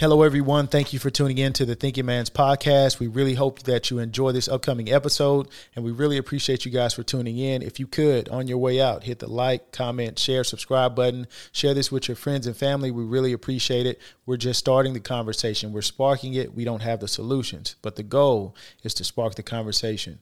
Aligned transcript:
Hello, 0.00 0.22
everyone. 0.22 0.66
Thank 0.66 0.94
you 0.94 0.98
for 0.98 1.10
tuning 1.10 1.36
in 1.36 1.52
to 1.52 1.66
the 1.66 1.74
Thinking 1.74 2.06
Man's 2.06 2.30
podcast. 2.30 2.98
We 2.98 3.06
really 3.06 3.34
hope 3.34 3.64
that 3.64 3.90
you 3.90 3.98
enjoy 3.98 4.32
this 4.32 4.48
upcoming 4.48 4.90
episode, 4.90 5.46
and 5.76 5.84
we 5.84 5.90
really 5.90 6.16
appreciate 6.16 6.64
you 6.64 6.70
guys 6.70 6.94
for 6.94 7.02
tuning 7.02 7.36
in. 7.36 7.60
If 7.60 7.78
you 7.78 7.86
could, 7.86 8.26
on 8.30 8.48
your 8.48 8.56
way 8.56 8.80
out, 8.80 9.04
hit 9.04 9.18
the 9.18 9.30
like, 9.30 9.72
comment, 9.72 10.18
share, 10.18 10.42
subscribe 10.42 10.96
button. 10.96 11.26
Share 11.52 11.74
this 11.74 11.92
with 11.92 12.08
your 12.08 12.16
friends 12.16 12.46
and 12.46 12.56
family. 12.56 12.90
We 12.90 13.04
really 13.04 13.34
appreciate 13.34 13.84
it. 13.84 14.00
We're 14.24 14.38
just 14.38 14.58
starting 14.58 14.94
the 14.94 15.00
conversation, 15.00 15.70
we're 15.70 15.82
sparking 15.82 16.32
it. 16.32 16.54
We 16.54 16.64
don't 16.64 16.80
have 16.80 17.00
the 17.00 17.06
solutions, 17.06 17.76
but 17.82 17.96
the 17.96 18.02
goal 18.02 18.56
is 18.82 18.94
to 18.94 19.04
spark 19.04 19.34
the 19.34 19.42
conversation. 19.42 20.20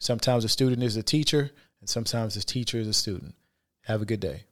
Sometimes 0.00 0.44
a 0.44 0.48
student 0.48 0.82
is 0.82 0.96
a 0.96 1.02
teacher, 1.04 1.52
and 1.78 1.88
sometimes 1.88 2.34
the 2.34 2.40
teacher 2.40 2.78
is 2.78 2.88
a 2.88 2.92
student. 2.92 3.36
Have 3.82 4.02
a 4.02 4.04
good 4.04 4.18
day. 4.18 4.46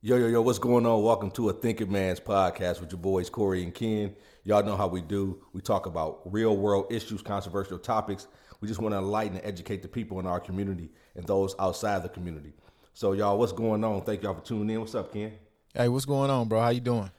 Yo, 0.00 0.16
yo, 0.16 0.28
yo, 0.28 0.40
what's 0.40 0.60
going 0.60 0.86
on? 0.86 1.02
Welcome 1.02 1.28
to 1.32 1.48
a 1.48 1.52
Thinking 1.52 1.90
Man's 1.90 2.20
podcast 2.20 2.80
with 2.80 2.92
your 2.92 3.00
boys, 3.00 3.28
Corey 3.28 3.64
and 3.64 3.74
Ken. 3.74 4.14
Y'all 4.44 4.62
know 4.62 4.76
how 4.76 4.86
we 4.86 5.00
do. 5.02 5.42
We 5.52 5.60
talk 5.60 5.86
about 5.86 6.20
real 6.24 6.56
world 6.56 6.92
issues, 6.92 7.20
controversial 7.20 7.80
topics. 7.80 8.28
We 8.60 8.68
just 8.68 8.80
want 8.80 8.92
to 8.94 8.98
enlighten 8.98 9.38
and 9.38 9.44
educate 9.44 9.82
the 9.82 9.88
people 9.88 10.20
in 10.20 10.26
our 10.28 10.38
community 10.38 10.90
and 11.16 11.26
those 11.26 11.56
outside 11.58 12.04
the 12.04 12.08
community. 12.10 12.52
So, 12.94 13.10
y'all, 13.10 13.40
what's 13.40 13.50
going 13.50 13.82
on? 13.82 14.02
Thank 14.02 14.22
y'all 14.22 14.34
for 14.34 14.40
tuning 14.40 14.70
in. 14.70 14.80
What's 14.80 14.94
up, 14.94 15.12
Ken? 15.12 15.32
Hey, 15.74 15.88
what's 15.88 16.04
going 16.04 16.30
on, 16.30 16.46
bro? 16.46 16.60
How 16.60 16.68
you 16.68 16.78
doing? 16.78 17.10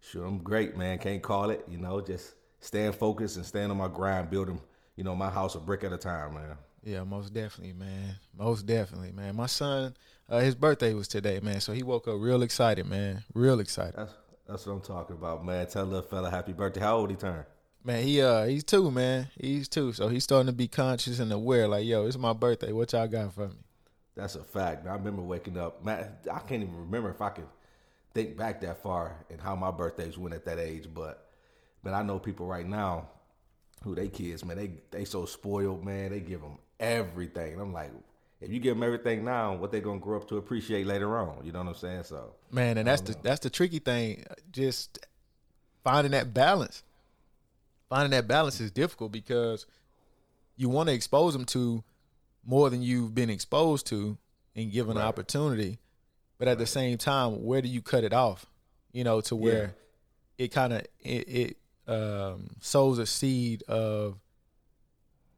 Sure, 0.00 0.24
I'm 0.24 0.38
great, 0.38 0.74
man. 0.74 1.00
Can't 1.00 1.20
call 1.20 1.50
it. 1.50 1.62
You 1.68 1.76
know, 1.76 2.00
just 2.00 2.32
staying 2.60 2.92
focused 2.92 3.36
and 3.36 3.44
staying 3.44 3.70
on 3.70 3.76
my 3.76 3.88
grind, 3.88 4.30
building, 4.30 4.58
you 4.96 5.04
know, 5.04 5.14
my 5.14 5.28
house 5.28 5.54
a 5.54 5.58
brick 5.58 5.84
at 5.84 5.92
a 5.92 5.98
time, 5.98 6.32
man. 6.32 6.56
Yeah, 6.82 7.04
most 7.04 7.34
definitely, 7.34 7.74
man. 7.74 8.14
Most 8.34 8.64
definitely, 8.64 9.12
man. 9.12 9.36
My 9.36 9.46
son, 9.46 9.94
uh, 10.32 10.40
his 10.40 10.54
birthday 10.54 10.94
was 10.94 11.08
today, 11.08 11.40
man. 11.40 11.60
So 11.60 11.72
he 11.72 11.82
woke 11.82 12.08
up 12.08 12.16
real 12.18 12.42
excited, 12.42 12.86
man. 12.86 13.22
Real 13.34 13.60
excited. 13.60 13.94
That's 13.96 14.14
that's 14.48 14.66
what 14.66 14.72
I'm 14.72 14.80
talking 14.80 15.16
about, 15.16 15.44
man. 15.44 15.66
Tell 15.66 15.84
little 15.84 16.02
fella 16.02 16.30
happy 16.30 16.52
birthday. 16.52 16.80
How 16.80 16.96
old 16.96 17.10
he 17.10 17.16
turned? 17.16 17.44
Man, 17.84 18.02
he 18.02 18.22
uh 18.22 18.46
he's 18.46 18.64
two, 18.64 18.90
man. 18.90 19.28
He's 19.38 19.68
two. 19.68 19.92
So 19.92 20.08
he's 20.08 20.24
starting 20.24 20.46
to 20.46 20.52
be 20.52 20.68
conscious 20.68 21.18
and 21.18 21.30
aware, 21.32 21.68
like, 21.68 21.84
yo, 21.84 22.06
it's 22.06 22.16
my 22.16 22.32
birthday. 22.32 22.72
What 22.72 22.92
y'all 22.92 23.06
got 23.06 23.34
for 23.34 23.48
me? 23.48 23.56
That's 24.16 24.34
a 24.34 24.42
fact. 24.42 24.86
I 24.86 24.94
remember 24.94 25.22
waking 25.22 25.58
up. 25.58 25.84
Man, 25.84 26.08
I 26.32 26.38
can't 26.40 26.62
even 26.62 26.76
remember 26.76 27.10
if 27.10 27.20
I 27.20 27.28
could 27.28 27.48
think 28.14 28.36
back 28.36 28.62
that 28.62 28.82
far 28.82 29.24
and 29.30 29.40
how 29.40 29.54
my 29.54 29.70
birthdays 29.70 30.16
went 30.16 30.34
at 30.34 30.46
that 30.46 30.58
age. 30.58 30.88
But 30.92 31.28
but 31.82 31.92
I 31.92 32.02
know 32.02 32.18
people 32.18 32.46
right 32.46 32.66
now 32.66 33.08
who 33.82 33.94
they 33.94 34.08
kids, 34.08 34.46
man, 34.46 34.56
they 34.56 34.70
they 34.90 35.04
so 35.04 35.26
spoiled, 35.26 35.84
man. 35.84 36.10
They 36.10 36.20
give 36.20 36.40
them 36.40 36.58
everything. 36.80 37.52
And 37.52 37.60
I'm 37.60 37.72
like, 37.74 37.90
if 38.42 38.50
you 38.50 38.60
give 38.60 38.74
them 38.74 38.82
everything 38.82 39.24
now, 39.24 39.54
what 39.54 39.72
they're 39.72 39.80
gonna 39.80 40.00
grow 40.00 40.18
up 40.18 40.28
to 40.28 40.36
appreciate 40.36 40.86
later 40.86 41.18
on? 41.18 41.44
You 41.44 41.52
know 41.52 41.60
what 41.60 41.68
I'm 41.68 41.74
saying? 41.74 42.04
So 42.04 42.34
man, 42.50 42.78
and 42.78 42.86
that's 42.86 43.02
the 43.02 43.12
know. 43.12 43.20
that's 43.22 43.40
the 43.40 43.50
tricky 43.50 43.78
thing. 43.78 44.24
Just 44.50 44.98
finding 45.84 46.12
that 46.12 46.34
balance. 46.34 46.82
Finding 47.88 48.10
that 48.10 48.26
balance 48.26 48.60
is 48.60 48.70
difficult 48.70 49.12
because 49.12 49.66
you 50.56 50.68
want 50.68 50.88
to 50.88 50.94
expose 50.94 51.34
them 51.34 51.44
to 51.46 51.84
more 52.44 52.70
than 52.70 52.82
you've 52.82 53.14
been 53.14 53.30
exposed 53.30 53.86
to 53.88 54.16
and 54.56 54.72
given 54.72 54.96
right. 54.96 55.02
an 55.02 55.08
opportunity. 55.08 55.78
But 56.38 56.48
at 56.48 56.52
right. 56.52 56.58
the 56.58 56.66
same 56.66 56.98
time, 56.98 57.44
where 57.44 57.62
do 57.62 57.68
you 57.68 57.82
cut 57.82 58.04
it 58.04 58.12
off? 58.12 58.46
You 58.92 59.04
know, 59.04 59.20
to 59.22 59.36
where 59.36 59.74
yeah. 60.38 60.44
it 60.44 60.48
kind 60.48 60.72
of 60.72 60.86
it, 61.00 61.28
it 61.28 61.56
um, 61.86 62.50
sows 62.60 62.98
a 62.98 63.06
seed 63.06 63.62
of 63.68 64.18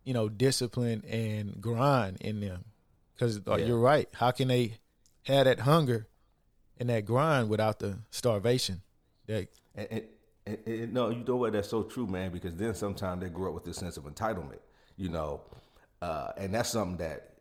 you 0.05 0.13
know, 0.13 0.29
discipline 0.29 1.03
and 1.09 1.61
grind 1.61 2.19
in 2.21 2.41
them. 2.41 2.65
Because 3.15 3.41
uh, 3.47 3.57
yeah. 3.57 3.67
you're 3.67 3.79
right. 3.79 4.09
How 4.15 4.31
can 4.31 4.49
they 4.49 4.79
have 5.25 5.45
that 5.45 5.61
hunger 5.61 6.07
and 6.79 6.89
that 6.89 7.05
grind 7.05 7.49
without 7.49 7.79
the 7.79 7.99
starvation? 8.11 8.83
That 9.27 9.49
and, 9.75 9.89
and, 9.91 10.03
and, 10.47 10.59
and, 10.67 10.93
no, 10.93 11.11
you 11.11 11.25
know 11.25 11.37
what? 11.37 11.53
That's 11.53 11.69
so 11.69 11.83
true, 11.83 12.07
man. 12.07 12.31
Because 12.33 12.57
then 12.57 12.75
sometimes 12.75 13.23
they 13.23 13.29
grow 13.29 13.49
up 13.49 13.55
with 13.55 13.65
this 13.65 13.77
sense 13.77 13.97
of 13.97 14.05
entitlement, 14.05 14.61
you 14.97 15.09
know, 15.09 15.41
uh, 16.03 16.33
and 16.37 16.53
that's 16.55 16.71
something 16.71 16.99
that 16.99 17.35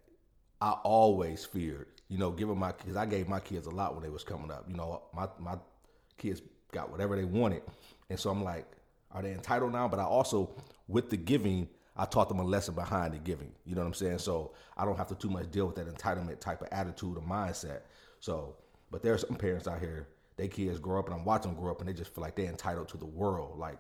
I 0.62 0.72
always 0.84 1.46
feared. 1.46 1.88
You 2.10 2.18
know, 2.18 2.32
giving 2.32 2.58
my 2.58 2.72
kids, 2.72 2.96
I 2.96 3.06
gave 3.06 3.28
my 3.28 3.40
kids 3.40 3.66
a 3.66 3.72
lot 3.72 3.96
when 3.96 4.04
they 4.04 4.10
was 4.10 4.24
coming 4.24 4.52
up. 4.52 4.66
You 4.68 4.76
know, 4.76 5.02
my 5.14 5.28
my 5.40 5.56
kids 6.18 6.42
got 6.72 6.92
whatever 6.92 7.16
they 7.16 7.26
wanted, 7.26 7.64
and 8.10 8.20
so 8.20 8.30
I'm 8.30 8.44
like, 8.44 8.66
are 9.12 9.22
they 9.22 9.32
entitled 9.32 9.72
now? 9.72 9.88
But 9.88 10.00
I 10.00 10.04
also, 10.04 10.56
with 10.88 11.10
the 11.10 11.18
giving, 11.18 11.68
I 11.96 12.06
taught 12.06 12.28
them 12.28 12.40
a 12.40 12.44
lesson 12.44 12.74
behind 12.74 13.14
the 13.14 13.20
giving. 13.20 13.52
You 13.66 13.76
know 13.76 13.82
what 13.82 13.88
I'm 13.88 13.94
saying? 13.94 14.20
So 14.20 14.54
I 14.76 14.86
don't 14.86 14.98
have 14.98 15.08
to 15.10 15.16
too 15.16 15.30
much 15.30 15.52
deal 15.52 15.68
with 15.68 15.76
that 15.76 15.88
entitlement 15.88 16.40
type 16.40 16.62
of 16.62 16.70
attitude 16.72 17.18
or 17.18 17.22
mindset. 17.22 17.82
So, 18.20 18.56
but 18.90 19.04
there 19.04 19.14
are 19.14 19.18
some 19.18 19.36
parents 19.36 19.68
out 19.68 19.80
here, 19.80 20.08
they 20.36 20.48
kids 20.48 20.80
grow 20.80 21.00
up 21.00 21.06
and 21.06 21.14
I'm 21.14 21.26
watching 21.26 21.52
them 21.52 21.62
grow 21.62 21.72
up 21.72 21.80
and 21.80 21.88
they 21.88 21.94
just 21.94 22.14
feel 22.14 22.24
like 22.24 22.36
they're 22.36 22.50
entitled 22.50 22.88
to 22.90 22.98
the 22.98 23.06
world. 23.06 23.60
Like 23.60 23.78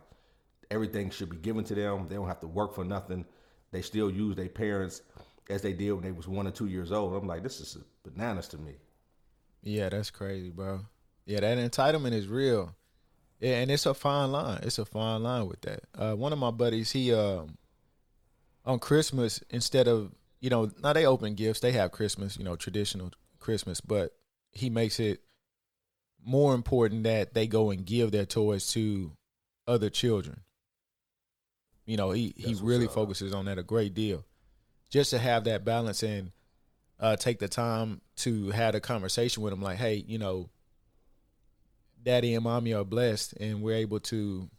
everything 0.69 1.09
should 1.09 1.29
be 1.29 1.38
given 1.38 1.63
to 1.66 1.75
them. 1.75 2.07
They 2.07 2.16
don't 2.16 2.28
have 2.28 2.40
to 2.41 2.47
work 2.47 2.75
for 2.75 2.84
nothing. 2.85 3.25
They 3.72 3.81
still 3.81 4.12
use 4.12 4.35
their 4.35 4.50
parents 4.50 5.01
as 5.50 5.62
they 5.62 5.74
did 5.74 5.91
when 5.94 6.03
they 6.03 6.12
was 6.12 6.28
one 6.28 6.47
or 6.47 6.51
two 6.51 6.68
years 6.68 6.91
old. 6.91 7.16
I'm 7.16 7.28
like, 7.28 7.41
this 7.41 7.59
is 7.59 7.78
bananas 8.03 8.47
to 8.50 8.57
me. 8.57 8.74
Yeah, 9.63 9.90
that's 9.90 10.12
crazy, 10.12 10.50
bro. 10.50 10.81
Yeah, 11.25 11.40
that 11.40 11.57
entitlement 11.57 12.13
is 12.13 12.28
real. 12.28 12.75
Yeah, 13.40 13.56
and 13.59 13.72
it's 13.72 13.85
a 13.85 13.94
fine 13.94 14.31
line. 14.31 14.59
It's 14.63 14.78
a 14.78 14.85
fine 14.85 15.24
line 15.24 15.47
with 15.47 15.62
that. 15.62 15.84
Uh, 15.95 16.13
one 16.13 16.31
of 16.31 16.40
my 16.40 16.51
buddies, 16.51 16.91
he 16.91 17.13
um, 17.13 17.57
on 18.66 18.79
Christmas 18.79 19.41
instead 19.50 19.88
of 19.88 20.12
you 20.40 20.50
know 20.50 20.72
now 20.81 20.94
they 20.94 21.06
open 21.06 21.35
gifts 21.35 21.59
they 21.59 21.72
have 21.72 21.91
Christmas 21.91 22.38
you 22.38 22.44
know 22.44 22.56
traditional 22.56 23.12
Christmas 23.40 23.81
but 23.81 24.13
he 24.51 24.69
makes 24.69 25.00
it 25.00 25.22
more 26.25 26.53
important 26.53 27.03
that 27.03 27.34
they 27.34 27.47
go 27.47 27.69
and 27.69 27.85
give 27.85 28.12
their 28.12 28.25
toys 28.25 28.72
to 28.72 29.12
other 29.68 29.90
children. 29.90 30.41
You 31.85 31.97
know 31.97 32.12
he 32.12 32.34
That's 32.38 32.59
he 32.59 32.66
really 32.66 32.88
focuses 32.88 33.34
on 33.34 33.46
that 33.46 33.57
a 33.57 33.63
great 33.63 33.94
deal, 33.94 34.25
just 34.90 35.09
to 35.09 35.19
have 35.19 35.44
that 35.45 35.66
balance 35.66 36.01
and 36.01 36.31
uh, 37.00 37.18
take 37.18 37.40
the 37.40 37.50
time 37.50 38.01
to 38.18 38.51
have 38.51 38.75
a 38.75 38.80
conversation 38.80 39.44
with 39.44 39.51
them 39.51 39.62
like 39.62 39.78
hey 39.78 40.06
you 40.07 40.18
know 40.18 40.50
daddy 42.01 42.34
and 42.35 42.44
mommy 42.44 42.74
are 42.74 42.85
blessed 42.85 43.34
and 43.34 43.62
we're 43.62 43.75
able 43.75 44.00
to 44.00 44.50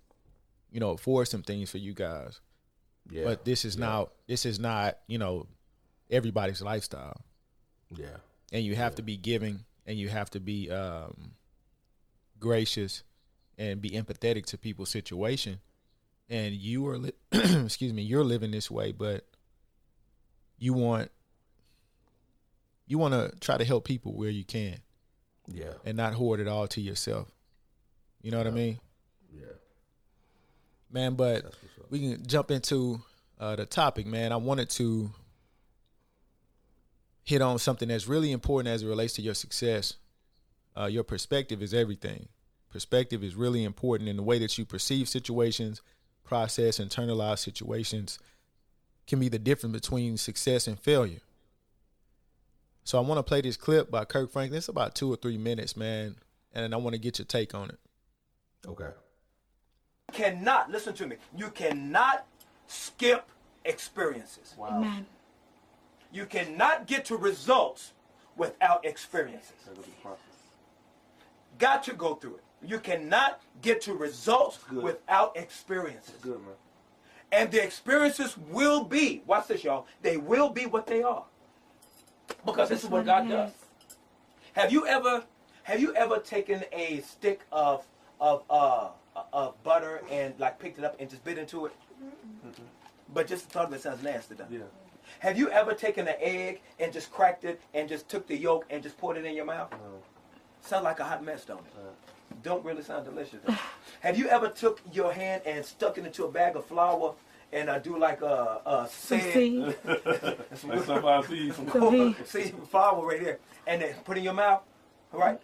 you 0.70 0.80
know 0.80 0.90
afford 0.90 1.28
some 1.28 1.42
things 1.42 1.70
for 1.70 1.78
you 1.78 1.94
guys 1.94 2.40
yeah. 3.10 3.24
But 3.24 3.44
this 3.44 3.64
is 3.64 3.76
yeah. 3.76 3.86
now 3.86 4.08
this 4.26 4.46
is 4.46 4.58
not, 4.58 4.98
you 5.06 5.18
know, 5.18 5.46
everybody's 6.10 6.62
lifestyle. 6.62 7.20
Yeah. 7.94 8.16
And 8.52 8.64
you 8.64 8.74
have 8.76 8.92
yeah. 8.92 8.96
to 8.96 9.02
be 9.02 9.16
giving 9.16 9.64
and 9.86 9.98
you 9.98 10.08
have 10.08 10.30
to 10.30 10.40
be 10.40 10.70
um, 10.70 11.32
gracious 12.38 13.02
and 13.58 13.80
be 13.80 13.90
empathetic 13.90 14.46
to 14.46 14.58
people's 14.58 14.90
situation. 14.90 15.60
And 16.28 16.54
you 16.54 16.86
are 16.88 16.98
li- 16.98 17.12
excuse 17.32 17.92
me, 17.92 18.02
you're 18.02 18.24
living 18.24 18.50
this 18.50 18.70
way, 18.70 18.92
but 18.92 19.26
you 20.58 20.72
want 20.72 21.10
you 22.86 22.98
want 22.98 23.14
to 23.14 23.32
try 23.40 23.56
to 23.56 23.64
help 23.64 23.84
people 23.84 24.14
where 24.14 24.30
you 24.30 24.44
can. 24.44 24.78
Yeah. 25.46 25.74
And 25.84 25.96
not 25.96 26.14
hoard 26.14 26.40
it 26.40 26.48
all 26.48 26.66
to 26.68 26.80
yourself. 26.80 27.28
You 28.22 28.30
know 28.30 28.38
what 28.38 28.46
I 28.46 28.50
mean? 28.50 28.78
Yeah. 29.30 29.44
Man, 30.94 31.14
but 31.16 31.52
we 31.90 31.98
can 31.98 32.24
jump 32.24 32.52
into 32.52 33.02
uh, 33.40 33.56
the 33.56 33.66
topic, 33.66 34.06
man. 34.06 34.30
I 34.30 34.36
wanted 34.36 34.70
to 34.70 35.10
hit 37.24 37.42
on 37.42 37.58
something 37.58 37.88
that's 37.88 38.06
really 38.06 38.30
important 38.30 38.72
as 38.72 38.84
it 38.84 38.86
relates 38.86 39.14
to 39.14 39.22
your 39.22 39.34
success. 39.34 39.94
Uh, 40.78 40.86
your 40.86 41.02
perspective 41.02 41.62
is 41.62 41.74
everything. 41.74 42.28
Perspective 42.70 43.24
is 43.24 43.34
really 43.34 43.64
important 43.64 44.08
in 44.08 44.16
the 44.16 44.22
way 44.22 44.38
that 44.38 44.56
you 44.56 44.64
perceive 44.64 45.08
situations, 45.08 45.82
process, 46.22 46.78
internalize 46.78 47.40
situations 47.40 48.20
can 49.08 49.18
be 49.18 49.28
the 49.28 49.38
difference 49.38 49.72
between 49.72 50.16
success 50.16 50.68
and 50.68 50.78
failure. 50.78 51.22
So 52.84 52.98
I 52.98 53.00
want 53.00 53.18
to 53.18 53.24
play 53.24 53.40
this 53.40 53.56
clip 53.56 53.90
by 53.90 54.04
Kirk 54.04 54.30
Franklin. 54.30 54.58
It's 54.58 54.68
about 54.68 54.94
two 54.94 55.12
or 55.12 55.16
three 55.16 55.38
minutes, 55.38 55.76
man, 55.76 56.14
and 56.52 56.72
I 56.72 56.76
want 56.76 56.94
to 56.94 57.00
get 57.00 57.18
your 57.18 57.26
take 57.26 57.52
on 57.52 57.70
it. 57.70 57.78
Okay 58.64 58.90
cannot, 60.14 60.70
listen 60.70 60.94
to 60.94 61.06
me, 61.06 61.16
you 61.36 61.50
cannot 61.50 62.26
skip 62.66 63.28
experiences. 63.64 64.54
Wow. 64.56 64.78
Amen. 64.78 65.06
You 66.12 66.26
cannot 66.26 66.86
get 66.86 67.04
to 67.06 67.16
results 67.16 67.92
without 68.36 68.84
experiences. 68.84 69.52
Got 71.58 71.82
to 71.84 71.94
go 71.94 72.14
through 72.14 72.36
it. 72.36 72.44
You 72.66 72.78
cannot 72.78 73.42
get 73.60 73.82
to 73.82 73.94
results 73.94 74.58
without 74.70 75.36
experiences. 75.36 76.14
Good, 76.22 76.40
man. 76.40 76.54
And 77.32 77.50
the 77.50 77.62
experiences 77.62 78.36
will 78.48 78.84
be, 78.84 79.22
watch 79.26 79.48
this, 79.48 79.64
y'all, 79.64 79.86
they 80.02 80.16
will 80.16 80.50
be 80.50 80.66
what 80.66 80.86
they 80.86 81.02
are. 81.02 81.24
Because 82.46 82.68
this 82.68 82.84
is 82.84 82.90
what 82.90 83.04
God 83.04 83.28
does. 83.28 83.50
Have 84.54 84.72
you 84.72 84.86
ever 84.86 85.24
have 85.64 85.80
you 85.80 85.94
ever 85.94 86.18
taken 86.18 86.62
a 86.72 87.00
stick 87.00 87.40
of 87.50 87.84
of 88.20 88.44
uh 88.48 88.88
of 89.32 89.62
butter 89.62 90.02
and 90.10 90.34
like 90.38 90.58
picked 90.58 90.78
it 90.78 90.84
up 90.84 90.96
and 91.00 91.08
just 91.08 91.24
bit 91.24 91.38
into 91.38 91.66
it? 91.66 91.72
But 93.12 93.26
just 93.26 93.44
the 93.46 93.50
thought 93.52 93.66
of 93.66 93.72
it 93.72 93.82
sounds 93.82 94.02
nasty, 94.02 94.34
though. 94.34 94.46
Yeah. 94.50 94.60
Have 95.20 95.38
you 95.38 95.50
ever 95.50 95.74
taken 95.74 96.08
an 96.08 96.16
egg 96.20 96.60
and 96.80 96.92
just 96.92 97.10
cracked 97.12 97.44
it 97.44 97.60
and 97.74 97.88
just 97.88 98.08
took 98.08 98.26
the 98.26 98.36
yolk 98.36 98.64
and 98.70 98.82
just 98.82 98.96
poured 98.98 99.16
it 99.16 99.24
in 99.24 99.34
your 99.34 99.44
mouth? 99.44 99.72
Sound 100.62 100.84
like 100.84 100.98
a 101.00 101.04
hot 101.04 101.22
mess, 101.24 101.44
don't 101.44 101.60
it? 101.60 102.42
Don't 102.42 102.64
really 102.64 102.82
sound 102.82 103.04
delicious. 103.04 103.38
though. 103.44 103.54
Have 104.00 104.18
you 104.18 104.28
ever 104.28 104.48
took 104.48 104.80
your 104.92 105.12
hand 105.12 105.42
and 105.46 105.64
stuck 105.64 105.98
it 105.98 106.06
into 106.06 106.24
a 106.24 106.30
bag 106.30 106.56
of 106.56 106.64
flour 106.64 107.14
and 107.52 107.70
uh, 107.70 107.78
do 107.78 107.96
like 107.98 108.22
a, 108.22 108.60
a 108.66 108.88
Some 108.90 109.20
sand, 109.20 109.32
seed, 109.32 109.76
Like 110.64 110.84
somebody 110.84 111.26
sees 111.28 111.56
some 111.56 111.70
some 111.70 112.14
seed. 112.16 112.26
see 112.26 112.52
flour 112.70 113.06
right 113.06 113.20
here, 113.20 113.38
and 113.66 113.80
then 113.82 113.94
put 114.04 114.16
it 114.16 114.20
in 114.20 114.24
your 114.24 114.32
mouth, 114.34 114.62
all 115.12 115.20
right? 115.20 115.38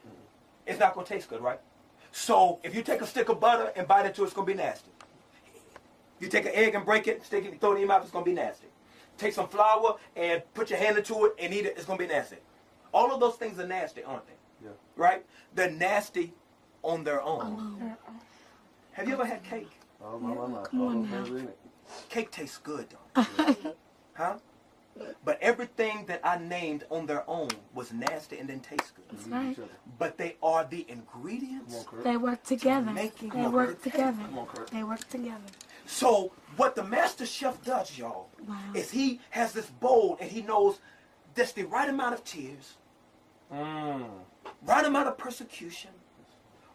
It's 0.67 0.81
not 0.81 0.95
gonna 0.95 1.07
taste 1.07 1.29
good, 1.29 1.41
right? 1.41 1.61
So 2.13 2.59
if 2.63 2.75
you 2.75 2.83
take 2.83 3.01
a 3.03 3.07
stick 3.07 3.29
of 3.29 3.41
butter 3.41 3.73
and 3.77 3.87
bite 3.87 4.07
into 4.07 4.23
it, 4.23 4.27
it's 4.27 4.35
gonna 4.35 4.47
be 4.47 4.55
nasty. 4.55 4.91
You 6.19 6.29
take 6.29 6.45
an 6.45 6.53
egg 6.55 6.75
and 6.75 6.85
break 6.85 7.07
it, 7.09 7.25
stick 7.25 7.45
it, 7.45 7.61
throw 7.61 7.71
it 7.73 7.75
in 7.75 7.81
your 7.81 7.89
mouth, 7.89 8.03
it's 8.03 8.11
gonna 8.11 8.25
be 8.25 8.33
nasty. 8.33 8.67
Take 9.17 9.33
some 9.35 9.49
flour 9.49 9.97
and 10.17 10.43
put 10.55 10.71
your 10.71 10.79
hand 10.79 10.99
into 10.99 11.25
it 11.27 11.35
and 11.39 11.53
eat 11.55 11.67
it, 11.67 11.75
it's 11.77 11.85
gonna 11.87 11.99
be 11.99 12.07
nasty. 12.07 12.37
All 12.93 13.13
of 13.13 13.21
those 13.21 13.37
things 13.37 13.59
are 13.59 13.67
nasty, 13.67 14.03
aren't 14.03 14.27
they? 14.27 14.67
Yeah. 14.67 14.71
Right? 14.97 15.25
They're 15.55 15.71
nasty 15.71 16.33
on 16.83 17.05
their 17.05 17.23
own. 17.23 17.97
Have 18.93 19.07
you 19.09 19.15
ever 19.15 19.25
had 19.25 19.43
cake? 19.45 19.71
Oh, 20.03 20.19
my, 20.19 20.35
my, 20.35 20.47
my. 20.47 20.63
Come 20.65 20.81
on 20.83 21.09
Oh, 21.13 21.25
now. 21.37 21.49
Cake 22.09 22.31
tastes 22.31 22.59
good, 22.59 22.87
though. 22.91 23.23
huh? 24.15 24.37
But 25.25 25.39
everything 25.41 26.05
that 26.07 26.21
I 26.25 26.39
named 26.39 26.85
on 26.91 27.07
their 27.07 27.29
own 27.29 27.49
was 27.75 27.93
nasty 27.93 28.39
and 28.39 28.49
didn't 28.49 28.65
taste 28.65 28.93
good. 28.95 29.05
That's 29.11 29.29
right. 29.29 29.59
But 29.99 30.19
they 30.19 30.37
are 30.43 30.65
the 30.65 30.85
ingredients. 30.89 31.85
They 32.03 32.17
work 32.17 32.43
together. 32.43 32.91
Making 32.91 33.31
They 33.31 33.47
work 33.47 33.69
good 33.69 33.83
together. 33.93 34.23
Come 34.23 34.39
on, 34.39 34.49
They 34.73 34.83
work 34.83 35.09
together. 35.09 35.41
So 35.87 36.33
what 36.57 36.75
the 36.75 36.85
master 36.85 37.27
chef 37.27 37.63
does, 37.65 37.97
y'all, 37.99 38.29
Wow. 38.47 38.57
is 38.75 38.91
he 38.91 39.21
has 39.31 39.53
this 39.53 39.67
bowl 39.67 40.17
and 40.21 40.31
he 40.31 40.43
knows 40.43 40.79
that's 41.35 41.53
the 41.53 41.65
right 41.65 41.89
amount 41.89 42.15
of 42.15 42.25
tears, 42.25 42.77
Mm. 43.53 44.09
right 44.63 44.85
amount 44.85 45.09
of 45.09 45.19
persecution, 45.19 45.91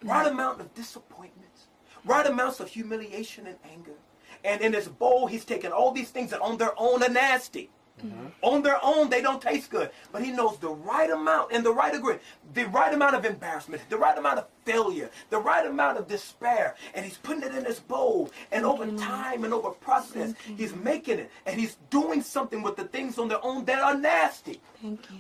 right 0.04 0.28
amount 0.28 0.60
of 0.60 0.74
disappointments, 0.74 1.68
right 2.04 2.26
amounts 2.26 2.60
of 2.60 2.70
humiliation 2.70 3.48
and 3.48 3.58
anger. 3.64 3.96
And 4.44 4.62
in 4.62 4.74
this 4.74 4.88
bowl, 4.88 5.28
he's 5.28 5.46
taken 5.46 5.72
all 5.72 5.92
these 5.92 6.10
things 6.10 6.32
that 6.32 6.42
on 6.42 6.58
their 6.58 6.74
own 6.78 7.02
are 7.02 7.10
nasty. 7.10 7.70
Mm-hmm. 8.04 8.28
On 8.42 8.62
their 8.62 8.78
own, 8.84 9.10
they 9.10 9.22
don't 9.22 9.42
taste 9.42 9.70
good. 9.70 9.90
But 10.12 10.22
he 10.22 10.32
knows 10.32 10.58
the 10.58 10.70
right 10.70 11.10
amount 11.10 11.54
and 11.54 11.66
the 11.66 11.72
right 11.72 11.94
degree, 11.94 12.18
the 12.54 12.66
right 12.66 12.94
amount 12.94 13.16
of 13.16 13.24
embarrassment, 13.26 13.82
the 13.90 13.98
right 13.98 14.18
amount 14.18 14.40
of 14.40 14.48
failure, 14.66 15.10
the 15.30 15.40
right 15.40 15.66
amount 15.66 15.98
of 15.98 16.08
despair. 16.08 16.76
And 16.94 17.06
he's 17.06 17.18
putting 17.18 17.44
it 17.44 17.56
in 17.56 17.64
his 17.64 17.80
bowl. 17.80 18.32
And 18.52 18.66
over 18.66 18.86
time 18.98 19.46
and 19.46 19.54
over 19.54 19.70
process, 19.70 20.34
he's 20.58 20.76
making 20.76 21.20
it. 21.20 21.32
And 21.46 21.60
he's 21.60 21.78
doing 21.90 22.22
something 22.22 22.62
with 22.62 22.76
the 22.76 22.84
things 22.86 23.18
on 23.18 23.30
their 23.30 23.44
own 23.44 23.64
that 23.66 23.80
are 23.80 23.98
nasty. 23.98 24.62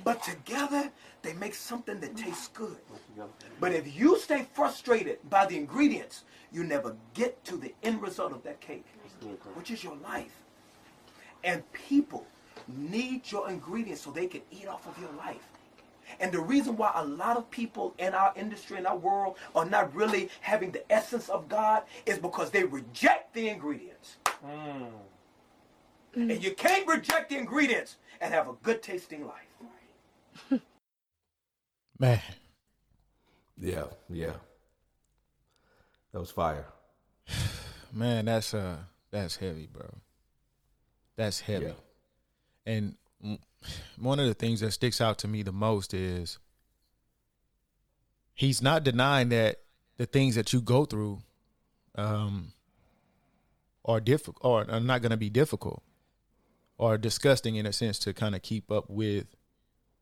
But 0.04 0.22
together, 0.24 0.92
they 1.22 1.33
make 1.33 1.56
something 1.56 2.00
that 2.01 2.18
tastes 2.18 2.50
good. 2.50 2.77
But 3.60 3.72
if 3.72 3.98
you 3.98 4.19
stay 4.19 4.48
frustrated 4.54 5.18
by 5.30 5.45
the 5.45 5.56
ingredients, 5.56 6.24
you 6.51 6.63
never 6.63 6.95
get 7.13 7.44
to 7.45 7.57
the 7.57 7.74
end 7.83 8.01
result 8.01 8.31
of 8.33 8.44
that 8.44 8.60
cake, 8.60 8.86
which 9.56 9.72
is 9.72 9.83
your 9.83 9.95
life. 9.95 10.44
And 11.44 11.63
people 11.72 12.25
need 12.67 13.31
your 13.31 13.50
ingredients 13.50 14.01
so 14.01 14.12
they 14.12 14.27
can 14.27 14.41
eat 14.51 14.67
off 14.67 14.88
of 14.88 15.00
your 15.00 15.12
life. 15.13 15.47
And 16.19 16.31
the 16.31 16.39
reason 16.39 16.77
why 16.77 16.91
a 16.95 17.06
lot 17.06 17.38
of 17.38 17.50
people 17.50 17.94
in 17.97 18.13
our 18.13 18.31
industry, 18.35 18.77
in 18.77 18.85
our 18.85 18.97
world, 18.97 19.38
are 19.56 19.65
not 19.65 19.94
really 19.95 20.29
having 20.41 20.71
the 20.71 20.89
essence 20.91 21.29
of 21.29 21.50
God 21.50 21.83
is 22.06 22.19
because 22.19 22.51
they 22.51 22.63
reject 22.63 23.33
the 23.33 23.50
ingredients. 23.50 24.17
And 26.13 26.44
you 26.44 26.53
can't 26.53 26.88
reject 26.88 27.29
the 27.29 27.38
ingredients 27.38 27.97
and 28.21 28.33
have 28.33 28.47
a 28.47 28.53
good 28.63 28.81
tasting 28.81 29.27
life. 29.27 30.62
Man, 32.00 32.21
Yeah, 33.57 33.85
yeah. 34.09 34.33
That 36.12 36.19
was 36.19 36.31
fire. 36.31 36.65
man, 37.94 38.25
that's 38.25 38.53
uh, 38.53 38.77
that's 39.12 39.35
heavy, 39.38 39.67
bro. 39.71 39.89
That's 41.15 41.39
heavy. 41.41 41.65
Yeah. 41.65 41.71
And 42.65 42.95
one 43.97 44.19
of 44.19 44.27
the 44.27 44.33
things 44.33 44.59
that 44.62 44.71
sticks 44.71 45.01
out 45.01 45.17
to 45.19 45.27
me 45.27 45.44
the 45.44 45.51
most 45.51 45.94
is 45.94 46.39
he's 48.33 48.62
not 48.62 48.83
denying 48.83 49.29
that 49.29 49.62
the 49.97 50.06
things 50.06 50.35
that 50.35 50.51
you 50.53 50.62
go 50.62 50.85
through 50.85 51.19
um, 51.95 52.53
are 53.85 54.00
difficult 54.00 54.38
or 54.44 54.69
are 54.69 54.79
not 54.79 55.01
going 55.01 55.12
to 55.12 55.17
be 55.17 55.29
difficult 55.29 55.81
or 56.77 56.97
disgusting 56.97 57.56
in 57.56 57.65
a 57.65 57.73
sense 57.73 57.97
to 58.00 58.13
kind 58.13 58.35
of 58.35 58.41
keep 58.41 58.71
up 58.71 58.89
with 58.89 59.27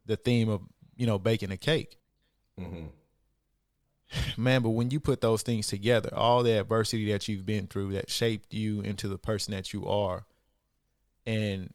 the 0.05 0.15
theme 0.15 0.49
of 0.49 0.61
you 0.95 1.05
know 1.05 1.19
baking 1.19 1.51
a 1.51 1.57
cake. 1.57 1.97
Man, 4.37 4.61
but 4.61 4.69
when 4.71 4.91
you 4.91 4.99
put 4.99 5.21
those 5.21 5.41
things 5.41 5.67
together, 5.67 6.09
all 6.13 6.43
the 6.43 6.59
adversity 6.59 7.11
that 7.11 7.27
you've 7.27 7.45
been 7.45 7.65
through 7.67 7.93
that 7.93 8.09
shaped 8.11 8.53
you 8.53 8.81
into 8.81 9.07
the 9.07 9.17
person 9.17 9.53
that 9.53 9.73
you 9.73 9.87
are, 9.87 10.25
and 11.25 11.73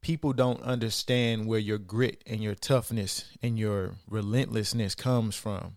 people 0.00 0.32
don't 0.32 0.62
understand 0.62 1.46
where 1.46 1.58
your 1.58 1.78
grit 1.78 2.22
and 2.26 2.42
your 2.42 2.54
toughness 2.54 3.24
and 3.42 3.58
your 3.58 3.94
relentlessness 4.08 4.94
comes 4.94 5.34
from. 5.36 5.76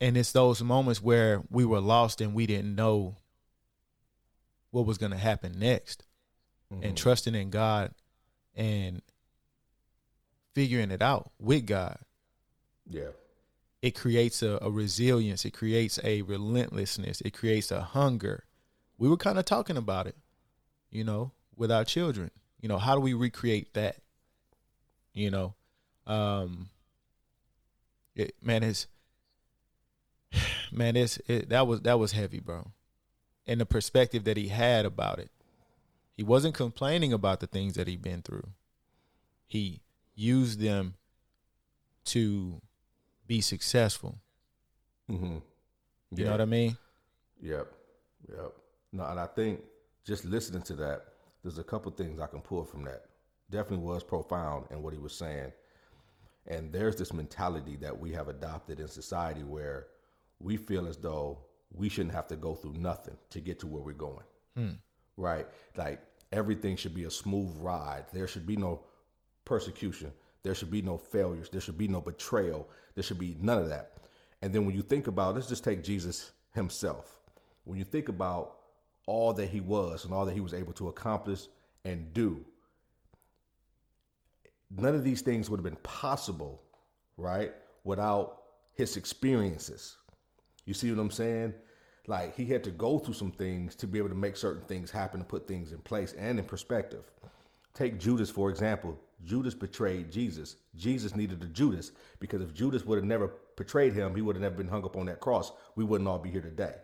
And 0.00 0.16
it's 0.16 0.32
those 0.32 0.62
moments 0.62 1.00
where 1.00 1.42
we 1.50 1.64
were 1.64 1.80
lost 1.80 2.20
and 2.20 2.34
we 2.34 2.46
didn't 2.46 2.74
know 2.74 3.16
what 4.70 4.84
was 4.86 4.98
going 4.98 5.12
to 5.12 5.18
happen 5.18 5.58
next. 5.58 6.04
And 6.70 6.82
mm-hmm. 6.82 6.94
trusting 6.94 7.34
in 7.34 7.50
God 7.50 7.92
and 8.54 9.02
figuring 10.54 10.90
it 10.90 11.02
out 11.02 11.30
with 11.38 11.66
God 11.66 11.98
Yeah. 12.86 13.10
it 13.80 13.92
creates 13.92 14.42
a, 14.42 14.58
a 14.60 14.70
resilience 14.70 15.44
it 15.46 15.52
creates 15.52 15.98
a 16.04 16.20
relentlessness 16.22 17.22
it 17.22 17.32
creates 17.32 17.70
a 17.70 17.80
hunger 17.80 18.44
we 18.98 19.08
were 19.08 19.16
kind 19.16 19.38
of 19.38 19.46
talking 19.46 19.78
about 19.78 20.06
it 20.06 20.16
you 20.90 21.04
know 21.04 21.32
with 21.56 21.70
our 21.70 21.84
children. 21.84 22.30
You 22.60 22.68
know 22.68 22.78
how 22.78 22.94
do 22.94 23.00
we 23.00 23.14
recreate 23.14 23.74
that? 23.74 23.96
You 25.12 25.30
know 25.30 25.54
um 26.06 26.68
it, 28.16 28.34
man 28.42 28.62
it's 28.62 28.88
man 30.72 30.96
it's 30.96 31.18
it, 31.28 31.48
that 31.50 31.66
was 31.66 31.80
that 31.82 31.98
was 31.98 32.12
heavy 32.12 32.40
bro. 32.40 32.68
And 33.46 33.60
the 33.60 33.66
perspective 33.66 34.24
that 34.24 34.36
he 34.36 34.48
had 34.48 34.84
about 34.84 35.18
it 35.18 35.30
he 36.12 36.22
wasn't 36.22 36.54
complaining 36.54 37.12
about 37.12 37.40
the 37.40 37.46
things 37.46 37.74
that 37.74 37.88
he'd 37.88 38.02
been 38.02 38.22
through. 38.22 38.48
He 39.46 39.80
used 40.14 40.60
them 40.60 40.94
to 42.06 42.60
be 43.26 43.40
successful. 43.40 44.18
Mm-hmm. 45.10 45.38
you 46.14 46.24
know 46.24 46.30
what 46.30 46.40
i 46.40 46.44
mean? 46.44 46.76
Yep. 47.40 47.66
Yep. 48.28 48.52
No, 48.92 49.04
and 49.06 49.18
I 49.18 49.26
think 49.26 49.60
just 50.04 50.24
listening 50.24 50.62
to 50.62 50.74
that, 50.76 51.04
there's 51.42 51.58
a 51.58 51.64
couple 51.64 51.90
things 51.92 52.20
I 52.20 52.26
can 52.26 52.40
pull 52.40 52.64
from 52.64 52.84
that. 52.84 53.04
Definitely 53.50 53.84
was 53.84 54.02
profound 54.02 54.66
in 54.70 54.82
what 54.82 54.92
he 54.92 54.98
was 54.98 55.14
saying. 55.14 55.52
And 56.46 56.72
there's 56.72 56.96
this 56.96 57.12
mentality 57.12 57.76
that 57.76 57.98
we 57.98 58.12
have 58.12 58.28
adopted 58.28 58.80
in 58.80 58.88
society 58.88 59.42
where 59.42 59.86
we 60.40 60.56
feel 60.56 60.86
as 60.86 60.96
though 60.96 61.38
we 61.72 61.88
shouldn't 61.88 62.14
have 62.14 62.26
to 62.28 62.36
go 62.36 62.54
through 62.54 62.74
nothing 62.74 63.16
to 63.30 63.40
get 63.40 63.60
to 63.60 63.66
where 63.66 63.82
we're 63.82 63.92
going. 63.92 64.24
Hmm. 64.56 64.70
Right? 65.16 65.46
Like 65.76 66.00
everything 66.32 66.76
should 66.76 66.94
be 66.94 67.04
a 67.04 67.10
smooth 67.10 67.54
ride. 67.58 68.04
There 68.12 68.26
should 68.26 68.46
be 68.46 68.56
no 68.56 68.84
persecution. 69.44 70.12
There 70.42 70.54
should 70.54 70.70
be 70.70 70.82
no 70.82 70.98
failures. 70.98 71.48
There 71.50 71.60
should 71.60 71.78
be 71.78 71.88
no 71.88 72.00
betrayal. 72.00 72.68
There 72.94 73.04
should 73.04 73.18
be 73.18 73.36
none 73.40 73.58
of 73.58 73.68
that. 73.68 73.92
And 74.40 74.52
then 74.52 74.66
when 74.66 74.74
you 74.74 74.82
think 74.82 75.06
about, 75.06 75.34
let's 75.34 75.46
just 75.46 75.62
take 75.62 75.84
Jesus 75.84 76.32
himself. 76.54 77.20
When 77.64 77.78
you 77.78 77.84
think 77.84 78.08
about 78.08 78.56
all 79.06 79.32
that 79.34 79.48
he 79.48 79.60
was 79.60 80.04
and 80.04 80.14
all 80.14 80.24
that 80.26 80.34
he 80.34 80.40
was 80.40 80.54
able 80.54 80.72
to 80.74 80.88
accomplish 80.88 81.46
and 81.84 82.12
do, 82.14 82.44
none 84.70 84.94
of 84.94 85.04
these 85.04 85.22
things 85.22 85.50
would 85.50 85.58
have 85.58 85.64
been 85.64 85.76
possible, 85.82 86.62
right, 87.16 87.52
without 87.84 88.42
his 88.74 88.96
experiences. 88.96 89.96
You 90.64 90.74
see 90.74 90.90
what 90.90 91.00
I'm 91.00 91.10
saying? 91.10 91.54
Like 92.06 92.34
he 92.36 92.46
had 92.46 92.64
to 92.64 92.70
go 92.70 92.98
through 92.98 93.14
some 93.14 93.32
things 93.32 93.74
to 93.76 93.86
be 93.86 93.98
able 93.98 94.08
to 94.08 94.14
make 94.14 94.36
certain 94.36 94.62
things 94.62 94.90
happen 94.90 95.20
and 95.20 95.28
put 95.28 95.46
things 95.46 95.72
in 95.72 95.78
place 95.78 96.14
and 96.14 96.38
in 96.38 96.44
perspective. 96.44 97.04
Take 97.74 97.98
Judas, 97.98 98.30
for 98.30 98.50
example. 98.50 98.98
Judas 99.24 99.54
betrayed 99.54 100.10
Jesus. 100.10 100.56
Jesus 100.74 101.14
needed 101.14 101.42
a 101.42 101.46
Judas 101.46 101.92
because 102.18 102.42
if 102.42 102.52
Judas 102.52 102.84
would 102.84 102.96
have 102.96 103.04
never 103.04 103.34
betrayed 103.56 103.92
him, 103.92 104.14
he 104.14 104.22
would 104.22 104.34
have 104.34 104.42
never 104.42 104.56
been 104.56 104.68
hung 104.68 104.84
up 104.84 104.96
on 104.96 105.06
that 105.06 105.20
cross. 105.20 105.52
We 105.76 105.84
wouldn't 105.84 106.08
all 106.08 106.18
be 106.18 106.30
here 106.30 106.40
today. 106.40 106.74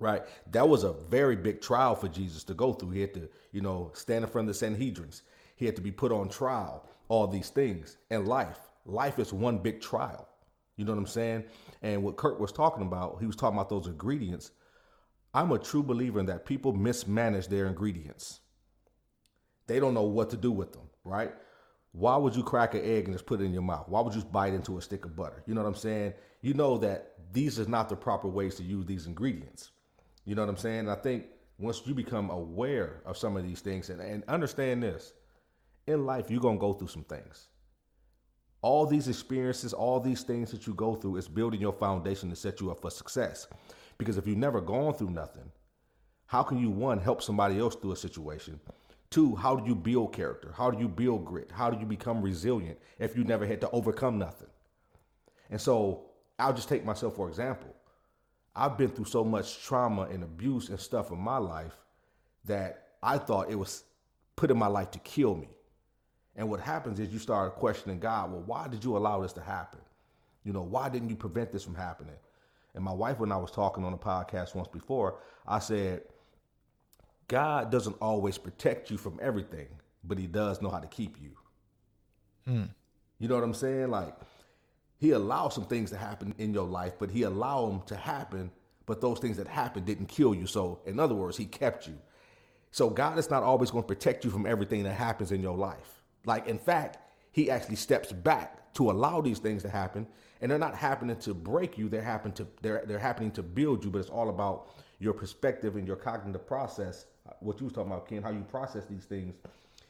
Right? 0.00 0.22
That 0.52 0.68
was 0.68 0.84
a 0.84 0.92
very 0.92 1.36
big 1.36 1.60
trial 1.60 1.94
for 1.94 2.08
Jesus 2.08 2.44
to 2.44 2.54
go 2.54 2.72
through. 2.72 2.90
He 2.90 3.00
had 3.00 3.14
to, 3.14 3.28
you 3.52 3.60
know, 3.60 3.90
stand 3.94 4.24
in 4.24 4.30
front 4.30 4.48
of 4.48 4.58
the 4.58 4.66
Sanhedrins. 4.66 5.22
He 5.56 5.66
had 5.66 5.76
to 5.76 5.82
be 5.82 5.90
put 5.90 6.12
on 6.12 6.28
trial, 6.28 6.88
all 7.08 7.26
these 7.26 7.50
things. 7.50 7.96
And 8.10 8.28
life, 8.28 8.58
life 8.86 9.18
is 9.18 9.32
one 9.32 9.58
big 9.58 9.80
trial. 9.80 10.28
You 10.76 10.84
know 10.84 10.92
what 10.92 10.98
I'm 10.98 11.06
saying? 11.06 11.44
And 11.82 12.04
what 12.04 12.16
Kirk 12.16 12.38
was 12.38 12.52
talking 12.52 12.86
about, 12.86 13.18
he 13.18 13.26
was 13.26 13.34
talking 13.34 13.58
about 13.58 13.68
those 13.68 13.88
ingredients. 13.88 14.52
I'm 15.34 15.50
a 15.50 15.58
true 15.58 15.82
believer 15.82 16.20
in 16.20 16.26
that 16.26 16.46
people 16.46 16.72
mismanage 16.72 17.48
their 17.48 17.66
ingredients. 17.66 18.40
They 19.66 19.80
don't 19.80 19.94
know 19.94 20.04
what 20.04 20.30
to 20.30 20.36
do 20.36 20.52
with 20.52 20.72
them, 20.72 20.88
right? 21.04 21.34
Why 21.92 22.16
would 22.16 22.36
you 22.36 22.42
crack 22.42 22.74
an 22.74 22.84
egg 22.84 23.04
and 23.04 23.14
just 23.14 23.26
put 23.26 23.40
it 23.40 23.44
in 23.44 23.52
your 23.52 23.62
mouth? 23.62 23.88
Why 23.88 24.00
would 24.00 24.14
you 24.14 24.22
bite 24.22 24.54
into 24.54 24.78
a 24.78 24.82
stick 24.82 25.04
of 25.04 25.16
butter? 25.16 25.42
You 25.46 25.54
know 25.54 25.62
what 25.62 25.68
I'm 25.68 25.74
saying? 25.74 26.14
You 26.40 26.54
know 26.54 26.78
that 26.78 27.14
these 27.32 27.58
are 27.58 27.68
not 27.68 27.88
the 27.88 27.96
proper 27.96 28.28
ways 28.28 28.54
to 28.56 28.62
use 28.62 28.86
these 28.86 29.06
ingredients. 29.06 29.72
You 30.28 30.34
know 30.34 30.42
what 30.42 30.50
I'm 30.50 30.58
saying? 30.58 30.90
I 30.90 30.94
think 30.94 31.24
once 31.58 31.80
you 31.86 31.94
become 31.94 32.28
aware 32.28 33.00
of 33.06 33.16
some 33.16 33.38
of 33.38 33.44
these 33.44 33.60
things 33.60 33.88
and, 33.88 33.98
and 33.98 34.22
understand 34.28 34.82
this, 34.82 35.14
in 35.86 36.04
life, 36.04 36.30
you're 36.30 36.38
going 36.38 36.58
to 36.58 36.60
go 36.60 36.74
through 36.74 36.88
some 36.88 37.04
things. 37.04 37.48
All 38.60 38.84
these 38.84 39.08
experiences, 39.08 39.72
all 39.72 40.00
these 40.00 40.24
things 40.24 40.50
that 40.50 40.66
you 40.66 40.74
go 40.74 40.96
through 40.96 41.16
is 41.16 41.28
building 41.28 41.62
your 41.62 41.72
foundation 41.72 42.28
to 42.28 42.36
set 42.36 42.60
you 42.60 42.70
up 42.70 42.82
for 42.82 42.90
success. 42.90 43.48
Because 43.96 44.18
if 44.18 44.26
you've 44.26 44.36
never 44.36 44.60
gone 44.60 44.92
through 44.92 45.12
nothing, 45.12 45.50
how 46.26 46.42
can 46.42 46.58
you, 46.58 46.68
one, 46.68 46.98
help 46.98 47.22
somebody 47.22 47.58
else 47.58 47.74
through 47.74 47.92
a 47.92 47.96
situation? 47.96 48.60
Two, 49.08 49.34
how 49.34 49.56
do 49.56 49.66
you 49.66 49.74
build 49.74 50.12
character? 50.12 50.52
How 50.54 50.70
do 50.70 50.78
you 50.78 50.88
build 50.88 51.24
grit? 51.24 51.50
How 51.50 51.70
do 51.70 51.80
you 51.80 51.86
become 51.86 52.20
resilient 52.20 52.78
if 52.98 53.16
you 53.16 53.24
never 53.24 53.46
had 53.46 53.62
to 53.62 53.70
overcome 53.70 54.18
nothing? 54.18 54.50
And 55.48 55.58
so 55.58 56.10
I'll 56.38 56.52
just 56.52 56.68
take 56.68 56.84
myself 56.84 57.16
for 57.16 57.30
example. 57.30 57.74
I've 58.58 58.76
been 58.76 58.90
through 58.90 59.04
so 59.04 59.22
much 59.22 59.62
trauma 59.64 60.02
and 60.02 60.24
abuse 60.24 60.68
and 60.68 60.80
stuff 60.80 61.12
in 61.12 61.18
my 61.18 61.38
life 61.38 61.76
that 62.44 62.88
I 63.02 63.16
thought 63.16 63.50
it 63.50 63.54
was 63.54 63.84
put 64.34 64.50
in 64.50 64.58
my 64.58 64.66
life 64.66 64.90
to 64.92 64.98
kill 64.98 65.36
me. 65.36 65.48
And 66.34 66.50
what 66.50 66.58
happens 66.58 66.98
is 66.98 67.12
you 67.12 67.20
start 67.20 67.54
questioning 67.54 68.00
God, 68.00 68.32
well, 68.32 68.42
why 68.44 68.66
did 68.66 68.82
you 68.82 68.96
allow 68.96 69.22
this 69.22 69.32
to 69.34 69.40
happen? 69.40 69.80
You 70.44 70.52
know, 70.52 70.62
why 70.62 70.88
didn't 70.88 71.08
you 71.08 71.16
prevent 71.16 71.52
this 71.52 71.62
from 71.62 71.76
happening? 71.76 72.16
And 72.74 72.82
my 72.82 72.92
wife, 72.92 73.20
when 73.20 73.30
I 73.30 73.36
was 73.36 73.52
talking 73.52 73.84
on 73.84 73.92
a 73.92 73.98
podcast 73.98 74.56
once 74.56 74.68
before, 74.68 75.20
I 75.46 75.60
said, 75.60 76.02
God 77.28 77.70
doesn't 77.70 77.96
always 78.00 78.38
protect 78.38 78.90
you 78.90 78.96
from 78.96 79.20
everything, 79.22 79.68
but 80.02 80.18
he 80.18 80.26
does 80.26 80.60
know 80.62 80.70
how 80.70 80.80
to 80.80 80.86
keep 80.88 81.16
you. 81.20 81.30
Hmm. 82.44 82.64
You 83.20 83.28
know 83.28 83.34
what 83.36 83.44
I'm 83.44 83.54
saying? 83.54 83.90
Like, 83.90 84.14
he 84.98 85.12
allows 85.12 85.54
some 85.54 85.64
things 85.64 85.90
to 85.90 85.96
happen 85.96 86.34
in 86.38 86.52
your 86.52 86.66
life, 86.66 86.94
but 86.98 87.10
he 87.10 87.22
allowed 87.22 87.70
them 87.70 87.82
to 87.86 87.96
happen, 87.96 88.50
but 88.84 89.00
those 89.00 89.18
things 89.20 89.36
that 89.36 89.46
happened 89.46 89.86
didn't 89.86 90.06
kill 90.06 90.34
you. 90.34 90.46
So, 90.46 90.80
in 90.86 90.98
other 90.98 91.14
words, 91.14 91.36
he 91.36 91.46
kept 91.46 91.86
you. 91.86 91.98
So, 92.72 92.90
God 92.90 93.18
is 93.18 93.30
not 93.30 93.42
always 93.42 93.70
going 93.70 93.84
to 93.84 93.88
protect 93.88 94.24
you 94.24 94.30
from 94.30 94.44
everything 94.44 94.82
that 94.82 94.94
happens 94.94 95.30
in 95.30 95.40
your 95.40 95.56
life. 95.56 96.02
Like, 96.26 96.48
in 96.48 96.58
fact, 96.58 96.98
he 97.30 97.50
actually 97.50 97.76
steps 97.76 98.12
back 98.12 98.72
to 98.74 98.90
allow 98.90 99.20
these 99.20 99.38
things 99.38 99.62
to 99.62 99.68
happen. 99.68 100.06
And 100.40 100.50
they're 100.50 100.58
not 100.58 100.74
happening 100.74 101.16
to 101.16 101.34
break 101.34 101.78
you, 101.78 101.88
they're, 101.88 102.02
happen 102.02 102.32
to, 102.32 102.46
they're, 102.62 102.84
they're 102.86 102.98
happening 102.98 103.30
to 103.32 103.42
build 103.42 103.84
you, 103.84 103.90
but 103.90 103.98
it's 103.98 104.10
all 104.10 104.28
about 104.28 104.70
your 104.98 105.12
perspective 105.12 105.76
and 105.76 105.86
your 105.86 105.96
cognitive 105.96 106.46
process. 106.46 107.06
Uh, 107.28 107.32
what 107.40 107.58
you 107.60 107.64
was 107.64 107.72
talking 107.72 107.92
about, 107.92 108.08
Ken, 108.08 108.22
how 108.22 108.30
you 108.30 108.42
process 108.42 108.84
these 108.86 109.04
things 109.04 109.34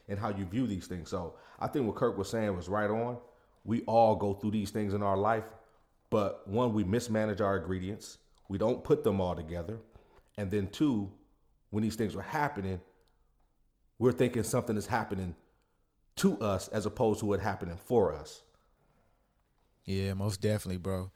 and 0.08 0.18
how 0.18 0.30
you 0.30 0.44
view 0.44 0.66
these 0.66 0.86
things. 0.86 1.08
So 1.10 1.34
I 1.60 1.66
think 1.66 1.86
what 1.86 1.96
Kirk 1.96 2.16
was 2.16 2.28
saying 2.28 2.54
was 2.56 2.68
right 2.68 2.90
on. 2.90 3.18
We 3.64 3.82
all 3.82 4.16
go 4.16 4.34
through 4.34 4.52
these 4.52 4.70
things 4.70 4.94
in 4.94 5.02
our 5.02 5.16
life, 5.16 5.44
but 6.10 6.46
one, 6.48 6.72
we 6.72 6.84
mismanage 6.84 7.40
our 7.40 7.58
ingredients. 7.58 8.18
We 8.48 8.58
don't 8.58 8.82
put 8.82 9.04
them 9.04 9.20
all 9.20 9.34
together. 9.34 9.78
And 10.36 10.50
then 10.50 10.68
two, 10.68 11.10
when 11.70 11.82
these 11.82 11.96
things 11.96 12.16
are 12.16 12.22
happening, 12.22 12.80
we're 13.98 14.12
thinking 14.12 14.42
something 14.42 14.76
is 14.76 14.86
happening 14.86 15.34
to 16.16 16.38
us 16.38 16.68
as 16.68 16.86
opposed 16.86 17.20
to 17.20 17.32
it 17.32 17.40
happening 17.40 17.76
for 17.76 18.12
us. 18.12 18.42
Yeah, 19.84 20.14
most 20.14 20.40
definitely, 20.40 20.78
bro. 20.78 21.10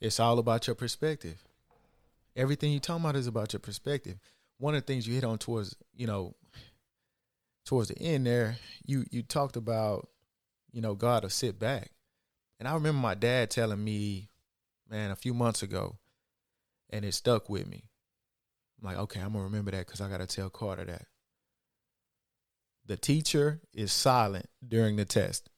It's 0.00 0.20
all 0.20 0.38
about 0.38 0.66
your 0.66 0.74
perspective. 0.74 1.44
Everything 2.36 2.72
you're 2.72 2.80
talking 2.80 3.04
about 3.04 3.16
is 3.16 3.26
about 3.26 3.52
your 3.52 3.60
perspective. 3.60 4.18
One 4.58 4.74
of 4.74 4.82
the 4.82 4.86
things 4.86 5.06
you 5.06 5.14
hit 5.14 5.24
on 5.24 5.38
towards, 5.38 5.76
you 5.94 6.06
know, 6.06 6.34
towards 7.64 7.88
the 7.88 7.98
end 8.00 8.26
there, 8.26 8.56
you 8.84 9.04
you 9.10 9.22
talked 9.22 9.56
about, 9.56 10.08
you 10.74 10.80
know, 10.80 10.94
God 10.94 11.22
to 11.22 11.30
sit 11.30 11.58
back. 11.58 11.92
And 12.58 12.68
I 12.68 12.74
remember 12.74 13.00
my 13.00 13.14
dad 13.14 13.50
telling 13.50 13.82
me, 13.82 14.28
man, 14.90 15.12
a 15.12 15.16
few 15.16 15.32
months 15.32 15.62
ago, 15.62 15.98
and 16.90 17.04
it 17.04 17.14
stuck 17.14 17.48
with 17.48 17.66
me. 17.68 17.84
I'm 18.80 18.88
like, 18.88 18.98
okay, 18.98 19.20
I'm 19.20 19.32
gonna 19.32 19.44
remember 19.44 19.70
that 19.70 19.86
because 19.86 20.00
I 20.00 20.08
gotta 20.08 20.26
tell 20.26 20.50
Carter 20.50 20.84
that 20.84 21.06
the 22.86 22.96
teacher 22.96 23.60
is 23.72 23.92
silent 23.92 24.46
during 24.66 24.96
the 24.96 25.04
test. 25.04 25.48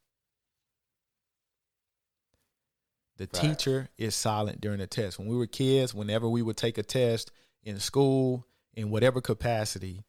The 3.17 3.29
right. 3.33 3.43
teacher 3.43 3.89
is 3.97 4.15
silent 4.15 4.61
during 4.61 4.79
the 4.79 4.87
test. 4.87 5.19
When 5.19 5.29
we 5.29 5.37
were 5.37 5.47
kids, 5.47 5.95
whenever 5.95 6.29
we 6.29 6.43
would 6.43 6.59
take 6.59 6.77
a 6.77 6.83
test 6.83 7.33
in 7.63 7.81
school, 7.81 8.47
in 8.75 8.91
whatever 8.91 9.23
capacity, 9.23 10.05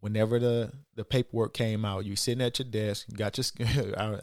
whenever 0.00 0.38
the, 0.38 0.72
the 0.94 1.04
paperwork 1.04 1.54
came 1.54 1.84
out, 1.84 2.04
you 2.04 2.16
sitting 2.16 2.44
at 2.44 2.58
your 2.58 2.68
desk, 2.68 3.06
you 3.08 3.16
got 3.16 3.38
your 3.38 4.20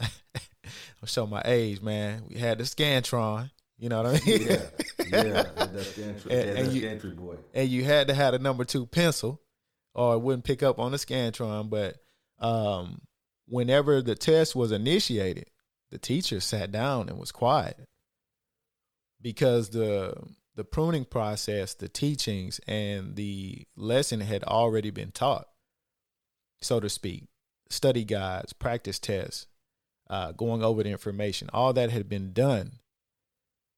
I'm 1.02 1.06
showing 1.06 1.30
my 1.30 1.42
age, 1.44 1.80
man. 1.80 2.24
We 2.28 2.38
had 2.38 2.58
the 2.58 2.64
Scantron. 2.64 3.50
You 3.78 3.90
know 3.90 4.02
what 4.02 4.22
I 4.22 4.24
mean? 4.24 4.42
Yeah, 4.42 4.62
yeah, 5.06 5.42
that's 5.54 5.92
Scantron, 5.92 6.30
and, 6.30 6.72
yeah, 6.72 6.88
and 6.88 7.04
you, 7.04 7.10
boy. 7.10 7.36
And 7.52 7.68
you 7.68 7.84
had 7.84 8.08
to 8.08 8.14
have 8.14 8.32
a 8.32 8.38
number 8.38 8.64
two 8.64 8.86
pencil, 8.86 9.42
or 9.94 10.14
it 10.14 10.18
wouldn't 10.18 10.44
pick 10.44 10.62
up 10.62 10.78
on 10.78 10.92
the 10.92 10.96
Scantron. 10.96 11.68
But 11.68 11.96
um, 12.38 13.02
whenever 13.46 14.00
the 14.00 14.14
test 14.14 14.56
was 14.56 14.72
initiated, 14.72 15.50
the 15.90 15.98
teacher 15.98 16.40
sat 16.40 16.72
down 16.72 17.10
and 17.10 17.18
was 17.18 17.32
quiet 17.32 17.78
because 19.20 19.70
the 19.70 20.14
the 20.54 20.64
pruning 20.64 21.04
process, 21.04 21.74
the 21.74 21.88
teachings, 21.88 22.60
and 22.66 23.14
the 23.14 23.66
lesson 23.76 24.22
had 24.22 24.42
already 24.44 24.90
been 24.90 25.12
taught, 25.12 25.46
so 26.60 26.80
to 26.80 26.88
speak. 26.88 27.24
Study 27.68 28.04
guides, 28.04 28.52
practice 28.52 28.98
tests, 28.98 29.46
uh, 30.08 30.32
going 30.32 30.62
over 30.62 30.82
the 30.82 30.90
information, 30.90 31.48
all 31.52 31.72
that 31.72 31.90
had 31.90 32.08
been 32.08 32.32
done, 32.32 32.72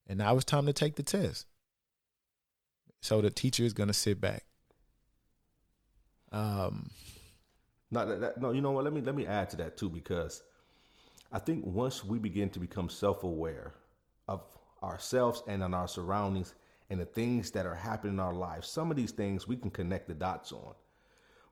and 0.07 0.19
now 0.19 0.37
it's 0.37 0.45
time 0.45 0.67
to 0.67 0.73
take 0.73 0.97
the 0.97 1.03
test. 1.03 1.47
So 3.01 3.21
the 3.21 3.31
teacher 3.31 3.63
is 3.65 3.73
going 3.73 3.87
to 3.87 3.95
sit 3.95 4.21
back. 4.21 4.45
Um, 6.33 6.91
no, 7.91 8.07
that, 8.07 8.21
that, 8.21 8.41
no, 8.41 8.51
you 8.51 8.61
know 8.61 8.73
what? 8.73 8.85
Let 8.85 8.93
me 8.93 9.01
let 9.01 9.15
me 9.15 9.27
add 9.27 9.49
to 9.51 9.57
that 9.59 9.77
too 9.77 9.89
because 9.89 10.43
I 11.33 11.39
think 11.39 11.65
once 11.65 12.05
we 12.05 12.19
begin 12.19 12.51
to 12.51 12.59
become 12.59 12.89
self-aware 12.89 13.73
of 14.29 14.43
ourselves 14.83 15.43
and 15.47 15.63
on 15.63 15.75
our 15.75 15.89
surroundings 15.89 16.55
and 16.91 17.01
the 17.01 17.07
things 17.07 17.51
that 17.53 17.67
are 17.67 17.75
happening 17.75 18.15
in 18.15 18.21
our 18.21 18.35
lives, 18.35 18.69
some 18.69 18.91
of 18.91 18.97
these 18.97 19.13
things 19.13 19.49
we 19.49 19.57
can 19.57 19.71
connect 19.71 20.09
the 20.09 20.15
dots 20.15 20.53
on. 20.53 20.75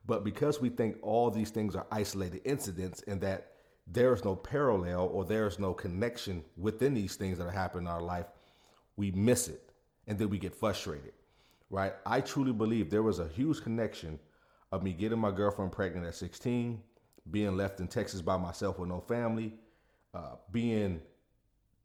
But 0.07 0.23
because 0.23 0.61
we 0.61 0.69
think 0.69 0.97
all 1.01 1.29
these 1.29 1.49
things 1.49 1.75
are 1.75 1.85
isolated 1.91 2.41
incidents 2.45 3.03
and 3.07 3.19
that 3.21 3.51
there 3.85 4.13
is 4.13 4.23
no 4.23 4.35
parallel 4.35 5.07
or 5.07 5.25
there 5.25 5.47
is 5.47 5.59
no 5.59 5.73
connection 5.73 6.43
within 6.55 6.93
these 6.93 7.15
things 7.15 7.37
that 7.37 7.45
are 7.45 7.51
happening 7.51 7.85
in 7.85 7.91
our 7.91 8.01
life, 8.01 8.25
we 8.95 9.11
miss 9.11 9.49
it 9.49 9.69
and 10.07 10.17
then 10.17 10.29
we 10.29 10.39
get 10.39 10.55
frustrated. 10.55 11.11
Right? 11.69 11.93
I 12.05 12.21
truly 12.21 12.53
believe 12.53 12.89
there 12.89 13.03
was 13.03 13.19
a 13.19 13.27
huge 13.27 13.61
connection 13.61 14.17
of 14.71 14.81
me 14.81 14.93
getting 14.93 15.19
my 15.19 15.31
girlfriend 15.31 15.73
pregnant 15.73 16.05
at 16.05 16.15
16, 16.15 16.81
being 17.29 17.57
left 17.57 17.81
in 17.81 17.87
Texas 17.87 18.21
by 18.21 18.37
myself 18.37 18.79
with 18.79 18.87
no 18.87 19.01
family, 19.01 19.53
uh, 20.13 20.35
being 20.51 21.01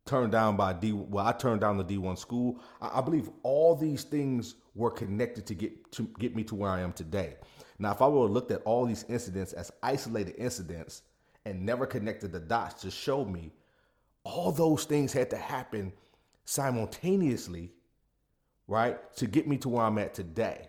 turned 0.04 0.32
down 0.32 0.56
by 0.56 0.72
D. 0.72 0.92
Well, 0.92 1.26
I 1.26 1.32
turned 1.32 1.60
down 1.60 1.76
the 1.76 1.84
D1 1.84 2.18
school. 2.18 2.60
I, 2.80 2.98
I, 2.98 3.00
believe 3.00 3.30
all 3.42 3.74
these 3.74 4.04
things 4.04 4.56
were 4.74 4.90
connected 4.90 5.46
to 5.46 5.54
get 5.54 5.92
to 5.92 6.08
get 6.18 6.34
me 6.34 6.44
to 6.44 6.54
where 6.54 6.70
I 6.70 6.80
am 6.80 6.92
today. 6.92 7.36
Now, 7.82 7.90
if 7.90 8.00
I 8.00 8.06
would 8.06 8.22
have 8.22 8.30
looked 8.30 8.52
at 8.52 8.62
all 8.62 8.86
these 8.86 9.04
incidents 9.08 9.52
as 9.52 9.72
isolated 9.82 10.36
incidents 10.38 11.02
and 11.44 11.66
never 11.66 11.84
connected 11.84 12.30
the 12.30 12.38
dots 12.38 12.80
to 12.82 12.92
show 12.92 13.24
me 13.24 13.50
all 14.22 14.52
those 14.52 14.84
things 14.84 15.12
had 15.12 15.30
to 15.30 15.36
happen 15.36 15.92
simultaneously, 16.44 17.72
right, 18.68 19.12
to 19.16 19.26
get 19.26 19.48
me 19.48 19.56
to 19.56 19.68
where 19.68 19.84
I'm 19.84 19.98
at 19.98 20.14
today. 20.14 20.68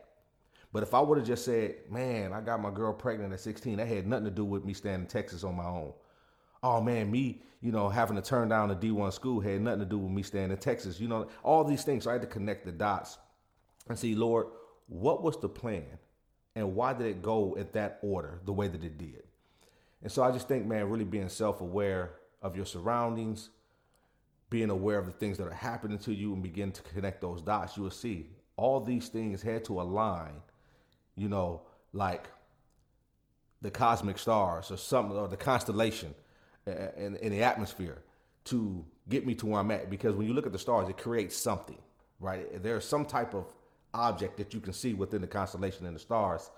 But 0.72 0.82
if 0.82 0.96
I 0.96 1.02
would 1.02 1.20
have 1.20 1.28
just 1.28 1.46
said, 1.46 1.76
man, 1.88 2.34
I 2.34 2.42
got 2.42 2.60
my 2.60 2.72
girl 2.72 2.92
pregnant 2.92 3.32
at 3.32 3.42
16, 3.42 3.78
that 3.78 3.88
had 3.88 4.08
nothing 4.08 4.26
to 4.26 4.32
do 4.32 4.44
with 4.44 4.66
me 4.66 4.74
staying 4.74 5.02
in 5.02 5.06
Texas 5.06 5.44
on 5.44 5.56
my 5.56 5.66
own. 5.66 5.94
Oh 6.64 6.82
man, 6.82 7.12
me, 7.12 7.44
you 7.62 7.72
know, 7.72 7.90
having 7.90 8.16
to 8.16 8.24
turn 8.24 8.50
down 8.50 8.70
the 8.70 8.76
D1 8.76 9.14
school 9.14 9.40
had 9.40 9.62
nothing 9.62 9.82
to 9.82 9.86
do 9.86 10.00
with 10.00 10.12
me 10.12 10.24
staying 10.24 10.50
in 10.50 10.58
Texas. 10.58 11.00
You 11.00 11.10
know, 11.10 11.28
all 11.44 11.64
these 11.64 11.84
things. 11.84 12.06
So 12.06 12.10
I 12.10 12.14
had 12.14 12.24
to 12.24 12.28
connect 12.28 12.66
the 12.66 12.72
dots 12.72 13.20
and 13.88 14.00
see, 14.00 14.16
Lord, 14.16 14.48
what 14.88 15.22
was 15.22 15.40
the 15.40 15.50
plan? 15.50 16.00
And 16.56 16.76
why 16.76 16.94
did 16.94 17.08
it 17.08 17.22
go 17.22 17.56
at 17.58 17.74
that 17.74 18.00
order, 18.02 18.40
the 18.46 18.54
way 18.54 18.68
that 18.68 18.84
it 18.84 18.98
did? 18.98 19.24
And 20.02 20.12
so 20.12 20.24
I 20.24 20.32
just 20.32 20.48
think, 20.48 20.66
man, 20.66 20.90
really 20.90 21.06
being 21.06 21.30
self 21.30 21.62
aware 21.62 22.12
of 22.42 22.56
your 22.56 22.66
surroundings, 22.66 23.50
being 24.50 24.70
aware 24.70 25.00
of 25.00 25.06
the 25.06 25.12
things 25.12 25.38
that 25.38 25.48
are 25.48 25.54
happening 25.54 25.98
to 26.00 26.14
you, 26.14 26.34
and 26.34 26.44
begin 26.44 26.72
to 26.72 26.82
connect 26.84 27.22
those 27.22 27.42
dots, 27.42 27.78
you 27.78 27.84
will 27.84 27.90
see 27.90 28.30
all 28.56 28.80
these 28.80 29.08
things 29.08 29.42
had 29.42 29.66
to 29.66 29.82
align 29.82 30.42
you 31.16 31.30
know, 31.30 31.62
like 31.94 32.28
the 33.62 33.72
cosmic 33.72 34.18
stars 34.18 34.72
or 34.72 34.78
something, 34.78 35.18
or 35.18 35.28
the 35.28 35.38
constellation 35.38 36.14
in, 36.66 37.16
in 37.18 37.32
the 37.32 37.44
atmosphere 37.44 38.02
to 38.46 38.84
get 39.10 39.26
me 39.26 39.36
to 39.36 39.46
where 39.46 39.60
I'm 39.60 39.72
at. 39.72 39.90
Because 39.90 40.16
when 40.16 40.28
you 40.28 40.34
look 40.34 40.46
at 40.46 40.52
the 40.52 40.60
stars, 40.60 40.90
it 40.90 40.98
creates 40.98 41.38
something, 41.38 41.78
right? 42.20 42.62
There's 42.62 42.86
some 42.86 43.06
type 43.06 43.34
of 43.34 43.46
object 43.94 44.38
that 44.38 44.54
you 44.54 44.60
can 44.60 44.74
see 44.74 44.94
within 44.94 45.22
the 45.22 45.28
constellation 45.28 45.86
and 45.86 45.96
the 45.96 46.00
stars. 46.00 46.50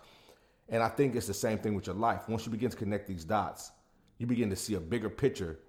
And 0.69 0.81
I 0.81 0.89
think 0.89 1.15
it's 1.15 1.27
the 1.27 1.33
same 1.33 1.59
thing 1.59 1.75
with 1.75 1.87
your 1.87 1.95
life. 1.95 2.27
Once 2.27 2.45
you 2.45 2.51
begin 2.51 2.69
to 2.69 2.77
connect 2.77 3.07
these 3.07 3.23
dots, 3.23 3.71
you 4.17 4.25
begin 4.25 4.49
to 4.49 4.55
see 4.55 4.75
a 4.75 4.79
bigger 4.79 5.09
picture. 5.09 5.59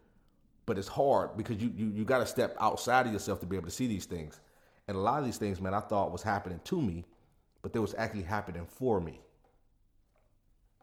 But 0.64 0.78
it's 0.78 0.88
hard 0.88 1.37
because 1.37 1.62
you 1.62 1.73
you, 1.76 1.92
you 1.94 2.04
got 2.04 2.18
to 2.18 2.26
step 2.26 2.56
outside 2.58 3.06
of 3.06 3.12
yourself 3.12 3.40
to 3.40 3.46
be 3.46 3.56
able 3.56 3.66
to 3.66 3.75
see 3.75 3.87
these 3.87 4.06
things. 4.06 4.40
And 4.88 4.96
a 4.96 5.00
lot 5.00 5.18
of 5.18 5.25
these 5.25 5.37
things, 5.37 5.61
man, 5.61 5.75
I 5.75 5.80
thought 5.80 6.12
was 6.12 6.23
happening 6.23 6.61
to 6.64 6.80
me, 6.80 7.04
but 7.62 7.73
they 7.73 7.78
was 7.78 7.94
actually 7.96 8.23
happening 8.23 8.66
for 8.66 9.00
me. 9.00 9.20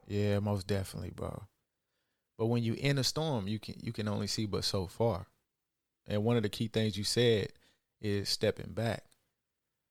Yeah, 0.07 0.39
most 0.39 0.67
definitely, 0.67 1.11
bro. 1.11 1.43
But 2.37 2.47
when 2.47 2.63
you 2.63 2.73
in 2.73 2.97
a 2.97 3.03
storm, 3.03 3.47
you 3.47 3.59
can 3.59 3.75
you 3.81 3.91
can 3.91 4.07
only 4.07 4.27
see 4.27 4.45
but 4.45 4.63
so 4.63 4.87
far. 4.87 5.27
And 6.07 6.23
one 6.23 6.37
of 6.37 6.43
the 6.43 6.49
key 6.49 6.67
things 6.67 6.97
you 6.97 7.03
said 7.03 7.49
is 8.01 8.27
stepping 8.27 8.73
back. 8.73 9.03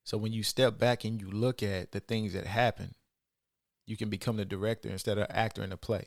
So 0.04 0.18
when 0.18 0.32
you 0.32 0.42
step 0.42 0.78
back 0.78 1.04
and 1.04 1.21
you 1.21 1.30
look 1.30 1.62
at 1.62 1.92
the 1.92 2.00
things 2.00 2.32
that 2.32 2.47
happen, 2.47 2.94
you 3.87 3.97
can 3.97 4.09
become 4.09 4.37
the 4.37 4.44
director 4.44 4.88
instead 4.88 5.18
of 5.18 5.26
actor 5.30 5.62
in 5.62 5.71
the 5.71 5.76
play. 5.76 6.06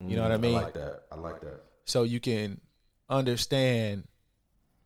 You 0.00 0.16
know 0.16 0.22
what 0.22 0.32
I 0.32 0.36
mean? 0.36 0.54
Mm, 0.54 0.58
I 0.58 0.62
like 0.62 0.74
that. 0.74 1.02
I 1.12 1.14
like 1.16 1.40
that. 1.42 1.60
So 1.84 2.02
you 2.02 2.18
can 2.18 2.60
understand, 3.08 4.08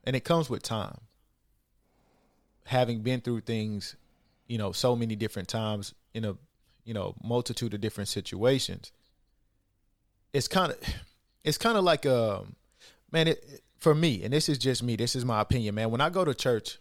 and 0.04 0.14
it 0.14 0.25
comes 0.25 0.50
with 0.50 0.62
time. 0.62 0.99
Having 2.64 3.00
been 3.00 3.21
through 3.21 3.40
things, 3.40 3.97
you 4.47 4.59
know, 4.59 4.73
so 4.73 4.95
many 4.95 5.16
different 5.16 5.49
times 5.49 5.95
in 6.12 6.25
a, 6.25 6.37
you 6.85 6.92
know, 6.92 7.14
multitude 7.23 7.73
of 7.75 7.80
different 7.80 8.09
situations. 8.09 8.92
It's 10.33 10.49
kind 10.49 10.73
of, 10.73 10.78
it's 11.45 11.59
kind 11.59 11.78
of 11.78 11.85
like, 11.85 12.04
um, 12.04 12.56
man, 13.11 13.28
it, 13.28 13.62
for 13.78 13.95
me, 13.95 14.23
and 14.23 14.33
this 14.33 14.49
is 14.49 14.59
just 14.59 14.83
me. 14.83 14.97
This 14.97 15.16
is 15.16 15.25
my 15.25 15.40
opinion, 15.40 15.75
man. 15.76 15.90
When 15.90 16.00
I 16.00 16.11
go 16.11 16.25
to 16.25 16.35
church, 16.35 16.78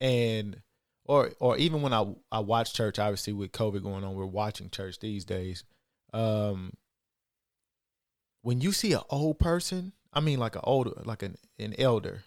and 0.00 0.60
or 1.04 1.30
or 1.40 1.56
even 1.56 1.82
when 1.82 1.92
I 1.92 2.14
I 2.30 2.40
watch 2.40 2.74
church, 2.74 2.98
obviously 2.98 3.32
with 3.32 3.52
COVID 3.52 3.82
going 3.82 4.04
on, 4.04 4.14
we're 4.14 4.26
watching 4.26 4.70
church 4.70 4.98
these 4.98 5.24
days. 5.24 5.64
Um, 6.12 6.72
when 8.42 8.60
you 8.60 8.72
see 8.72 8.92
an 8.92 9.02
old 9.10 9.38
person, 9.38 9.92
I 10.12 10.20
mean 10.20 10.38
like 10.38 10.56
an 10.56 10.62
older, 10.64 10.92
like 11.04 11.22
an 11.22 11.36
an 11.58 11.74
elder, 11.78 12.22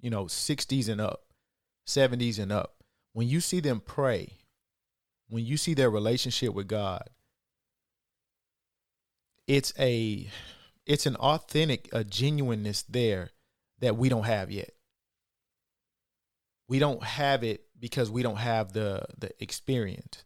you 0.00 0.10
know, 0.10 0.26
sixties 0.26 0.88
and 0.88 1.00
up, 1.00 1.24
seventies 1.86 2.38
and 2.38 2.52
up. 2.52 2.76
When 3.12 3.28
you 3.28 3.40
see 3.40 3.60
them 3.60 3.80
pray, 3.80 4.38
when 5.28 5.44
you 5.44 5.56
see 5.56 5.74
their 5.74 5.90
relationship 5.90 6.54
with 6.54 6.68
God, 6.68 7.10
it's 9.46 9.72
a 9.78 10.28
it's 10.86 11.06
an 11.06 11.16
authentic, 11.16 11.88
a 11.92 12.04
genuineness 12.04 12.82
there 12.82 13.30
that 13.80 13.96
we 13.96 14.08
don't 14.08 14.24
have 14.24 14.50
yet. 14.50 14.70
We 16.70 16.78
don't 16.78 17.02
have 17.02 17.42
it 17.42 17.64
because 17.80 18.12
we 18.12 18.22
don't 18.22 18.36
have 18.36 18.72
the 18.72 19.04
the 19.18 19.30
experience. 19.42 20.24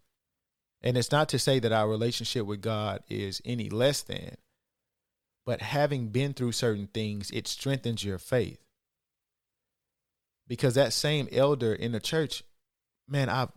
And 0.82 0.98
it's 0.98 1.10
not 1.10 1.30
to 1.30 1.38
say 1.38 1.58
that 1.58 1.72
our 1.72 1.88
relationship 1.88 2.44
with 2.44 2.60
God 2.60 3.02
is 3.08 3.40
any 3.46 3.70
less 3.70 4.02
than, 4.02 4.36
but 5.46 5.62
having 5.62 6.08
been 6.08 6.34
through 6.34 6.52
certain 6.52 6.86
things, 6.86 7.30
it 7.30 7.48
strengthens 7.48 8.04
your 8.04 8.18
faith. 8.18 8.62
Because 10.46 10.74
that 10.74 10.92
same 10.92 11.28
elder 11.32 11.72
in 11.72 11.92
the 11.92 12.00
church, 12.00 12.44
man, 13.08 13.30
I've 13.30 13.52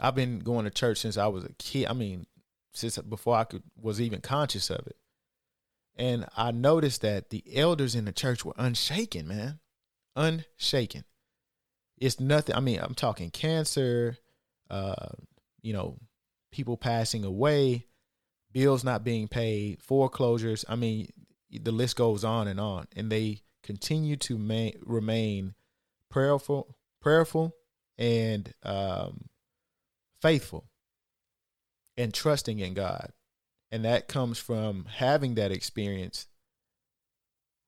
I've 0.00 0.16
been 0.16 0.40
going 0.40 0.64
to 0.64 0.72
church 0.72 0.98
since 0.98 1.16
I 1.16 1.28
was 1.28 1.44
a 1.44 1.52
kid. 1.52 1.86
I 1.86 1.92
mean, 1.92 2.26
since 2.72 2.98
before 2.98 3.36
I 3.36 3.44
could 3.44 3.62
was 3.80 4.00
even 4.00 4.20
conscious 4.20 4.70
of 4.70 4.84
it. 4.88 4.96
And 5.94 6.26
I 6.36 6.50
noticed 6.50 7.02
that 7.02 7.30
the 7.30 7.44
elders 7.54 7.94
in 7.94 8.06
the 8.06 8.12
church 8.12 8.44
were 8.44 8.54
unshaken, 8.56 9.28
man. 9.28 9.60
Unshaken. 10.16 11.04
It's 11.98 12.20
nothing. 12.20 12.54
I 12.54 12.60
mean, 12.60 12.80
I'm 12.80 12.94
talking 12.94 13.30
cancer, 13.30 14.16
uh, 14.70 15.10
you 15.62 15.72
know, 15.72 15.98
people 16.50 16.76
passing 16.76 17.24
away, 17.24 17.86
bills 18.52 18.84
not 18.84 19.04
being 19.04 19.28
paid, 19.28 19.82
foreclosures. 19.82 20.64
I 20.68 20.76
mean, 20.76 21.08
the 21.50 21.72
list 21.72 21.96
goes 21.96 22.24
on 22.24 22.48
and 22.48 22.60
on. 22.60 22.86
And 22.96 23.10
they 23.10 23.42
continue 23.62 24.16
to 24.16 24.38
ma- 24.38 24.70
remain 24.82 25.54
prayerful, 26.10 26.76
prayerful, 27.00 27.54
and 27.96 28.52
um, 28.64 29.26
faithful, 30.20 30.64
and 31.96 32.12
trusting 32.12 32.58
in 32.58 32.74
God 32.74 33.12
and 33.74 33.84
that 33.84 34.06
comes 34.06 34.38
from 34.38 34.84
having 34.84 35.34
that 35.34 35.50
experience 35.50 36.28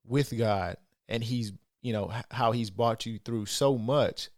with 0.06 0.38
God 0.38 0.76
and 1.08 1.24
he's 1.24 1.52
you 1.86 1.92
know 1.92 2.10
how 2.30 2.52
he's 2.52 2.70
brought 2.70 3.06
you 3.06 3.18
through 3.18 3.46
so 3.46 3.78
much 3.78 4.28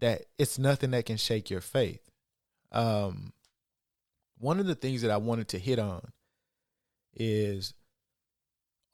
that 0.00 0.24
it's 0.38 0.58
nothing 0.58 0.90
that 0.90 1.06
can 1.06 1.16
shake 1.16 1.50
your 1.50 1.60
faith 1.60 2.10
um 2.72 3.32
one 4.38 4.58
of 4.58 4.66
the 4.66 4.74
things 4.74 5.02
that 5.02 5.10
I 5.10 5.16
wanted 5.16 5.48
to 5.48 5.58
hit 5.58 5.78
on 5.78 6.08
is 7.14 7.74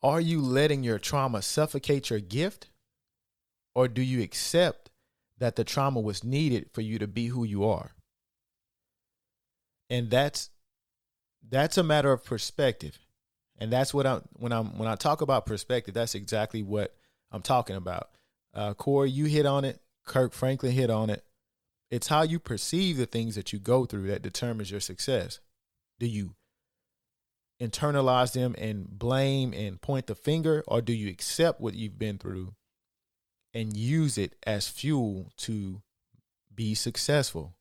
are 0.03 0.21
you 0.21 0.41
letting 0.41 0.83
your 0.83 0.99
trauma 0.99 1.41
suffocate 1.41 2.09
your 2.09 2.19
gift 2.19 2.69
or 3.73 3.87
do 3.87 4.01
you 4.01 4.21
accept 4.21 4.91
that 5.39 5.55
the 5.55 5.63
trauma 5.63 5.99
was 5.99 6.23
needed 6.23 6.69
for 6.71 6.81
you 6.81 6.99
to 6.99 7.07
be 7.07 7.27
who 7.27 7.43
you 7.43 7.65
are 7.65 7.91
and 9.89 10.09
that's 10.09 10.51
that's 11.49 11.77
a 11.77 11.83
matter 11.83 12.11
of 12.11 12.23
perspective. 12.23 12.97
And 13.59 13.71
that's 13.71 13.93
what 13.93 14.07
I'm 14.07 14.21
when 14.33 14.51
I'm 14.51 14.77
when 14.77 14.87
I 14.87 14.95
talk 14.95 15.21
about 15.21 15.45
perspective, 15.45 15.93
that's 15.93 16.15
exactly 16.15 16.63
what 16.63 16.95
I'm 17.31 17.41
talking 17.41 17.75
about. 17.75 18.09
Uh 18.53 18.73
Corey, 18.73 19.09
you 19.09 19.25
hit 19.25 19.45
on 19.45 19.65
it. 19.65 19.79
Kirk 20.05 20.33
Franklin 20.33 20.71
hit 20.71 20.89
on 20.89 21.09
it. 21.09 21.23
It's 21.89 22.07
how 22.07 22.21
you 22.21 22.39
perceive 22.39 22.97
the 22.97 23.05
things 23.05 23.35
that 23.35 23.51
you 23.51 23.59
go 23.59 23.85
through 23.85 24.07
that 24.07 24.21
determines 24.21 24.71
your 24.71 24.79
success. 24.79 25.39
Do 25.99 26.07
you 26.07 26.35
internalize 27.61 28.33
them 28.33 28.55
and 28.57 28.87
blame 28.89 29.53
and 29.53 29.79
point 29.79 30.07
the 30.07 30.15
finger, 30.15 30.63
or 30.67 30.81
do 30.81 30.93
you 30.93 31.09
accept 31.09 31.61
what 31.61 31.75
you've 31.75 31.99
been 31.99 32.17
through 32.17 32.55
and 33.53 33.75
use 33.75 34.17
it 34.17 34.35
as 34.47 34.67
fuel 34.67 35.31
to 35.37 35.81
be 36.53 36.73
successful? 36.73 37.55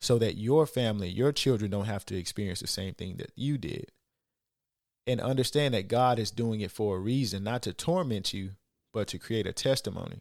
so 0.00 0.18
that 0.18 0.36
your 0.36 0.66
family, 0.66 1.08
your 1.08 1.32
children 1.32 1.70
don't 1.70 1.86
have 1.86 2.04
to 2.06 2.16
experience 2.16 2.60
the 2.60 2.66
same 2.66 2.94
thing 2.94 3.16
that 3.16 3.32
you 3.34 3.58
did. 3.58 3.90
And 5.06 5.20
understand 5.20 5.74
that 5.74 5.88
God 5.88 6.18
is 6.18 6.30
doing 6.30 6.60
it 6.60 6.70
for 6.70 6.96
a 6.96 7.00
reason, 7.00 7.42
not 7.42 7.62
to 7.62 7.72
torment 7.72 8.32
you, 8.34 8.52
but 8.92 9.08
to 9.08 9.18
create 9.18 9.46
a 9.46 9.52
testimony. 9.52 10.20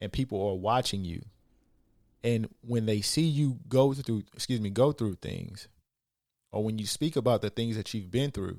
And 0.00 0.12
people 0.12 0.46
are 0.48 0.54
watching 0.54 1.04
you. 1.04 1.22
And 2.22 2.48
when 2.62 2.86
they 2.86 3.00
see 3.00 3.22
you 3.22 3.58
go 3.68 3.92
through, 3.94 4.24
excuse 4.34 4.60
me, 4.60 4.70
go 4.70 4.92
through 4.92 5.16
things, 5.16 5.68
or 6.52 6.64
when 6.64 6.78
you 6.78 6.86
speak 6.86 7.16
about 7.16 7.42
the 7.42 7.50
things 7.50 7.76
that 7.76 7.94
you've 7.94 8.10
been 8.10 8.30
through, 8.30 8.58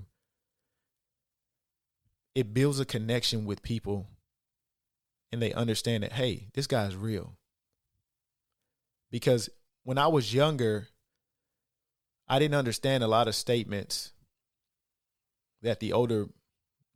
it 2.34 2.54
builds 2.54 2.80
a 2.80 2.86
connection 2.86 3.45
with 3.45 3.62
people 3.62 4.08
and 5.32 5.41
they 5.41 5.54
understand 5.54 6.04
that, 6.04 6.13
hey, 6.13 6.47
this 6.54 6.67
guy's 6.67 6.95
real. 6.95 7.34
Because 9.12 9.50
when 9.84 9.97
I 9.97 10.08
was 10.08 10.34
younger, 10.34 10.88
I 12.28 12.39
didn't 12.39 12.56
understand 12.56 13.04
a 13.04 13.08
lot 13.08 13.28
of 13.28 13.36
statements 13.36 14.13
that 15.62 15.80
the 15.80 15.93
older 15.93 16.28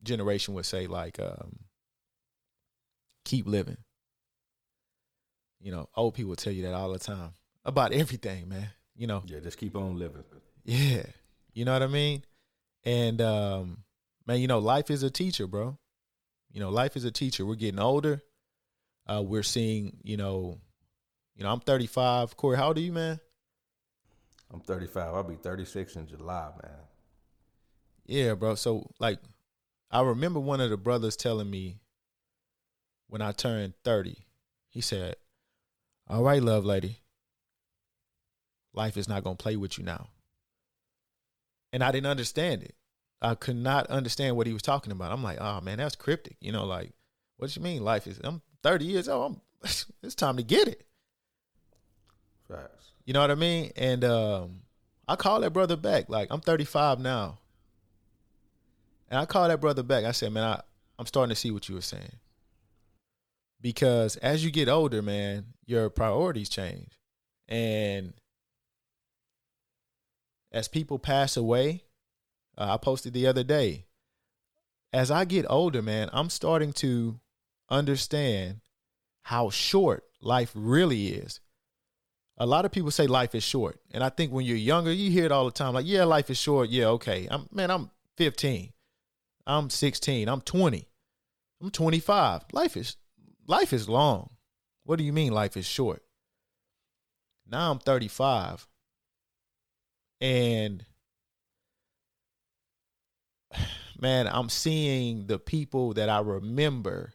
generation 0.04 0.54
would 0.54 0.66
say, 0.66 0.88
like, 0.88 1.20
um, 1.20 1.60
keep 3.26 3.48
living. 3.48 3.78
You 5.60 5.72
know, 5.72 5.90
old 5.96 6.14
people 6.14 6.36
tell 6.36 6.54
you 6.54 6.64
that 6.64 6.74
all 6.74 6.94
the 6.94 7.00
time 7.00 7.34
about 7.66 7.92
everything, 7.92 8.48
man. 8.48 8.70
You 8.96 9.08
know. 9.08 9.24
Yeah, 9.26 9.40
just 9.40 9.58
keep 9.58 9.76
on 9.76 9.98
living. 9.98 10.24
Yeah. 10.64 11.04
You 11.54 11.66
know 11.66 11.74
what 11.74 11.84
I 11.84 11.88
mean? 11.88 12.24
And 12.84 13.22
um, 13.22 13.84
man, 14.26 14.40
you 14.40 14.48
know, 14.48 14.60
life 14.60 14.90
is 14.92 15.04
a 15.04 15.10
teacher, 15.10 15.48
bro. 15.48 15.78
You 16.52 16.60
know, 16.60 16.70
life 16.70 16.96
is 16.96 17.04
a 17.04 17.12
teacher. 17.12 17.46
We're 17.46 17.56
getting 17.56 17.80
older. 17.80 18.22
Uh, 19.08 19.22
we're 19.22 19.44
seeing, 19.44 19.98
you 20.04 20.18
know, 20.18 20.60
you 21.36 21.44
know, 21.44 21.52
I'm 21.52 21.60
35. 21.60 22.38
Corey, 22.38 22.58
how 22.58 22.68
old 22.68 22.78
are 22.78 22.82
you, 22.82 22.92
man? 22.92 23.20
I'm 24.54 24.62
35. 24.62 25.14
I'll 25.14 25.24
be 25.24 25.36
36 25.36 25.96
in 25.96 26.08
July, 26.08 26.50
man. 26.64 26.72
Yeah, 28.06 28.36
bro. 28.36 28.56
So, 28.56 28.90
like, 29.00 29.20
I 29.92 30.02
remember 30.02 30.40
one 30.40 30.62
of 30.62 30.70
the 30.70 30.78
brothers 30.78 31.16
telling 31.16 31.50
me 31.50 31.80
when 33.08 33.22
I 33.22 33.32
turned 33.32 33.74
30, 33.84 34.26
he 34.70 34.82
said, 34.82 35.16
All 36.08 36.24
right, 36.24 36.42
love 36.42 36.66
lady, 36.66 37.00
life 38.74 38.98
is 38.98 39.08
not 39.08 39.24
going 39.24 39.38
to 39.38 39.44
play 39.44 39.56
with 39.56 39.78
you 39.78 39.84
now. 39.84 40.10
And 41.72 41.84
I 41.84 41.92
didn't 41.92 42.08
understand 42.08 42.64
it. 42.64 42.76
I 43.22 43.36
could 43.36 43.56
not 43.56 43.88
understand 43.88 44.36
what 44.36 44.48
he 44.48 44.54
was 44.54 44.62
talking 44.62 44.92
about. 44.92 45.12
I'm 45.12 45.24
like, 45.24 45.40
oh 45.42 45.62
man, 45.62 45.78
that's 45.78 45.96
cryptic. 45.96 46.38
You 46.40 46.52
know, 46.52 46.66
like, 46.66 46.92
what 47.38 47.50
do 47.50 47.60
you 47.60 47.64
mean 47.64 47.84
life 47.84 48.08
is 48.08 48.20
I'm 48.24 48.42
30 48.64 48.86
years 48.86 49.10
old. 49.10 49.34
I'm 49.34 49.42
it's 50.04 50.16
time 50.16 50.38
to 50.38 50.44
get 50.44 50.68
it. 50.68 50.86
Facts. 52.48 52.92
You 53.06 53.14
know 53.14 53.22
what 53.22 53.32
I 53.32 53.36
mean? 53.36 53.72
And 53.76 54.04
um, 54.04 54.62
I 55.08 55.16
call 55.16 55.42
that 55.42 55.52
brother 55.52 55.76
back. 55.76 56.10
Like 56.10 56.28
I'm 56.32 56.42
35 56.42 57.00
now. 57.00 57.40
And 59.10 59.20
I 59.20 59.26
called 59.26 59.52
that 59.52 59.62
brother 59.62 59.84
back. 59.84 60.04
I 60.04 60.12
said, 60.12 60.32
man, 60.32 60.44
I, 60.44 60.62
I'm 60.98 61.06
starting 61.06 61.30
to 61.30 61.40
see 61.40 61.52
what 61.52 61.70
you 61.70 61.76
were 61.76 61.82
saying. 61.82 62.12
Because 63.66 64.16
as 64.18 64.46
you 64.46 64.52
get 64.52 64.70
older, 64.70 65.02
man, 65.02 65.46
your 65.66 65.90
priorities 65.90 66.50
change. 66.50 67.00
And 67.48 68.14
as 70.52 70.68
people 70.68 71.00
pass 71.00 71.36
away, 71.36 71.82
uh, 72.56 72.76
I 72.76 72.78
posted 72.78 73.14
the 73.14 73.26
other 73.26 73.44
day, 73.44 73.88
as 74.94 75.10
I 75.10 75.26
get 75.26 75.48
older, 75.50 75.82
man, 75.82 76.12
I'm 76.14 76.30
starting 76.30 76.74
to 76.74 77.20
understand 77.68 78.62
how 79.24 79.50
short 79.50 80.04
life 80.22 80.52
really 80.54 81.08
is. 81.08 81.40
A 82.38 82.46
lot 82.46 82.66
of 82.66 82.72
people 82.72 82.92
say 82.92 83.08
life 83.08 83.34
is 83.34 83.44
short. 83.44 83.80
And 83.92 84.04
I 84.04 84.10
think 84.10 84.32
when 84.32 84.46
you're 84.46 84.58
younger, 84.58 84.94
you 84.94 85.10
hear 85.10 85.26
it 85.26 85.32
all 85.32 85.46
the 85.46 85.50
time 85.50 85.74
like, 85.74 85.88
yeah, 85.88 86.04
life 86.04 86.30
is 86.30 86.38
short. 86.38 86.70
Yeah, 86.70 86.90
okay. 86.90 87.28
I'm 87.32 87.48
man, 87.52 87.72
I'm 87.72 87.90
15. 88.18 88.74
I'm 89.48 89.72
16. 89.72 90.30
I'm 90.30 90.42
20. 90.42 90.88
I'm 91.64 91.72
25. 91.72 92.44
Life 92.54 92.78
is 92.78 92.98
life 93.48 93.74
is 93.74 93.90
long. 93.90 94.32
What 94.84 94.98
do 94.98 95.04
you 95.04 95.14
mean 95.14 95.34
life 95.34 95.58
is 95.58 95.66
short? 95.66 96.04
Now 97.48 97.72
I'm 97.72 97.80
35. 97.80 98.68
And 100.22 100.86
man, 104.00 104.28
I'm 104.28 104.50
seeing 104.50 105.28
the 105.28 105.40
people 105.40 105.94
that 105.94 106.10
I 106.10 106.20
remember 106.20 107.14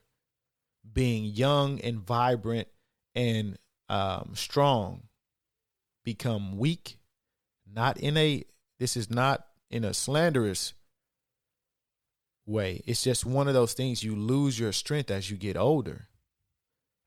being 0.92 1.24
young 1.24 1.80
and 1.80 1.98
vibrant 1.98 2.68
and 3.14 3.58
um, 3.88 4.32
strong 4.34 5.02
become 6.04 6.56
weak. 6.58 6.98
Not 7.72 7.98
in 7.98 8.16
a, 8.16 8.44
this 8.78 8.96
is 8.96 9.10
not 9.10 9.46
in 9.70 9.84
a 9.84 9.94
slanderous 9.94 10.74
way. 12.46 12.82
It's 12.86 13.04
just 13.04 13.24
one 13.24 13.46
of 13.46 13.54
those 13.54 13.74
things 13.74 14.02
you 14.02 14.16
lose 14.16 14.58
your 14.58 14.72
strength 14.72 15.10
as 15.10 15.30
you 15.30 15.36
get 15.36 15.56
older. 15.56 16.08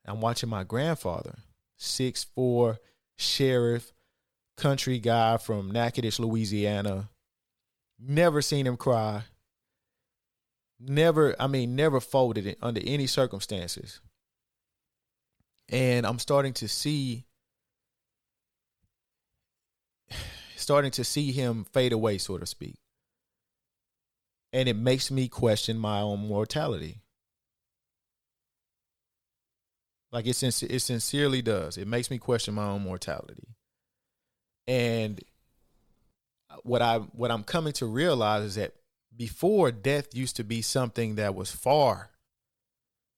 I'm 0.06 0.20
watching 0.20 0.48
my 0.48 0.64
grandfather, 0.64 1.36
six 1.78 2.24
four 2.24 2.78
sheriff, 3.16 3.92
country 4.56 4.98
guy 4.98 5.36
from 5.36 5.70
Natchitoches, 5.70 6.20
Louisiana. 6.20 7.10
Never 7.98 8.42
seen 8.42 8.66
him 8.66 8.76
cry. 8.76 9.22
Never, 10.80 11.34
I 11.40 11.46
mean, 11.46 11.76
never 11.76 12.00
folded 12.00 12.46
it 12.46 12.58
under 12.60 12.80
any 12.84 13.06
circumstances. 13.06 14.00
And 15.68 16.06
I'm 16.06 16.18
starting 16.18 16.52
to 16.54 16.68
see 16.68 17.24
starting 20.56 20.90
to 20.90 21.04
see 21.04 21.30
him 21.30 21.64
fade 21.72 21.92
away, 21.92 22.18
so 22.18 22.38
to 22.38 22.46
speak. 22.46 22.76
And 24.52 24.68
it 24.68 24.76
makes 24.76 25.10
me 25.10 25.28
question 25.28 25.78
my 25.78 26.00
own 26.00 26.26
mortality. 26.26 27.02
Like 30.14 30.28
it, 30.28 30.40
it 30.40 30.80
sincerely 30.80 31.42
does. 31.42 31.76
It 31.76 31.88
makes 31.88 32.08
me 32.08 32.18
question 32.18 32.54
my 32.54 32.66
own 32.66 32.82
mortality. 32.82 33.56
And 34.68 35.20
what 36.62 36.82
I 36.82 36.98
what 36.98 37.32
I'm 37.32 37.42
coming 37.42 37.72
to 37.74 37.86
realize 37.86 38.44
is 38.44 38.54
that 38.54 38.74
before 39.16 39.72
death 39.72 40.14
used 40.14 40.36
to 40.36 40.44
be 40.44 40.62
something 40.62 41.16
that 41.16 41.34
was 41.34 41.50
far, 41.50 42.10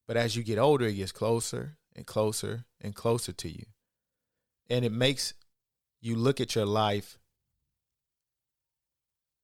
but 0.08 0.16
as 0.16 0.36
you 0.36 0.42
get 0.42 0.58
older, 0.58 0.86
it 0.86 0.94
gets 0.94 1.12
closer 1.12 1.76
and 1.94 2.06
closer 2.06 2.64
and 2.80 2.94
closer 2.94 3.32
to 3.32 3.48
you, 3.50 3.66
and 4.70 4.82
it 4.82 4.92
makes 4.92 5.34
you 6.00 6.16
look 6.16 6.40
at 6.40 6.54
your 6.54 6.64
life 6.64 7.18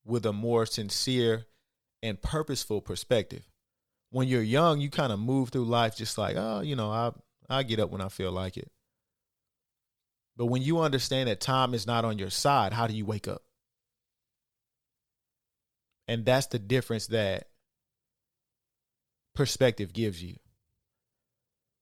with 0.06 0.24
a 0.24 0.32
more 0.32 0.64
sincere 0.64 1.44
and 2.02 2.22
purposeful 2.22 2.80
perspective. 2.80 3.46
When 4.10 4.26
you're 4.26 4.40
young, 4.40 4.80
you 4.80 4.88
kind 4.88 5.12
of 5.12 5.20
move 5.20 5.50
through 5.50 5.66
life 5.66 5.96
just 5.96 6.16
like, 6.16 6.36
oh, 6.38 6.60
you 6.60 6.76
know, 6.76 6.90
I 6.90 7.12
I 7.52 7.62
get 7.62 7.80
up 7.80 7.90
when 7.90 8.00
I 8.00 8.08
feel 8.08 8.32
like 8.32 8.56
it. 8.56 8.70
But 10.36 10.46
when 10.46 10.62
you 10.62 10.80
understand 10.80 11.28
that 11.28 11.40
time 11.40 11.74
is 11.74 11.86
not 11.86 12.04
on 12.04 12.18
your 12.18 12.30
side, 12.30 12.72
how 12.72 12.86
do 12.86 12.94
you 12.94 13.04
wake 13.04 13.28
up? 13.28 13.42
And 16.08 16.24
that's 16.24 16.46
the 16.46 16.58
difference 16.58 17.08
that 17.08 17.48
perspective 19.34 19.92
gives 19.92 20.22
you. 20.22 20.36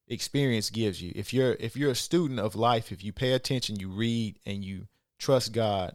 Experience 0.08 0.70
gives 0.70 1.00
you. 1.00 1.12
If 1.14 1.32
you're 1.32 1.52
if 1.60 1.76
you're 1.76 1.92
a 1.92 1.96
student 1.96 2.40
of 2.40 2.56
life, 2.56 2.90
if 2.90 3.04
you 3.04 3.12
pay 3.12 3.32
attention, 3.32 3.78
you 3.78 3.88
read 3.88 4.38
and 4.44 4.64
you 4.64 4.88
trust 5.18 5.52
God 5.52 5.94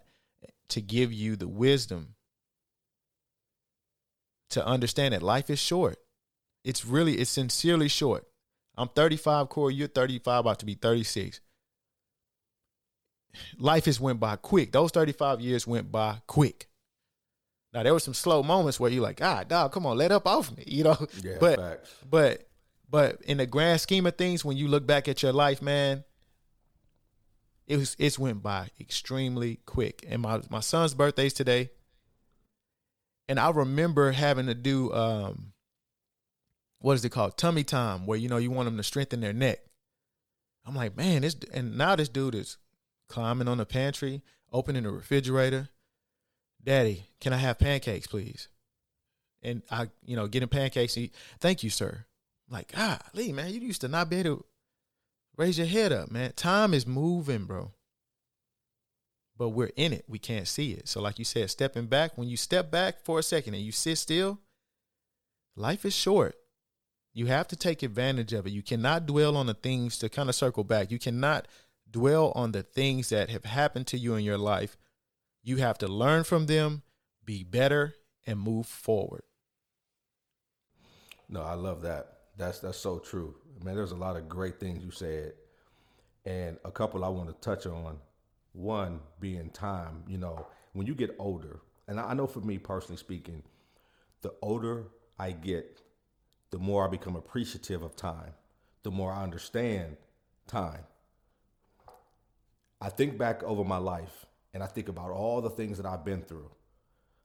to 0.70 0.82
give 0.82 1.12
you 1.12 1.36
the 1.36 1.48
wisdom 1.48 2.16
to 4.52 4.66
understand 4.66 5.14
that 5.14 5.22
life 5.22 5.50
is 5.50 5.60
short. 5.60 5.98
It's 6.64 6.86
really 6.86 7.16
it's 7.16 7.30
sincerely 7.30 7.90
short. 7.90 8.26
I'm 8.78 8.90
35, 8.90 9.50
Corey. 9.50 9.74
You're 9.74 9.88
35, 9.88 10.40
about 10.40 10.60
to 10.60 10.66
be 10.66 10.76
36. 10.76 11.40
Life 13.58 13.86
has 13.86 14.00
went 14.00 14.20
by 14.20 14.36
quick. 14.36 14.72
Those 14.72 14.92
35 14.92 15.42
years 15.42 15.68
went 15.68 15.92
by 15.92 16.18
quick. 16.28 16.68
Now 17.74 17.84
there 17.84 17.94
were 17.94 18.00
some 18.00 18.14
slow 18.14 18.42
moments 18.42 18.80
where 18.80 18.90
you're 18.90 19.04
like, 19.04 19.22
ah, 19.22 19.44
dog, 19.44 19.74
come 19.74 19.86
on, 19.86 19.98
let 19.98 20.12
up 20.12 20.26
off 20.26 20.56
me, 20.56 20.64
you 20.68 20.86
know. 20.86 20.98
Yeah, 21.22 21.38
but 21.40 21.60
facts. 21.60 21.96
but 22.10 22.48
but 22.90 23.22
in 23.24 23.38
the 23.38 23.46
grand 23.46 23.82
scheme 23.82 24.06
of 24.06 24.16
things, 24.16 24.46
when 24.46 24.56
you 24.56 24.68
look 24.68 24.88
back 24.88 25.08
at 25.10 25.22
your 25.22 25.34
life, 25.34 25.62
man, 25.62 26.06
it 27.68 27.78
was 27.78 27.96
it's 28.00 28.18
went 28.18 28.42
by 28.42 28.70
extremely 28.80 29.60
quick. 29.66 30.06
And 30.08 30.22
my 30.22 30.42
my 30.50 30.62
son's 30.62 30.94
birthday's 30.94 31.34
today, 31.34 31.72
and 33.28 33.40
I 33.40 33.50
remember 33.50 34.12
having 34.12 34.46
to 34.46 34.56
do 34.56 34.94
um 34.94 35.52
what 36.80 36.94
is 36.94 37.06
it 37.06 37.10
called? 37.10 37.38
Tummy 37.38 37.64
time, 37.64 38.06
where 38.06 38.18
you 38.18 38.30
know 38.30 38.38
you 38.38 38.52
want 38.52 38.68
them 38.68 38.78
to 38.78 38.84
strengthen 38.84 39.22
their 39.22 39.34
neck. 39.34 39.60
I'm 40.66 40.76
like, 40.76 40.98
man, 40.98 41.22
this 41.22 41.36
and 41.54 41.78
now 41.78 41.96
this 41.96 42.10
dude 42.10 42.36
is 42.36 42.58
climbing 43.08 43.48
on 43.48 43.58
the 43.58 43.66
pantry, 43.66 44.22
opening 44.52 44.84
the 44.84 44.92
refrigerator. 44.92 45.70
Daddy, 46.64 47.06
can 47.20 47.34
I 47.34 47.38
have 47.38 47.60
pancakes, 47.60 48.08
please? 48.08 48.48
And 49.44 49.62
I, 49.70 49.90
you 50.04 50.16
know, 50.16 50.28
getting 50.28 50.50
pancakes. 50.50 50.96
He, 50.96 51.12
Thank 51.40 51.62
you, 51.64 51.70
sir. 51.70 52.06
I'm 52.50 52.54
like, 52.54 52.72
ah, 52.76 53.00
Lee, 53.14 53.32
man, 53.32 53.54
you 53.54 53.60
used 53.60 53.82
to 53.82 53.88
not 53.88 54.10
be 54.10 54.18
able 54.18 54.38
to 54.38 54.46
raise 55.38 55.58
your 55.60 55.68
head 55.68 55.92
up, 55.92 56.12
man. 56.12 56.34
Time 56.36 56.74
is 56.74 56.88
moving, 56.88 57.46
bro. 57.46 57.72
But 59.38 59.50
we're 59.50 59.72
in 59.76 59.94
it. 59.94 60.06
We 60.08 60.18
can't 60.18 60.48
see 60.48 60.72
it. 60.72 60.88
So, 60.88 61.02
like 61.02 61.20
you 61.20 61.26
said, 61.26 61.50
stepping 61.52 61.88
back, 61.88 62.18
when 62.18 62.30
you 62.30 62.38
step 62.38 62.72
back 62.72 63.04
for 63.04 63.20
a 63.20 63.24
second 63.24 63.54
and 63.54 63.64
you 63.64 63.72
sit 63.72 63.98
still, 63.98 64.40
life 65.56 65.86
is 65.86 65.94
short. 65.94 66.36
You 67.16 67.28
have 67.28 67.48
to 67.48 67.56
take 67.56 67.82
advantage 67.82 68.34
of 68.34 68.46
it. 68.46 68.52
You 68.52 68.62
cannot 68.62 69.06
dwell 69.06 69.38
on 69.38 69.46
the 69.46 69.54
things 69.54 69.98
to 70.00 70.10
kind 70.10 70.28
of 70.28 70.36
circle 70.36 70.66
back. 70.66 70.92
You 70.92 71.00
cannot 71.00 71.48
dwell 71.90 72.34
on 72.36 72.52
the 72.52 72.62
things 72.62 73.08
that 73.08 73.30
have 73.30 73.46
happened 73.46 73.88
to 73.88 73.98
you 73.98 74.16
in 74.16 74.26
your 74.26 74.38
life. 74.38 74.76
You 75.42 75.58
have 75.58 75.78
to 75.78 75.88
learn 75.88 76.26
from 76.26 76.48
them, 76.48 76.84
be 77.24 77.42
better, 77.42 77.96
and 78.28 78.38
move 78.38 78.68
forward. 78.68 79.24
No, 81.30 81.42
I 81.42 81.54
love 81.54 81.82
that. 81.84 82.18
That's 82.38 82.60
that's 82.60 82.78
so 82.78 83.00
true. 83.00 83.34
Man, 83.64 83.76
there's 83.76 83.94
a 83.94 83.96
lot 83.96 84.18
of 84.18 84.28
great 84.28 84.60
things 84.60 84.84
you 84.84 84.92
said. 84.92 85.34
And 86.26 86.58
a 86.66 86.72
couple 86.72 87.06
I 87.06 87.08
want 87.08 87.30
to 87.30 87.36
touch 87.36 87.66
on. 87.66 87.98
One 88.52 89.00
being 89.22 89.50
time, 89.52 90.04
you 90.08 90.18
know, 90.18 90.48
when 90.74 90.86
you 90.86 90.96
get 90.96 91.16
older, 91.18 91.62
and 91.88 91.98
I 91.98 92.14
know 92.14 92.28
for 92.28 92.42
me 92.42 92.58
personally 92.58 92.98
speaking, 92.98 93.42
the 94.22 94.34
older 94.42 94.88
I 95.18 95.32
get, 95.32 95.82
the 96.56 96.60
more 96.60 96.86
I 96.86 96.88
become 96.88 97.18
appreciative 97.18 97.84
of 97.84 97.98
time, 97.98 98.32
the 98.84 98.90
more 98.90 99.12
I 99.12 99.24
understand 99.24 99.98
time. 100.48 100.86
I 102.80 102.88
think 102.88 103.18
back 103.18 103.44
over 103.44 103.66
my 103.66 103.76
life 103.76 104.26
and 104.54 104.64
I 104.64 104.68
think 104.68 104.88
about 104.88 105.12
all 105.12 105.42
the 105.42 105.50
things 105.50 105.76
that 105.76 105.86
I've 105.86 106.06
been 106.06 106.22
through. 106.22 106.50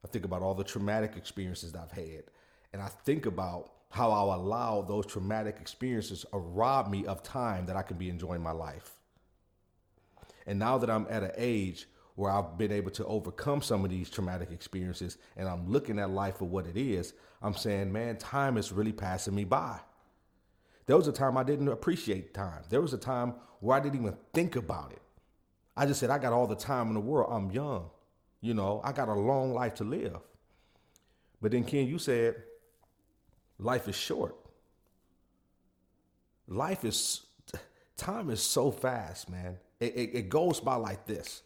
I 0.05 0.09
think 0.09 0.25
about 0.25 0.43
all 0.43 0.55
the 0.55 0.64
traumatic 0.64 1.16
experiences 1.16 1.71
that 1.71 1.81
I've 1.81 1.93
had. 1.93 2.25
And 2.73 2.83
I 2.83 2.88
think 2.88 3.25
about 3.25 3.71
how 3.90 4.11
I'll 4.11 4.35
allow 4.35 4.83
those 4.83 5.07
traumatic 5.07 5.59
experiences 5.61 6.27
to 6.33 6.37
rob 6.37 6.90
me 6.90 7.07
of 7.07 7.23
time 7.23 7.66
that 7.66 7.77
I 7.77 7.83
can 7.83 7.99
be 7.99 8.09
enjoying 8.09 8.43
my 8.43 8.51
life. 8.51 8.97
And 10.45 10.59
now 10.59 10.77
that 10.77 10.90
I'm 10.90 11.07
at 11.09 11.23
an 11.23 11.31
age 11.37 11.87
where 12.14 12.31
I've 12.31 12.59
been 12.59 12.73
able 12.73 12.90
to 12.92 13.05
overcome 13.07 13.62
some 13.62 13.85
of 13.85 13.90
these 13.90 14.11
traumatic 14.11 14.51
experiences 14.51 15.18
and 15.37 15.49
I'm 15.49 15.70
looking 15.70 15.99
at 15.99 16.11
life 16.11 16.38
for 16.38 16.46
what 16.46 16.66
it 16.66 16.77
is, 16.77 17.14
I'm 17.42 17.55
saying, 17.55 17.92
man, 17.92 18.16
time 18.16 18.57
is 18.57 18.73
really 18.73 18.92
passing 18.92 19.35
me 19.35 19.44
by. 19.44 19.81
There 20.87 20.96
was 20.96 21.09
a 21.09 21.12
time 21.12 21.37
I 21.37 21.44
didn't 21.44 21.68
appreciate 21.68 22.35
time. 22.35 22.62
There 22.68 22.81
was 22.81 22.92
a 22.92 22.99
time 22.99 23.35
where 23.61 23.77
I 23.77 23.81
didn't 23.81 24.01
even 24.01 24.16
think 24.33 24.57
about 24.57 24.92
it. 24.92 25.03
I 25.77 25.87
just 25.87 26.01
said, 26.01 26.11
I 26.11 26.18
got 26.18 26.33
all 26.33 26.46
the 26.46 26.57
time 26.57 26.88
in 26.88 26.94
the 26.94 27.01
world. 27.01 27.31
I'm 27.33 27.51
young. 27.51 27.90
You 28.40 28.55
know, 28.55 28.81
I 28.83 28.92
got 28.92 29.09
a 29.09 29.14
long 29.14 29.55
life 29.55 29.75
to 29.77 29.85
live. 29.85 30.18
But 31.40 31.53
then, 31.53 31.64
Ken, 31.64 31.87
you 31.87 31.99
said, 31.99 32.42
life 33.59 33.88
is 33.88 33.94
short. 33.94 34.37
Life 36.49 36.85
is, 36.85 37.23
time 37.96 38.31
is 38.31 38.42
so 38.42 38.70
fast, 38.70 39.31
man. 39.31 39.59
It, 39.79 39.96
it, 39.96 40.11
it 40.14 40.29
goes 40.29 40.61
by 40.61 40.75
like 40.75 41.07
this, 41.07 41.42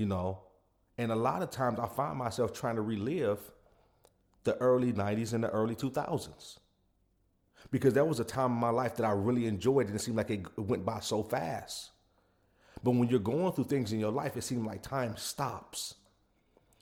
you 0.00 0.06
know. 0.06 0.40
And 0.96 1.12
a 1.12 1.16
lot 1.16 1.42
of 1.42 1.50
times 1.50 1.78
I 1.78 1.86
find 1.86 2.16
myself 2.16 2.52
trying 2.54 2.76
to 2.76 2.82
relive 2.82 3.38
the 4.44 4.56
early 4.56 4.92
90s 4.92 5.34
and 5.34 5.44
the 5.44 5.50
early 5.50 5.76
2000s. 5.76 6.58
Because 7.70 7.92
that 7.94 8.08
was 8.08 8.18
a 8.18 8.24
time 8.24 8.52
in 8.52 8.58
my 8.58 8.70
life 8.70 8.96
that 8.96 9.04
I 9.04 9.12
really 9.12 9.46
enjoyed 9.46 9.86
and 9.86 9.94
it 9.94 10.00
seemed 10.00 10.16
like 10.16 10.30
it 10.30 10.46
went 10.58 10.86
by 10.86 11.00
so 11.00 11.22
fast. 11.22 11.90
But 12.82 12.92
when 12.92 13.10
you're 13.10 13.20
going 13.20 13.52
through 13.52 13.64
things 13.64 13.92
in 13.92 14.00
your 14.00 14.10
life, 14.10 14.38
it 14.38 14.42
seems 14.42 14.66
like 14.66 14.82
time 14.82 15.16
stops. 15.18 15.96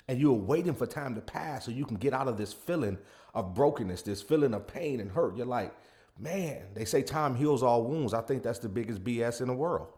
And 0.06 0.20
you're 0.20 0.32
waiting 0.32 0.74
for 0.74 0.86
time 0.86 1.16
to 1.16 1.20
pass 1.20 1.64
so 1.64 1.72
you 1.72 1.84
can 1.84 1.96
get 1.96 2.14
out 2.14 2.28
of 2.28 2.38
this 2.38 2.52
feeling 2.52 2.98
of 3.34 3.52
brokenness, 3.54 4.02
this 4.02 4.22
feeling 4.22 4.54
of 4.54 4.68
pain 4.68 5.00
and 5.00 5.10
hurt. 5.10 5.36
You're 5.36 5.44
like, 5.44 5.74
man, 6.18 6.62
they 6.74 6.84
say 6.84 7.02
time 7.02 7.34
heals 7.34 7.64
all 7.64 7.82
wounds. 7.82 8.14
I 8.14 8.20
think 8.20 8.44
that's 8.44 8.60
the 8.60 8.68
biggest 8.68 9.02
BS 9.02 9.40
in 9.40 9.48
the 9.48 9.54
world. 9.54 9.88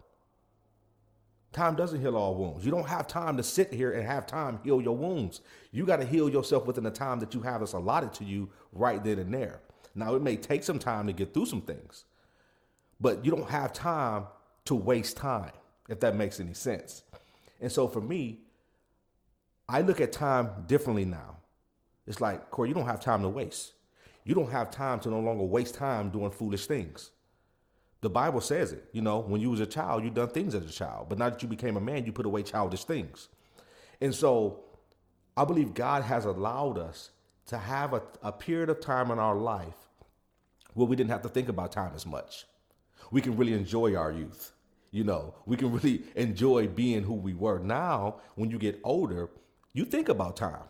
Time 1.53 1.75
doesn't 1.75 2.01
heal 2.01 2.17
all 2.17 2.37
wounds. 2.37 2.65
You 2.65 2.71
don't 2.71 2.87
have 2.87 3.09
time 3.09 3.37
to 3.37 3.43
sit 3.43 3.73
here 3.73 3.93
and 3.93 4.07
have 4.07 4.27
time 4.27 4.61
heal 4.63 4.81
your 4.81 4.97
wounds. 4.97 5.41
You 5.73 5.85
got 5.85 5.97
to 5.97 6.07
heal 6.07 6.29
yourself 6.29 6.65
within 6.67 6.85
the 6.85 6.91
time 6.91 7.19
that 7.21 7.35
you 7.35 7.41
have 7.41 7.61
that's 7.61 7.73
allotted 7.73 8.13
to 8.15 8.25
you 8.25 8.51
right 8.73 9.03
then 9.03 9.19
and 9.19 9.35
there. 9.35 9.61
Now, 9.95 10.15
it 10.15 10.23
may 10.23 10.37
take 10.37 10.63
some 10.63 10.79
time 10.79 11.09
to 11.09 11.13
get 11.13 11.35
through 11.35 11.47
some 11.47 11.63
things, 11.63 12.05
but 13.01 13.25
you 13.25 13.33
don't 13.33 13.51
have 13.51 13.73
time 13.73 14.27
to 14.67 14.77
waste 14.77 15.17
time, 15.17 15.51
if 15.89 15.99
that 16.01 16.15
makes 16.15 16.39
any 16.39 16.55
sense. 16.55 17.03
And 17.61 17.73
so 17.73 17.89
for 17.89 18.01
me, 18.01 18.39
I 19.69 19.81
look 19.81 20.01
at 20.01 20.13
time 20.13 20.65
differently 20.69 21.05
now. 21.05 21.37
It's 22.07 22.21
like, 22.21 22.51
Corey, 22.51 22.69
you 22.69 22.75
don't 22.75 22.87
have 22.87 23.01
time 23.01 23.23
to 23.23 23.29
waste. 23.29 23.73
You 24.25 24.35
don't 24.35 24.51
have 24.51 24.71
time 24.71 25.01
to 25.01 25.11
no 25.11 25.19
longer 25.19 25.45
waste 25.45 25.75
time 25.75 26.11
doing 26.11 26.31
foolish 26.31 26.67
things. 26.67 27.11
The 28.01 28.11
Bible 28.11 28.41
says 28.41 28.73
it. 28.73 28.89
You 28.93 29.03
know, 29.03 29.21
when 29.21 29.41
you 29.41 29.51
was 29.51 29.61
a 29.61 29.67
child, 29.67 30.05
you 30.05 30.11
done 30.11 30.29
things 30.29 30.55
as 30.55 30.65
a 30.65 30.73
child. 30.73 31.09
But 31.09 31.19
now 31.19 31.31
that 31.31 31.43
you 31.43 31.49
became 31.49 31.77
a 31.77 31.81
man, 31.81 32.07
you 32.07 32.13
put 32.13 32.27
away 32.27 32.43
childish 32.43 32.85
things. 32.85 33.29
And 34.01 34.15
so 34.15 34.65
I 35.37 35.45
believe 35.45 35.75
God 35.75 36.03
has 36.03 36.25
allowed 36.25 36.79
us 36.79 37.11
to 37.47 37.59
have 37.59 37.93
a, 37.93 38.03
a 38.23 38.33
period 38.33 38.71
of 38.71 38.81
time 38.81 39.11
in 39.11 39.19
our 39.19 39.37
life 39.37 39.89
where 40.75 40.87
we 40.87 40.97
didn't 40.97 41.11
have 41.11 41.23
to 41.23 41.29
think 41.29 41.49
about 41.49 41.73
time 41.73 41.93
as 41.95 42.07
much. 42.07 42.47
We 43.11 43.21
can 43.21 43.37
really 43.37 43.55
enjoy 43.55 43.97
our 43.97 44.13
youth. 44.13 44.53
You 44.91 45.05
know, 45.05 45.35
we 45.47 45.57
can 45.57 45.73
really 45.73 46.03
enjoy 46.17 46.69
being 46.69 47.03
who 47.03 47.15
we 47.15 47.35
were. 47.35 47.59
Now, 47.59 48.21
when 48.35 48.51
you 48.51 48.59
get 48.59 48.81
older, 48.85 49.29
you 49.73 49.85
think 49.85 50.09
about 50.09 50.37
time. 50.37 50.65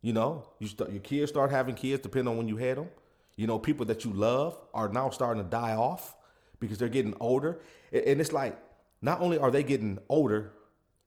You 0.00 0.12
know, 0.12 0.48
you 0.58 0.68
start, 0.68 0.90
your 0.90 1.00
kids 1.00 1.30
start 1.30 1.50
having 1.50 1.74
kids 1.74 2.02
depending 2.02 2.32
on 2.32 2.36
when 2.36 2.48
you 2.48 2.56
had 2.56 2.76
them. 2.76 2.88
You 3.36 3.46
know, 3.46 3.58
people 3.58 3.86
that 3.86 4.04
you 4.04 4.12
love 4.12 4.58
are 4.72 4.88
now 4.88 5.10
starting 5.10 5.42
to 5.42 5.48
die 5.48 5.74
off 5.74 6.14
because 6.60 6.78
they're 6.78 6.88
getting 6.88 7.14
older. 7.20 7.60
And 7.92 8.20
it's 8.20 8.32
like, 8.32 8.58
not 9.02 9.20
only 9.20 9.38
are 9.38 9.50
they 9.50 9.62
getting 9.62 9.98
older, 10.08 10.52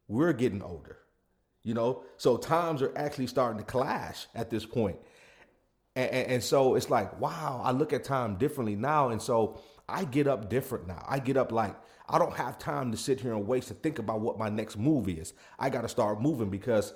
we're 0.08 0.34
getting 0.34 0.62
older. 0.62 0.98
You 1.64 1.74
know, 1.74 2.04
so 2.18 2.38
times 2.38 2.82
are 2.82 2.94
actually 2.96 3.28
starting 3.28 3.58
to 3.60 3.66
clash 3.66 4.28
at 4.34 4.50
this 4.50 4.66
point. 4.66 4.98
And, 5.96 6.12
and, 6.12 6.32
and, 6.34 6.44
so 6.44 6.76
it's 6.76 6.90
like, 6.90 7.20
wow, 7.20 7.62
I 7.64 7.72
look 7.72 7.92
at 7.92 8.04
time 8.04 8.36
differently 8.36 8.76
now. 8.76 9.10
And 9.10 9.22
so 9.22 9.60
I 9.90 10.06
get 10.06 10.28
up 10.28 10.50
different 10.50 10.88
now. 10.88 11.04
I 11.08 11.20
get 11.20 11.38
up 11.38 11.52
like, 11.52 11.76
I 12.08 12.20
don't 12.20 12.36
have 12.36 12.58
time 12.58 12.92
to 12.92 12.98
sit 12.98 13.20
here 13.20 13.34
and 13.34 13.48
waste 13.48 13.68
to 13.70 13.74
think 13.74 14.00
about 14.00 14.22
what 14.22 14.38
my 14.38 14.48
next 14.48 14.78
move 14.78 15.10
is. 15.10 15.34
I 15.60 15.70
got 15.70 15.82
to 15.82 15.90
start 15.90 16.22
moving 16.22 16.50
because 16.50 16.94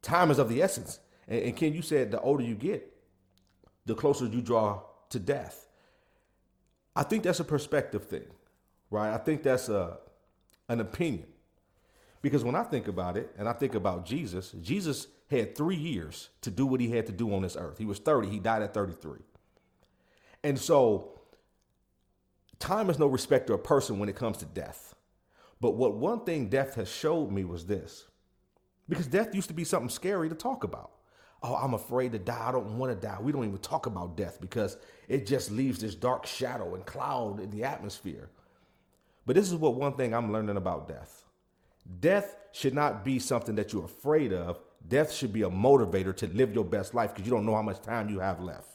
time 0.00 0.30
is 0.30 0.38
of 0.38 0.48
the 0.48 0.62
essence. 0.62 1.00
And, 1.28 1.42
and 1.42 1.56
Ken, 1.56 1.74
you 1.74 1.82
said 1.82 2.10
the 2.10 2.20
older 2.20 2.44
you 2.44 2.54
get, 2.54 2.91
the 3.86 3.94
closer 3.94 4.26
you 4.26 4.40
draw 4.40 4.82
to 5.10 5.18
death. 5.18 5.66
I 6.94 7.02
think 7.02 7.22
that's 7.22 7.40
a 7.40 7.44
perspective 7.44 8.04
thing, 8.04 8.26
right? 8.90 9.12
I 9.12 9.18
think 9.18 9.42
that's 9.42 9.68
a 9.68 9.98
an 10.68 10.80
opinion. 10.80 11.26
Because 12.22 12.44
when 12.44 12.54
I 12.54 12.62
think 12.62 12.88
about 12.88 13.16
it 13.16 13.34
and 13.36 13.48
I 13.48 13.52
think 13.52 13.74
about 13.74 14.06
Jesus, 14.06 14.54
Jesus 14.62 15.08
had 15.30 15.56
three 15.56 15.76
years 15.76 16.28
to 16.42 16.50
do 16.50 16.66
what 16.66 16.80
he 16.80 16.88
had 16.88 17.06
to 17.06 17.12
do 17.12 17.34
on 17.34 17.42
this 17.42 17.56
earth. 17.56 17.78
He 17.78 17.84
was 17.84 17.98
30, 17.98 18.28
he 18.28 18.38
died 18.38 18.62
at 18.62 18.72
33. 18.72 19.18
And 20.44 20.58
so 20.58 21.20
time 22.58 22.90
is 22.90 22.98
no 22.98 23.06
respecter 23.06 23.54
of 23.54 23.64
person 23.64 23.98
when 23.98 24.08
it 24.08 24.16
comes 24.16 24.38
to 24.38 24.44
death. 24.44 24.94
But 25.60 25.72
what 25.72 25.94
one 25.94 26.24
thing 26.24 26.48
death 26.48 26.74
has 26.76 26.90
showed 26.90 27.30
me 27.30 27.44
was 27.44 27.66
this 27.66 28.06
because 28.88 29.06
death 29.06 29.34
used 29.34 29.48
to 29.48 29.54
be 29.54 29.64
something 29.64 29.88
scary 29.88 30.28
to 30.28 30.34
talk 30.34 30.64
about 30.64 30.90
oh, 31.42 31.56
I'm 31.56 31.74
afraid 31.74 32.12
to 32.12 32.18
die. 32.18 32.48
I 32.48 32.52
don't 32.52 32.78
want 32.78 32.92
to 32.92 33.06
die. 33.06 33.18
We 33.20 33.32
don't 33.32 33.44
even 33.44 33.58
talk 33.58 33.86
about 33.86 34.16
death 34.16 34.38
because 34.40 34.76
it 35.08 35.26
just 35.26 35.50
leaves 35.50 35.80
this 35.80 35.94
dark 35.94 36.26
shadow 36.26 36.74
and 36.74 36.84
cloud 36.86 37.40
in 37.40 37.50
the 37.50 37.64
atmosphere. 37.64 38.30
But 39.26 39.36
this 39.36 39.48
is 39.48 39.56
what 39.56 39.74
one 39.74 39.94
thing 39.94 40.14
I'm 40.14 40.32
learning 40.32 40.56
about 40.56 40.88
death. 40.88 41.24
Death 42.00 42.36
should 42.52 42.74
not 42.74 43.04
be 43.04 43.18
something 43.18 43.54
that 43.56 43.72
you're 43.72 43.84
afraid 43.84 44.32
of. 44.32 44.60
Death 44.88 45.12
should 45.12 45.32
be 45.32 45.42
a 45.42 45.50
motivator 45.50 46.14
to 46.16 46.26
live 46.28 46.54
your 46.54 46.64
best 46.64 46.94
life 46.94 47.12
because 47.12 47.26
you 47.26 47.32
don't 47.32 47.46
know 47.46 47.54
how 47.54 47.62
much 47.62 47.80
time 47.82 48.08
you 48.08 48.20
have 48.20 48.40
left. 48.40 48.68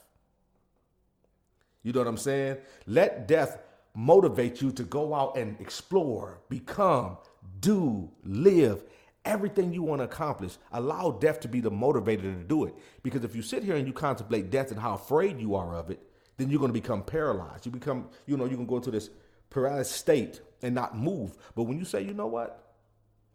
You 1.84 1.94
know 1.94 2.00
what 2.00 2.08
I'm 2.08 2.18
saying? 2.18 2.58
Let 2.86 3.28
death 3.28 3.60
motivate 3.94 4.62
you 4.62 4.72
to 4.72 4.84
go 4.84 5.14
out 5.14 5.38
and 5.38 5.60
explore, 5.60 6.40
become, 6.50 7.18
do, 7.60 8.10
live, 8.24 8.84
everything 9.28 9.74
you 9.74 9.84
want 9.84 10.00
to 10.00 10.06
accomplish. 10.06 10.58
Allow 10.72 11.12
death 11.12 11.42
to 11.42 11.48
be 11.48 11.60
the 11.60 11.70
motivator 11.70 12.22
to 12.22 12.44
do 12.44 12.64
it. 12.66 12.74
Because 13.04 13.24
if 13.24 13.36
you 13.36 13.42
sit 13.42 13.64
here 13.64 13.76
and 13.76 13.86
you 13.86 13.94
contemplate 13.94 14.50
death 14.50 14.72
and 14.72 14.80
how 14.80 14.96
afraid 14.96 15.40
you 15.40 15.56
are 15.56 15.76
of 15.76 15.92
it, 15.92 16.00
then 16.38 16.50
you're 16.50 16.60
going 16.60 16.74
to 16.74 16.80
become 16.82 17.04
paralyzed. 17.04 17.66
You 17.66 17.72
become, 17.72 18.10
you 18.26 18.38
know, 18.38 18.46
you 18.46 18.56
can 18.56 18.66
go 18.66 18.78
into 18.78 18.92
this 18.92 19.10
paralyzed 19.50 19.92
state 19.92 20.42
and 20.62 20.74
not 20.74 20.98
move. 20.98 21.38
But 21.56 21.64
when 21.64 21.78
you 21.78 21.86
say, 21.86 22.02
you 22.02 22.14
know 22.14 22.28
what, 22.28 22.74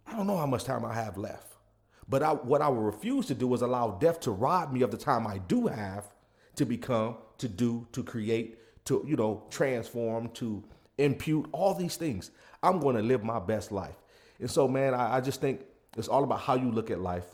I 0.07 0.16
don't 0.16 0.26
know 0.26 0.37
how 0.37 0.46
much 0.46 0.64
time 0.64 0.85
I 0.85 0.94
have 0.94 1.16
left. 1.16 1.52
But 2.09 2.22
I, 2.22 2.33
what 2.33 2.62
I 2.62 2.68
will 2.68 2.83
refuse 2.83 3.26
to 3.26 3.35
do 3.35 3.52
is 3.55 3.62
allow 3.62 3.92
death 3.92 4.20
to 4.20 4.31
rob 4.31 4.72
me 4.72 4.83
of 4.83 4.90
the 4.90 4.96
time 4.96 5.26
I 5.26 5.38
do 5.38 5.66
have 5.66 6.11
to 6.57 6.64
become, 6.64 7.16
to 7.38 7.48
do, 7.48 7.87
to 7.92 8.02
create, 8.02 8.59
to, 8.87 9.05
you 9.07 9.16
know, 9.16 9.44
transform, 9.50 10.28
to 10.31 10.64
impute, 10.98 11.48
all 11.52 11.74
these 11.74 11.96
things. 11.96 12.31
I'm 12.62 12.81
going 12.81 12.96
to 12.96 13.02
live 13.02 13.24
my 13.24 13.38
best 13.38 13.72
life. 13.72 13.96
And 14.38 14.50
so, 14.50 14.68
man, 14.68 14.94
I, 14.94 15.16
I 15.16 15.20
just 15.20 15.40
think 15.40 15.61
it's 15.96 16.09
all 16.09 16.24
about 16.24 16.40
how 16.40 16.55
you 16.55 16.70
look 16.70 16.90
at 16.90 17.00
life, 17.00 17.26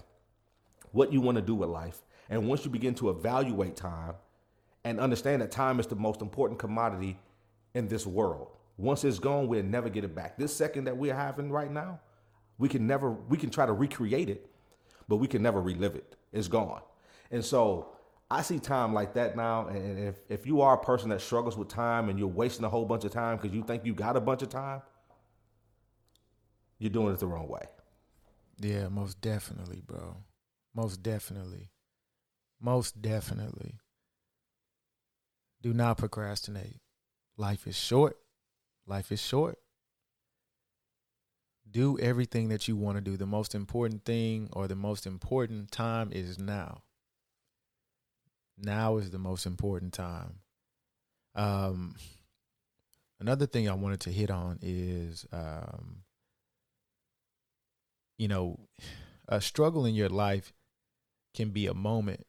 what 0.92 1.12
you 1.12 1.20
want 1.20 1.36
to 1.36 1.42
do 1.42 1.54
with 1.54 1.68
life. 1.68 2.02
And 2.30 2.48
once 2.48 2.64
you 2.64 2.70
begin 2.70 2.94
to 2.96 3.10
evaluate 3.10 3.76
time 3.76 4.14
and 4.84 5.00
understand 5.00 5.42
that 5.42 5.50
time 5.50 5.80
is 5.80 5.86
the 5.86 5.96
most 5.96 6.20
important 6.20 6.58
commodity 6.58 7.18
in 7.74 7.88
this 7.88 8.06
world, 8.06 8.48
once 8.76 9.04
it's 9.04 9.18
gone, 9.18 9.48
we'll 9.48 9.62
never 9.62 9.88
get 9.88 10.04
it 10.04 10.14
back. 10.14 10.38
This 10.38 10.54
second 10.54 10.84
that 10.84 10.96
we're 10.96 11.14
having 11.14 11.50
right 11.50 11.70
now, 11.70 12.00
we 12.58 12.68
can 12.68 12.86
never, 12.86 13.10
we 13.10 13.36
can 13.36 13.50
try 13.50 13.66
to 13.66 13.72
recreate 13.72 14.28
it, 14.28 14.48
but 15.08 15.16
we 15.16 15.26
can 15.26 15.42
never 15.42 15.60
relive 15.60 15.94
it. 15.94 16.16
It's 16.32 16.48
gone. 16.48 16.82
And 17.30 17.44
so 17.44 17.90
I 18.30 18.42
see 18.42 18.58
time 18.58 18.92
like 18.92 19.14
that 19.14 19.36
now. 19.36 19.68
And 19.68 19.98
if, 19.98 20.16
if 20.28 20.46
you 20.46 20.60
are 20.60 20.74
a 20.74 20.78
person 20.78 21.08
that 21.10 21.20
struggles 21.20 21.56
with 21.56 21.68
time 21.68 22.08
and 22.08 22.18
you're 22.18 22.28
wasting 22.28 22.64
a 22.64 22.68
whole 22.68 22.84
bunch 22.84 23.04
of 23.04 23.12
time 23.12 23.36
because 23.36 23.54
you 23.54 23.62
think 23.62 23.84
you 23.84 23.94
got 23.94 24.16
a 24.16 24.20
bunch 24.20 24.42
of 24.42 24.48
time, 24.48 24.82
you're 26.78 26.90
doing 26.90 27.12
it 27.12 27.18
the 27.18 27.26
wrong 27.26 27.48
way. 27.48 27.64
Yeah, 28.60 28.88
most 28.88 29.20
definitely, 29.20 29.80
bro. 29.84 30.16
Most 30.74 31.02
definitely. 31.02 31.70
Most 32.60 33.00
definitely. 33.00 33.78
Do 35.62 35.72
not 35.72 35.98
procrastinate. 35.98 36.80
Life 37.36 37.66
is 37.66 37.76
short. 37.76 38.16
Life 38.86 39.12
is 39.12 39.20
short. 39.20 39.58
Do 41.70 41.98
everything 41.98 42.48
that 42.48 42.66
you 42.66 42.76
want 42.76 42.96
to 42.96 43.00
do. 43.00 43.16
The 43.16 43.26
most 43.26 43.54
important 43.54 44.04
thing 44.04 44.48
or 44.52 44.66
the 44.66 44.74
most 44.74 45.06
important 45.06 45.70
time 45.70 46.10
is 46.12 46.38
now. 46.38 46.82
Now 48.56 48.96
is 48.96 49.10
the 49.10 49.18
most 49.18 49.46
important 49.46 49.92
time. 49.92 50.40
Um, 51.34 51.94
another 53.20 53.46
thing 53.46 53.68
I 53.68 53.74
wanted 53.74 54.00
to 54.00 54.10
hit 54.10 54.30
on 54.30 54.58
is 54.62 55.26
um, 55.32 56.02
you 58.18 58.28
know, 58.28 58.59
a 59.28 59.40
struggle 59.40 59.87
in 59.87 59.94
your 59.94 60.09
life 60.09 60.52
can 61.35 61.50
be 61.50 61.66
a 61.66 61.74
moment 61.74 62.26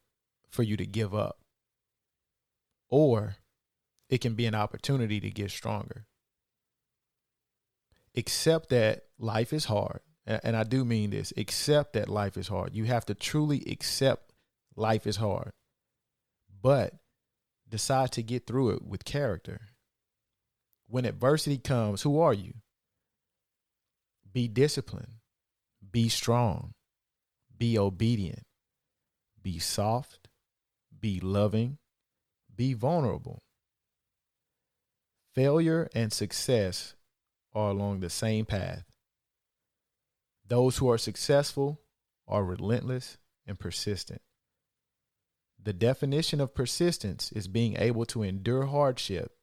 for 0.50 0.64
you 0.64 0.78
to 0.78 0.86
give 0.86 1.14
up, 1.14 1.40
or 2.90 3.36
it 4.10 4.22
can 4.22 4.36
be 4.36 4.46
an 4.46 4.56
opportunity 4.56 5.20
to 5.20 5.30
get 5.30 5.52
stronger. 5.52 6.06
Accept 8.16 8.70
that 8.70 9.06
life 9.18 9.52
is 9.52 9.66
hard. 9.66 10.02
And 10.26 10.56
I 10.56 10.64
do 10.64 10.86
mean 10.86 11.10
this 11.10 11.34
accept 11.38 11.94
that 11.94 12.08
life 12.08 12.38
is 12.38 12.48
hard. 12.48 12.76
You 12.76 12.84
have 12.84 13.06
to 13.08 13.16
truly 13.16 13.64
accept 13.68 14.32
life 14.76 15.08
is 15.08 15.16
hard, 15.16 15.52
but 16.62 16.94
decide 17.68 18.12
to 18.12 18.22
get 18.22 18.46
through 18.46 18.72
it 18.72 18.84
with 18.86 19.06
character. 19.06 19.62
When 20.88 21.06
adversity 21.06 21.58
comes, 21.58 22.04
who 22.04 22.20
are 22.20 22.34
you? 22.34 22.54
Be 24.32 24.48
disciplined 24.48 25.19
be 25.92 26.10
strong, 26.10 26.74
be 27.58 27.78
obedient, 27.78 28.44
be 29.42 29.60
soft, 29.60 30.28
be 31.00 31.20
loving, 31.20 31.78
be 32.56 32.74
vulnerable. 32.74 33.44
Failure 35.34 35.90
and 35.94 36.12
success 36.12 36.96
are 37.54 37.70
along 37.70 38.00
the 38.00 38.10
same 38.10 38.46
path. 38.46 38.86
Those 40.46 40.78
who 40.78 40.90
are 40.90 40.98
successful 40.98 41.82
are 42.28 42.44
relentless 42.44 43.18
and 43.46 43.60
persistent. 43.60 44.22
The 45.62 45.74
definition 45.74 46.40
of 46.40 46.56
persistence 46.56 47.32
is 47.32 47.48
being 47.48 47.76
able 47.78 48.06
to 48.06 48.24
endure 48.24 48.66
hardship. 48.66 49.34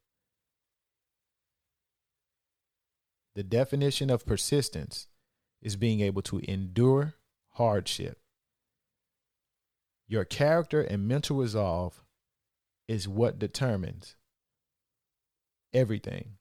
The 3.35 3.45
definition 3.45 4.09
of 4.09 4.25
persistence 4.25 5.09
is 5.67 5.75
being 5.75 6.01
able 6.01 6.23
to 6.23 6.39
endure 6.49 7.15
hardship. 7.55 8.21
Your 10.07 10.25
character 10.25 10.81
and 10.81 11.09
mental 11.09 11.37
resolve 11.37 12.05
is 12.87 13.09
what 13.09 13.41
determines 13.41 14.15
everything. 15.75 16.35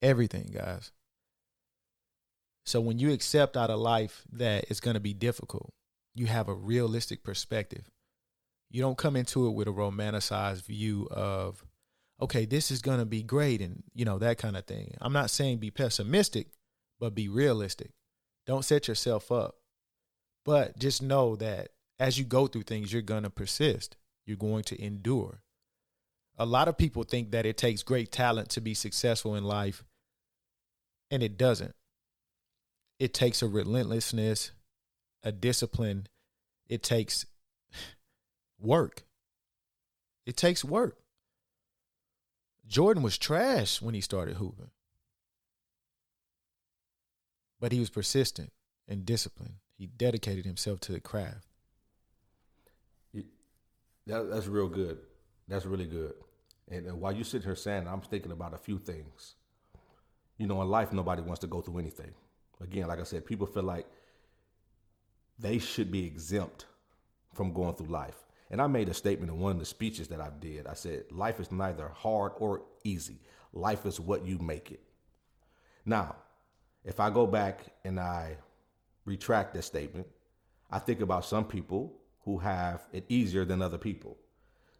Everything, 0.00 0.52
guys. 0.54 0.92
So 2.64 2.80
when 2.80 3.00
you 3.00 3.12
accept 3.12 3.56
out 3.56 3.70
of 3.70 3.80
life 3.80 4.22
that 4.32 4.66
it's 4.70 4.78
going 4.78 4.94
to 4.94 5.00
be 5.00 5.14
difficult, 5.14 5.72
you 6.14 6.26
have 6.26 6.48
a 6.48 6.54
realistic 6.54 7.24
perspective. 7.24 7.90
You 8.70 8.82
don't 8.82 8.98
come 8.98 9.16
into 9.16 9.48
it 9.48 9.54
with 9.54 9.66
a 9.66 9.72
romanticized 9.72 10.64
view 10.64 11.08
of, 11.10 11.64
okay, 12.20 12.44
this 12.44 12.70
is 12.70 12.82
going 12.82 12.98
to 12.98 13.04
be 13.04 13.22
great 13.22 13.60
and, 13.60 13.82
you 13.94 14.04
know, 14.04 14.18
that 14.18 14.38
kind 14.38 14.56
of 14.56 14.64
thing. 14.64 14.96
I'm 15.00 15.12
not 15.12 15.30
saying 15.30 15.58
be 15.58 15.70
pessimistic, 15.70 16.48
but 16.98 17.14
be 17.14 17.28
realistic. 17.28 17.90
Don't 18.46 18.64
set 18.64 18.88
yourself 18.88 19.30
up. 19.30 19.56
But 20.44 20.78
just 20.78 21.02
know 21.02 21.36
that 21.36 21.70
as 21.98 22.18
you 22.18 22.24
go 22.24 22.46
through 22.46 22.62
things, 22.62 22.92
you're 22.92 23.02
going 23.02 23.24
to 23.24 23.30
persist. 23.30 23.96
You're 24.24 24.36
going 24.36 24.62
to 24.64 24.82
endure. 24.82 25.42
A 26.38 26.46
lot 26.46 26.68
of 26.68 26.78
people 26.78 27.02
think 27.02 27.30
that 27.30 27.46
it 27.46 27.56
takes 27.56 27.82
great 27.82 28.12
talent 28.12 28.50
to 28.50 28.60
be 28.60 28.74
successful 28.74 29.34
in 29.34 29.44
life, 29.44 29.84
and 31.10 31.22
it 31.22 31.38
doesn't 31.38 31.74
it 32.98 33.12
takes 33.12 33.42
a 33.42 33.48
relentlessness, 33.48 34.52
a 35.22 35.32
discipline. 35.32 36.06
It 36.68 36.82
takes 36.82 37.26
work. 38.58 39.04
It 40.24 40.36
takes 40.36 40.64
work. 40.64 40.98
Jordan 42.66 43.02
was 43.02 43.18
trash 43.18 43.80
when 43.80 43.94
he 43.94 44.00
started 44.00 44.36
hooping. 44.36 44.70
But 47.60 47.72
he 47.72 47.80
was 47.80 47.90
persistent 47.90 48.52
and 48.88 49.06
disciplined. 49.06 49.54
He 49.76 49.86
dedicated 49.86 50.44
himself 50.44 50.80
to 50.80 50.92
the 50.92 51.00
craft. 51.00 51.46
That, 54.06 54.30
that's 54.30 54.46
real 54.46 54.68
good. 54.68 54.98
That's 55.48 55.66
really 55.66 55.86
good. 55.86 56.14
And, 56.70 56.86
and 56.86 57.00
while 57.00 57.12
you 57.12 57.24
sit 57.24 57.44
here 57.44 57.56
saying, 57.56 57.86
I'm 57.88 58.00
thinking 58.00 58.32
about 58.32 58.54
a 58.54 58.58
few 58.58 58.78
things. 58.78 59.34
You 60.38 60.46
know, 60.46 60.60
in 60.62 60.68
life, 60.68 60.92
nobody 60.92 61.22
wants 61.22 61.40
to 61.40 61.46
go 61.46 61.60
through 61.60 61.78
anything. 61.78 62.12
Again, 62.60 62.88
like 62.88 63.00
I 63.00 63.04
said, 63.04 63.26
people 63.26 63.46
feel 63.46 63.62
like 63.62 63.86
they 65.38 65.58
should 65.58 65.90
be 65.90 66.04
exempt 66.04 66.66
from 67.34 67.52
going 67.52 67.74
through 67.74 67.88
life. 67.88 68.25
And 68.50 68.60
I 68.62 68.66
made 68.66 68.88
a 68.88 68.94
statement 68.94 69.32
in 69.32 69.38
one 69.38 69.52
of 69.52 69.58
the 69.58 69.64
speeches 69.64 70.08
that 70.08 70.20
I 70.20 70.30
did. 70.38 70.66
I 70.66 70.74
said, 70.74 71.04
life 71.10 71.40
is 71.40 71.50
neither 71.50 71.88
hard 71.88 72.32
or 72.38 72.62
easy. 72.84 73.20
Life 73.52 73.86
is 73.86 73.98
what 73.98 74.24
you 74.24 74.38
make 74.38 74.70
it. 74.70 74.82
Now, 75.84 76.16
if 76.84 77.00
I 77.00 77.10
go 77.10 77.26
back 77.26 77.66
and 77.84 77.98
I 77.98 78.36
retract 79.04 79.54
that 79.54 79.62
statement, 79.62 80.06
I 80.70 80.78
think 80.78 81.00
about 81.00 81.24
some 81.24 81.44
people 81.44 81.98
who 82.24 82.38
have 82.38 82.86
it 82.92 83.04
easier 83.08 83.44
than 83.44 83.62
other 83.62 83.78
people. 83.78 84.16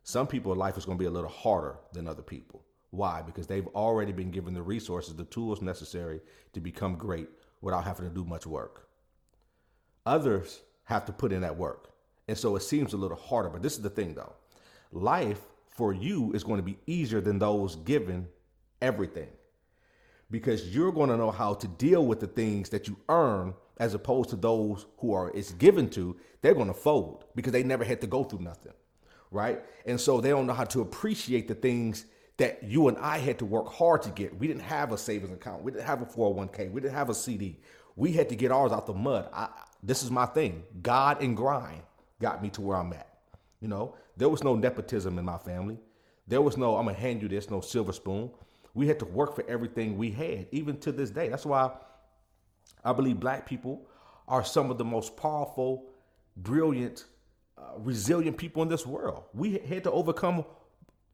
Some 0.03 0.27
people, 0.27 0.55
life 0.55 0.77
is 0.77 0.85
going 0.85 0.99
to 0.99 1.03
be 1.03 1.09
a 1.09 1.11
little 1.11 1.29
harder 1.29 1.79
than 1.93 2.07
other 2.07 2.23
people. 2.23 2.63
Why? 2.91 3.23
Because 3.23 3.49
they've 3.49 3.67
already 3.69 4.13
been 4.13 4.31
given 4.31 4.55
the 4.55 4.63
resources, 4.63 5.17
the 5.17 5.25
tools 5.25 5.61
necessary 5.61 6.21
to 6.53 6.61
become 6.61 6.95
great 6.95 7.29
without 7.61 7.85
having 7.85 8.09
to 8.09 8.15
do 8.15 8.25
much 8.25 8.47
work. 8.47 8.89
Others 10.05 10.61
have 10.85 11.05
to 11.07 11.13
put 11.13 11.33
in 11.33 11.41
that 11.41 11.57
work. 11.57 11.91
And 12.29 12.37
so 12.37 12.57
it 12.57 12.63
seems 12.63 12.93
a 12.93 12.97
little 12.97 13.17
harder. 13.17 13.49
But 13.49 13.63
this 13.63 13.75
is 13.75 13.83
the 13.83 13.91
thing 13.91 14.15
though 14.15 14.33
life 14.93 15.41
for 15.69 15.93
you 15.93 16.33
is 16.33 16.45
going 16.45 16.59
to 16.59 16.63
be 16.63 16.79
easier 16.87 17.21
than 17.21 17.39
those 17.39 17.77
given 17.77 18.29
everything 18.81 19.29
because 20.31 20.75
you're 20.75 20.93
going 20.93 21.11
to 21.11 21.17
know 21.17 21.31
how 21.31 21.55
to 21.55 21.69
deal 21.69 22.07
with 22.07 22.21
the 22.21 22.27
things 22.27 22.69
that 22.71 22.89
you 22.89 22.97
earn 23.09 23.55
as 23.79 23.95
opposed 23.95 24.31
to 24.31 24.37
those 24.37 24.87
who 24.99 25.13
are 25.13 25.31
it's 25.35 25.53
given 25.53 25.89
to 25.91 26.17
they're 26.41 26.55
going 26.55 26.67
to 26.69 26.75
fold 26.75 27.25
because 27.35 27.53
they 27.53 27.63
never 27.63 27.85
had 27.85 28.01
to 28.01 28.07
go 28.07 28.25
through 28.25 28.41
nothing 28.41 28.73
right 29.31 29.63
and 29.87 30.01
so 30.01 30.21
they 30.21 30.31
don't 30.31 30.47
know 30.47 30.55
how 30.55 30.65
to 30.65 30.81
appreciate 30.81 31.49
the 31.49 31.55
things 31.55 32.07
that 32.39 32.63
you 32.63 32.89
and 32.89 32.99
I 32.99 33.19
had 33.19 33.39
to 33.39 33.47
work 33.47 33.73
hard 33.73 34.03
to 34.03 34.11
get. 34.11 34.39
We 34.39 34.47
didn't 34.47 34.63
have 34.63 34.93
a 34.93 34.99
savings 34.99 35.33
account. 35.33 35.63
We 35.63 35.73
didn't 35.73 35.87
have 35.87 36.03
a 36.03 36.05
401k. 36.05 36.71
We 36.71 36.81
didn't 36.81 36.95
have 36.95 37.09
a 37.09 37.15
CD. 37.15 37.61
We 37.97 38.13
had 38.13 38.29
to 38.29 38.37
get 38.37 38.53
ours 38.53 38.73
out 38.73 38.87
the 38.87 38.93
mud. 38.93 39.29
I, 39.33 39.49
this 39.83 40.03
is 40.03 40.11
my 40.11 40.27
thing. 40.27 40.65
God 40.83 41.23
and 41.23 41.37
grind 41.37 41.83
got 42.21 42.43
me 42.43 42.51
to 42.51 42.61
where 42.61 42.77
I'm 42.77 42.93
at. 42.93 43.09
You 43.61 43.69
know, 43.69 43.95
there 44.17 44.29
was 44.29 44.45
no 44.45 44.55
nepotism 44.55 45.19
in 45.19 45.25
my 45.25 45.39
family. 45.39 45.79
There 46.27 46.43
was 46.43 46.57
no, 46.57 46.77
I'm 46.77 46.85
going 46.85 46.97
to 46.97 47.01
hand 47.01 47.23
you 47.23 47.29
this, 47.29 47.51
no 47.51 47.61
silver 47.61 47.93
spoon. 47.93 48.31
We 48.75 48.87
had 48.87 48.99
to 48.99 49.05
work 49.07 49.35
for 49.35 49.45
everything 49.49 49.97
we 49.97 50.11
had, 50.11 50.47
even 50.51 50.79
to 50.81 50.93
this 50.93 51.11
day. 51.11 51.29
That's 51.29 51.47
why 51.47 51.71
I 52.85 52.93
believe 52.93 53.19
black 53.19 53.47
people 53.47 53.89
are 54.29 54.45
some 54.45 54.71
of 54.71 54.79
the 54.79 54.85
most 54.85 55.17
powerful, 55.17 55.87
brilliant, 56.37 57.05
uh, 57.57 57.79
resilient 57.79 58.37
people 58.37 58.63
in 58.63 58.69
this 58.69 58.87
world. 58.87 59.25
We 59.33 59.59
had 59.59 59.85
to 59.85 59.91
overcome 59.91 60.45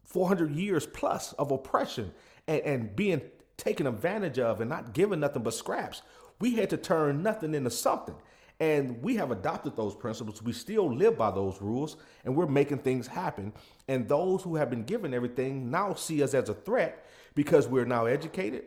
400 0.05 0.51
years 0.51 0.87
plus 0.87 1.33
of 1.35 1.51
oppression 1.51 2.13
and, 2.49 2.61
and 2.63 2.97
being 2.97 3.23
taken 3.57 3.87
advantage 3.87 4.39
of 4.39 4.61
and 4.61 4.69
not 4.69 4.93
given 4.93 5.21
nothing 5.21 5.43
but 5.43 5.55
scraps. 5.55 6.03
We 6.41 6.57
had 6.57 6.71
to 6.71 6.77
turn 6.77 7.23
nothing 7.23 7.55
into 7.55 7.71
something. 7.71 8.17
And 8.61 9.03
we 9.03 9.17
have 9.17 9.31
adopted 9.31 9.77
those 9.77 9.95
principles. 9.95 10.43
We 10.43 10.53
still 10.53 10.95
live 10.95 11.19
by 11.19 11.31
those 11.31 11.61
rules 11.61 11.97
and 12.25 12.37
we're 12.37 12.47
making 12.47 12.79
things 12.79 13.07
happen. 13.07 13.53
And 13.89 14.09
those 14.09 14.43
who 14.43 14.57
have 14.57 14.71
been 14.71 14.85
given 14.85 15.13
everything 15.13 15.71
now 15.71 15.95
see 15.95 16.23
us 16.23 16.35
as 16.35 16.49
a 16.49 16.55
threat 16.55 17.05
because 17.35 17.67
we're 17.67 17.85
now 17.85 18.07
educated, 18.07 18.65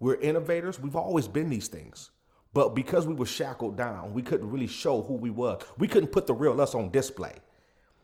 we're 0.00 0.16
innovators. 0.16 0.78
We've 0.78 0.96
always 0.96 1.28
been 1.28 1.48
these 1.48 1.68
things. 1.68 2.10
But 2.52 2.74
because 2.74 3.06
we 3.06 3.14
were 3.14 3.24
shackled 3.24 3.78
down, 3.78 4.12
we 4.12 4.20
couldn't 4.20 4.50
really 4.50 4.66
show 4.66 5.02
who 5.02 5.14
we 5.14 5.30
were. 5.30 5.58
We 5.78 5.88
couldn't 5.88 6.12
put 6.12 6.26
the 6.26 6.34
real 6.34 6.60
us 6.60 6.74
on 6.74 6.90
display 6.90 7.36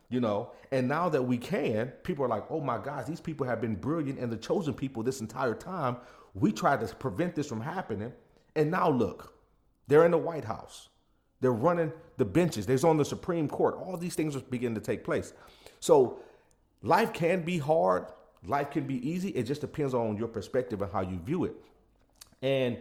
you 0.09 0.19
know 0.19 0.51
and 0.71 0.87
now 0.87 1.07
that 1.07 1.21
we 1.21 1.37
can 1.37 1.87
people 2.03 2.25
are 2.25 2.29
like 2.29 2.43
oh 2.49 2.59
my 2.59 2.77
gosh 2.77 3.05
these 3.05 3.21
people 3.21 3.45
have 3.45 3.61
been 3.61 3.75
brilliant 3.75 4.19
and 4.19 4.31
the 4.31 4.37
chosen 4.37 4.73
people 4.73 5.03
this 5.03 5.21
entire 5.21 5.53
time 5.53 5.97
we 6.33 6.51
tried 6.51 6.79
to 6.79 6.87
prevent 6.95 7.35
this 7.35 7.47
from 7.47 7.61
happening 7.61 8.11
and 8.55 8.69
now 8.69 8.89
look 8.89 9.33
they're 9.87 10.05
in 10.05 10.11
the 10.11 10.17
white 10.17 10.45
house 10.45 10.88
they're 11.41 11.51
running 11.51 11.91
the 12.17 12.25
benches. 12.25 12.65
They're 12.65 12.89
on 12.89 12.97
the 12.97 13.05
supreme 13.05 13.47
court. 13.47 13.75
All 13.75 13.97
these 13.97 14.15
things 14.15 14.35
are 14.35 14.41
beginning 14.41 14.75
to 14.75 14.81
take 14.81 15.03
place. 15.03 15.33
So 15.79 16.19
life 16.81 17.13
can 17.13 17.43
be 17.43 17.57
hard. 17.57 18.07
Life 18.45 18.71
can 18.71 18.85
be 18.85 19.07
easy. 19.07 19.29
It 19.29 19.43
just 19.43 19.61
depends 19.61 19.93
on 19.93 20.17
your 20.17 20.27
perspective 20.27 20.81
and 20.81 20.91
how 20.91 21.01
you 21.01 21.19
view 21.19 21.45
it. 21.45 21.55
And 22.41 22.77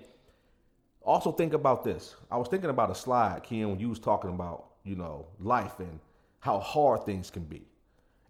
also 1.03 1.33
think 1.33 1.53
about 1.53 1.85
this. 1.85 2.15
I 2.31 2.37
was 2.37 2.49
thinking 2.49 2.71
about 2.71 2.91
a 2.91 2.95
slide 2.95 3.43
ken 3.43 3.69
when 3.71 3.81
you 3.81 3.89
was 3.89 3.99
talking 3.99 4.31
about 4.31 4.67
you 4.85 4.95
know 4.95 5.27
life 5.41 5.81
and 5.81 5.99
how 6.41 6.61
hard 6.61 7.05
things 7.05 7.31
can 7.31 7.45
be. 7.45 7.63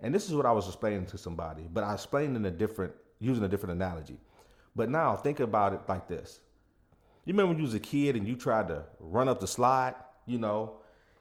And 0.01 0.15
this 0.15 0.29
is 0.29 0.35
what 0.35 0.47
I 0.47 0.53
was 0.53 0.67
explaining 0.67 1.07
to 1.07 1.19
somebody, 1.19 1.67
but 1.73 1.85
I 1.85 1.95
explained 1.95 2.37
in 2.37 2.45
a 2.45 2.51
different, 2.51 2.93
using 3.19 3.45
a 3.45 3.49
different 3.49 3.75
analogy. 3.75 4.17
But 4.77 4.91
now 4.91 5.17
think 5.17 5.41
about 5.41 5.73
it 5.73 5.81
like 5.89 6.07
this. 6.07 6.41
You 7.25 7.33
remember 7.33 7.49
when 7.49 7.59
you 7.59 7.65
was 7.65 7.75
a 7.75 7.81
kid 7.81 8.15
and 8.17 8.27
you 8.27 8.37
tried 8.37 8.69
to 8.69 8.85
run 9.01 9.29
up 9.29 9.41
the 9.41 9.47
slide, 9.47 9.95
you 10.29 10.39
know, 10.39 10.77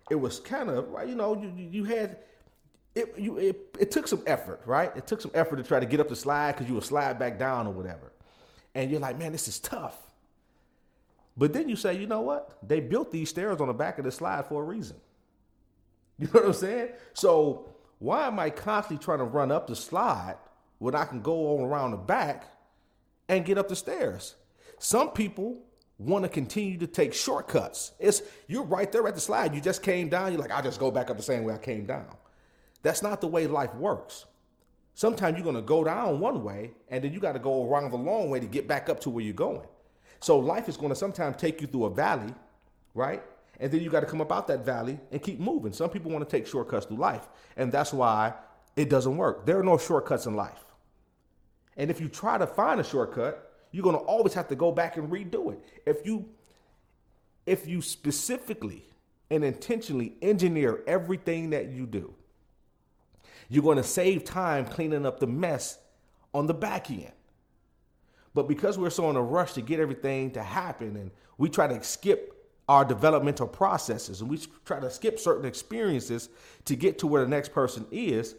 it 0.10 0.16
was 0.16 0.40
kind 0.40 0.70
of, 0.70 0.88
you 1.08 1.16
know, 1.16 1.36
you, 1.42 1.52
you 1.72 1.84
had, 1.84 2.18
it, 2.96 3.14
you, 3.18 3.38
it, 3.38 3.76
it 3.80 3.92
took 3.92 4.08
some 4.08 4.24
effort, 4.28 4.62
right? 4.66 4.92
It 4.96 5.08
took 5.08 5.22
some 5.22 5.32
effort 5.34 5.58
to 5.58 5.64
try 5.64 5.80
to 5.80 5.86
get 5.86 6.00
up 6.00 6.10
the 6.10 6.16
slide 6.16 6.54
because 6.54 6.68
you 6.68 6.76
would 6.76 6.84
slide 6.84 7.20
back 7.20 7.38
down 7.40 7.68
or 7.68 7.72
whatever. 7.74 8.12
And 8.76 8.92
you're 8.92 9.00
like, 9.00 9.18
man, 9.18 9.32
this 9.32 9.48
is 9.48 9.60
tough. 9.60 9.98
But 11.38 11.54
then 11.54 11.70
you 11.70 11.76
say, 11.76 11.96
you 11.98 12.08
know 12.08 12.22
what? 12.22 12.58
They 12.68 12.80
built 12.80 13.12
these 13.12 13.30
stairs 13.30 13.62
on 13.62 13.68
the 13.68 13.74
back 13.74 14.00
of 14.00 14.06
the 14.06 14.12
slide 14.12 14.46
for 14.48 14.62
a 14.62 14.66
reason. 14.66 14.98
You 16.20 16.26
know 16.26 16.40
what 16.40 16.46
I'm 16.46 16.54
saying? 16.54 16.90
So 17.14 17.70
why 18.00 18.26
am 18.26 18.40
I 18.40 18.50
constantly 18.50 19.04
trying 19.04 19.20
to 19.20 19.24
run 19.24 19.52
up 19.52 19.68
the 19.68 19.76
slide 19.76 20.38
when 20.80 20.96
I 20.96 21.06
can 21.06 21.22
go 21.22 21.58
on 21.58 21.66
around 21.66 21.92
the 21.92 21.98
back 21.98 22.46
and 23.30 23.46
get 23.46 23.60
up 23.60 23.70
the 23.70 23.76
stairs? 23.76 24.34
Some 24.80 25.12
people 25.12 25.62
want 26.00 26.24
to 26.24 26.30
continue 26.30 26.78
to 26.78 26.88
take 26.88 27.14
shortcuts. 27.14 27.94
It's 28.00 28.22
you're 28.48 28.64
right 28.64 28.92
there 28.92 29.08
at 29.08 29.16
the 29.16 29.22
slide. 29.22 29.56
You 29.56 29.62
just 29.62 29.82
came 29.82 30.10
down. 30.10 30.32
You're 30.32 30.42
like, 30.42 30.52
I'll 30.52 30.64
just 30.64 30.80
go 30.80 30.92
back 30.92 31.10
up 31.10 31.18
the 31.18 31.24
same 31.24 31.44
way 31.44 31.54
I 31.54 31.58
came 31.58 31.86
down. 31.86 32.08
That's 32.84 33.02
not 33.02 33.22
the 33.22 33.28
way 33.28 33.48
life 33.48 33.74
works. 33.76 34.26
Sometimes 34.94 35.38
you're 35.38 35.46
gonna 35.46 35.62
go 35.62 35.84
down 35.84 36.20
one 36.20 36.44
way 36.44 36.72
and 36.90 37.04
then 37.04 37.14
you 37.14 37.20
got 37.20 37.34
to 37.34 37.40
go 37.40 37.70
around 37.70 37.92
the 37.92 37.98
long 37.98 38.30
way 38.30 38.40
to 38.40 38.48
get 38.48 38.68
back 38.68 38.90
up 38.90 39.00
to 39.02 39.10
where 39.10 39.24
you're 39.24 39.34
going. 39.34 39.68
So 40.20 40.40
life 40.40 40.70
is 40.70 40.78
gonna 40.78 40.96
sometimes 40.96 41.38
take 41.38 41.62
you 41.62 41.68
through 41.68 41.86
a 41.86 41.90
valley, 41.90 42.34
right? 42.94 43.24
And 43.60 43.72
then 43.72 43.82
you 43.82 43.90
got 43.90 44.02
to 44.02 44.06
come 44.06 44.22
up 44.22 44.32
out 44.32 44.48
that 44.48 44.66
valley 44.66 45.00
and 45.12 45.22
keep 45.22 45.40
moving. 45.40 45.74
Some 45.74 45.90
people 45.90 46.12
want 46.12 46.28
to 46.28 46.30
take 46.30 46.48
shortcuts 46.48 46.86
through 46.86 46.98
life, 46.98 47.28
and 47.56 47.72
that's 47.72 47.92
why 47.92 48.34
it 48.76 48.90
doesn't 48.90 49.18
work. 49.18 49.46
There 49.46 49.60
are 49.60 49.64
no 49.64 49.78
shortcuts 49.78 50.28
in 50.28 50.36
life. 50.36 50.64
And 51.76 51.90
if 51.90 52.00
you 52.00 52.08
try 52.08 52.38
to 52.38 52.48
find 52.48 52.80
a 52.80 52.84
shortcut, 52.84 53.47
you're 53.72 53.84
going 53.84 53.96
to 53.96 54.02
always 54.02 54.34
have 54.34 54.48
to 54.50 54.56
go 54.56 54.72
back 54.72 54.98
and 54.98 55.10
redo 55.12 55.54
it. 55.54 55.60
If 55.86 56.06
you 56.06 56.30
if 57.46 57.66
you 57.68 57.82
specifically 57.82 58.84
and 59.32 59.44
intentionally 59.44 60.16
engineer 60.22 60.84
everything 60.86 61.52
that 61.52 61.70
you 61.70 61.86
do, 61.86 62.14
you're 63.50 63.64
going 63.64 63.78
to 63.78 63.84
save 63.84 64.26
time 64.26 64.66
cleaning 64.66 65.06
up 65.06 65.20
the 65.20 65.28
mess 65.28 65.78
on 66.34 66.46
the 66.46 66.54
back 66.54 66.92
end. 66.92 67.12
But 68.34 68.48
because 68.48 68.78
we're 68.78 68.90
so 68.90 69.10
in 69.10 69.16
a 69.16 69.22
rush 69.22 69.54
to 69.54 69.62
get 69.62 69.80
everything 69.80 70.32
to 70.32 70.44
happen 70.44 70.96
and 70.98 71.12
we 71.38 71.50
try 71.50 71.68
to 71.68 71.82
skip 71.84 72.34
our 72.68 72.84
developmental 72.84 73.48
processes 73.48 74.22
and 74.22 74.30
we 74.30 74.38
try 74.66 74.80
to 74.80 74.92
skip 74.92 75.18
certain 75.18 75.46
experiences 75.46 76.30
to 76.66 76.76
get 76.76 77.00
to 77.00 77.08
where 77.08 77.22
the 77.22 77.30
next 77.30 77.54
person 77.54 77.86
is, 77.92 78.36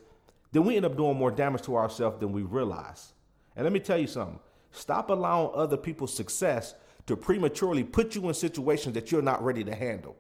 then 0.53 0.65
we 0.65 0.77
end 0.77 0.85
up 0.85 0.97
doing 0.97 1.17
more 1.17 1.31
damage 1.31 1.63
to 1.63 1.77
ourselves 1.77 2.21
than 2.21 2.33
we 2.33 2.43
realize. 2.43 3.13
And 3.57 3.65
let 3.65 3.73
me 3.73 3.81
tell 3.81 3.99
you 3.99 4.07
something 4.07 4.39
stop 4.71 5.11
allowing 5.11 5.51
other 5.55 5.77
people's 5.77 6.15
success 6.15 6.75
to 7.07 7.17
prematurely 7.17 7.85
put 7.85 8.15
you 8.15 8.29
in 8.29 8.35
situations 8.35 8.95
that 8.95 9.11
you're 9.11 9.23
not 9.23 9.43
ready 9.43 9.65
to 9.65 9.75
handle. 9.75 10.17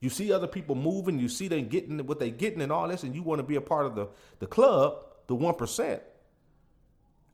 You 0.00 0.10
see 0.10 0.32
other 0.32 0.46
people 0.46 0.74
moving, 0.74 1.18
you 1.18 1.28
see 1.28 1.48
them 1.48 1.66
getting 1.66 2.06
what 2.06 2.18
they're 2.20 2.28
getting 2.28 2.62
and 2.62 2.70
all 2.70 2.86
this, 2.86 3.02
and 3.02 3.14
you 3.14 3.22
want 3.22 3.40
to 3.40 3.42
be 3.42 3.56
a 3.56 3.60
part 3.60 3.86
of 3.86 3.94
the, 3.94 4.08
the 4.38 4.46
club, 4.46 4.98
the 5.26 5.34
1%. 5.34 6.00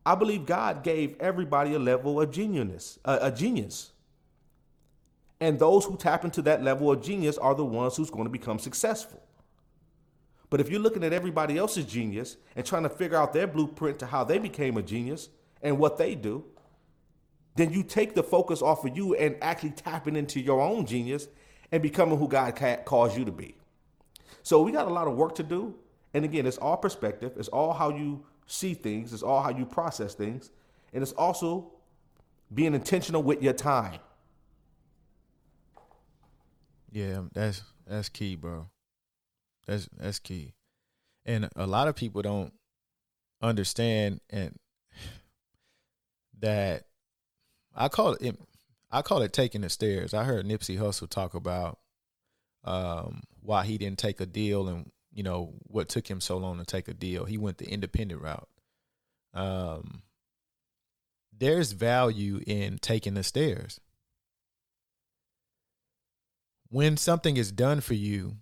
I 0.07 0.15
believe 0.15 0.47
God 0.47 0.83
gave 0.83 1.19
everybody 1.21 1.75
a 1.75 1.79
level 1.79 2.21
of 2.21 2.31
genius, 2.31 2.99
uh, 3.05 3.19
a 3.21 3.31
genius. 3.31 3.93
And 5.41 5.59
those 5.59 5.85
who 5.85 5.97
tap 5.97 6.25
into 6.25 6.43
that 6.43 6.63
level 6.63 6.91
of 6.91 7.03
genius 7.03 7.37
are 7.39 7.55
the 7.55 7.65
ones 7.65 7.97
who's 7.97 8.11
going 8.11 8.25
to 8.25 8.31
become 8.31 8.59
successful. 8.59 9.23
But 10.55 10.61
if 10.61 10.71
you're 10.71 10.79
looking 10.79 11.03
at 11.03 11.13
everybody 11.13 11.59
else's 11.59 11.85
genius 11.85 12.37
and 12.55 12.65
trying 12.65 12.85
to 12.85 12.89
figure 12.89 13.17
out 13.17 13.33
their 13.33 13.49
blueprint 13.49 13.99
to 13.99 14.07
how 14.07 14.23
they 14.23 14.39
became 14.39 14.77
a 14.77 14.83
genius 14.85 15.29
and 15.63 15.81
what 15.81 15.99
they 15.99 16.15
do, 16.15 16.45
then 17.57 17.73
you 17.73 17.83
take 17.83 18.15
the 18.15 18.23
focus 18.23 18.63
off 18.63 18.85
of 18.85 18.97
you 18.97 19.17
and 19.17 19.37
actually 19.43 19.73
tapping 19.73 20.15
into 20.15 20.39
your 20.39 20.61
own 20.61 20.87
genius 20.87 21.27
and 21.73 21.83
becoming 21.83 22.17
who 22.17 22.29
God 22.29 22.55
calls 22.85 23.19
you 23.19 23.25
to 23.25 23.33
be. 23.33 23.57
So 24.45 24.63
we 24.63 24.71
got 24.71 24.87
a 24.87 24.93
lot 24.93 25.09
of 25.09 25.17
work 25.17 25.35
to 25.35 25.43
do. 25.43 25.75
And 26.15 26.25
again, 26.25 26.47
it's 26.47 26.59
all 26.59 26.77
perspective, 26.77 27.33
it's 27.37 27.49
all 27.49 27.73
how 27.73 27.91
you 27.91 28.25
see 28.47 28.75
things, 28.75 29.13
it's 29.13 29.25
all 29.25 29.43
how 29.43 29.51
you 29.51 29.67
process 29.67 30.15
things, 30.15 30.53
and 30.93 31.03
it's 31.03 31.11
also 31.15 31.73
being 32.55 32.75
intentional 32.75 33.25
with 33.25 33.43
your 33.43 33.55
time. 33.55 33.99
Yeah, 36.93 37.23
that's 37.33 37.65
that's 37.89 38.09
key, 38.09 38.37
bro. 38.37 38.69
That's 39.67 39.89
that's 39.97 40.19
key. 40.19 40.55
And 41.25 41.49
a 41.57 41.67
lot 41.67 41.89
of 41.89 41.97
people 41.97 42.23
don't 42.23 42.53
understand 43.43 44.21
and 44.31 44.59
that 46.41 46.85
I 47.75 47.89
call 47.89 48.15
it 48.15 48.39
I 48.91 49.03
call 49.03 49.23
it 49.23 49.33
taking 49.33 49.63
the 49.63 49.71
stairs. 49.71 50.15
I 50.15 50.25
heard 50.25 50.47
Nipsey 50.47 50.79
Hussle 50.79 51.09
talk 51.09 51.35
about 51.35 51.79
um, 52.63 53.23
why 53.41 53.65
he 53.65 53.77
didn't 53.77 53.99
take 53.99 54.21
a 54.21 54.27
deal 54.27 54.69
and 54.69 54.91
you 55.13 55.23
know 55.23 55.55
what 55.67 55.89
took 55.89 56.09
him 56.09 56.21
so 56.21 56.37
long 56.37 56.59
to 56.59 56.65
take 56.65 56.89
a 56.89 56.95
deal. 56.95 57.25
He 57.25 57.39
went 57.39 57.59
the 57.59 57.69
independent 57.69 58.23
route. 58.23 58.49
Um, 59.33 60.03
there's 61.37 61.73
value 61.73 62.41
in 62.47 62.79
taking 62.79 63.15
the 63.15 63.23
stairs. 63.23 63.81
When 66.69 66.97
something 66.97 67.37
is 67.37 67.53
done 67.53 67.81
for 67.81 67.95
you, 67.95 68.37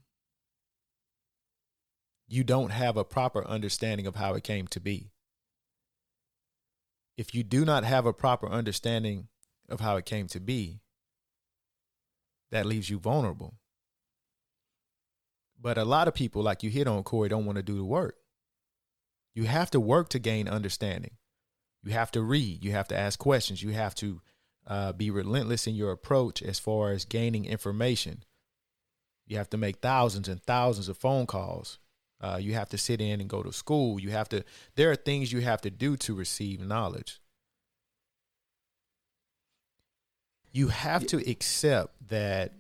you 2.33 2.43
don't 2.43 2.71
have 2.71 2.97
a 2.97 3.05
proper 3.05 3.47
understanding 3.47 4.07
of 4.07 4.17
how 4.17 4.33
it 4.33 4.43
came 4.43 4.67
to 4.67 4.81
be. 4.81 5.11
If 7.19 7.35
you 7.35 7.43
do 7.43 7.63
not 7.63 7.85
have 7.85 8.07
a 8.07 8.15
proper 8.15 8.49
understanding 8.49 9.29
of 9.69 9.81
how 9.81 9.97
it 9.97 10.07
came 10.07 10.29
to 10.29 10.41
be, 10.41 10.81
that 12.51 12.65
leaves 12.65 12.89
you 12.89 12.99
vulnerable. 12.99 13.57
But 15.61 15.77
a 15.77 15.85
lot 15.85 16.09
of 16.09 16.15
people, 16.15 16.43
like 16.43 16.63
you 16.63 16.71
hit 16.71 16.87
on, 16.87 17.03
Corey, 17.03 17.29
don't 17.29 17.45
want 17.45 17.57
to 17.57 17.63
do 17.63 17.77
the 17.77 17.85
work. 17.85 18.17
You 19.35 19.45
have 19.45 19.71
to 19.73 19.79
work 19.79 20.09
to 20.09 20.19
gain 20.19 20.49
understanding. 20.49 21.19
You 21.85 21.93
have 21.93 22.11
to 22.13 22.23
read. 22.23 22.65
You 22.65 22.73
have 22.73 22.89
to 22.89 22.99
ask 22.99 23.19
questions. 23.19 23.63
You 23.63 23.73
have 23.73 23.95
to 23.97 24.23
uh, 24.67 24.93
be 24.95 25.11
relentless 25.11 25.67
in 25.67 25.75
your 25.75 25.93
approach 25.93 26.41
as 26.41 26.59
far 26.59 26.93
as 26.93 27.05
gaining 27.05 27.45
information. 27.45 28.25
You 29.27 29.37
have 29.37 29.51
to 29.51 29.59
make 29.59 29.81
thousands 29.81 30.29
and 30.29 30.43
thousands 30.43 30.89
of 30.89 30.97
phone 30.97 31.27
calls. 31.27 31.79
Uh, 32.23 32.39
you 32.41 32.55
have 32.55 32.69
to 32.69 32.79
sit 32.79 33.01
in 33.01 33.21
and 33.21 33.29
go 33.29 33.43
to 33.43 33.53
school. 33.53 33.99
You 34.01 34.11
have 34.11 34.29
to. 34.31 34.45
There 34.77 34.91
are 34.91 34.97
things 34.97 35.33
you 35.33 35.41
have 35.41 35.61
to 35.63 35.71
do 35.71 35.97
to 35.99 36.15
receive 36.15 36.61
knowledge. 36.61 37.21
You 40.53 40.69
have 40.69 41.07
to 41.09 41.31
accept 41.31 42.09
that 42.09 42.53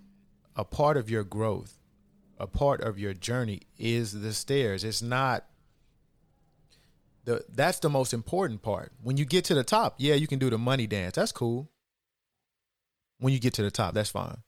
a 0.56 0.64
part 0.64 0.96
of 0.96 1.10
your 1.10 1.24
growth, 1.24 1.78
a 2.38 2.46
part 2.46 2.80
of 2.80 2.98
your 2.98 3.12
journey, 3.12 3.60
is 3.78 4.20
the 4.20 4.32
stairs. 4.32 4.82
It's 4.82 5.02
not 5.02 5.44
the 7.24 7.44
that's 7.48 7.78
the 7.78 7.90
most 7.90 8.12
important 8.12 8.62
part. 8.62 8.92
When 9.02 9.16
you 9.16 9.24
get 9.24 9.44
to 9.46 9.54
the 9.54 9.64
top, 9.64 9.94
yeah, 9.98 10.14
you 10.14 10.26
can 10.26 10.38
do 10.38 10.50
the 10.50 10.58
money 10.58 10.86
dance. 10.86 11.14
That's 11.14 11.32
cool. 11.32 11.70
When 13.18 13.32
you 13.32 13.38
get 13.38 13.54
to 13.54 13.62
the 13.62 13.70
top, 13.70 13.94
that's 13.94 14.10
fine. 14.10 14.38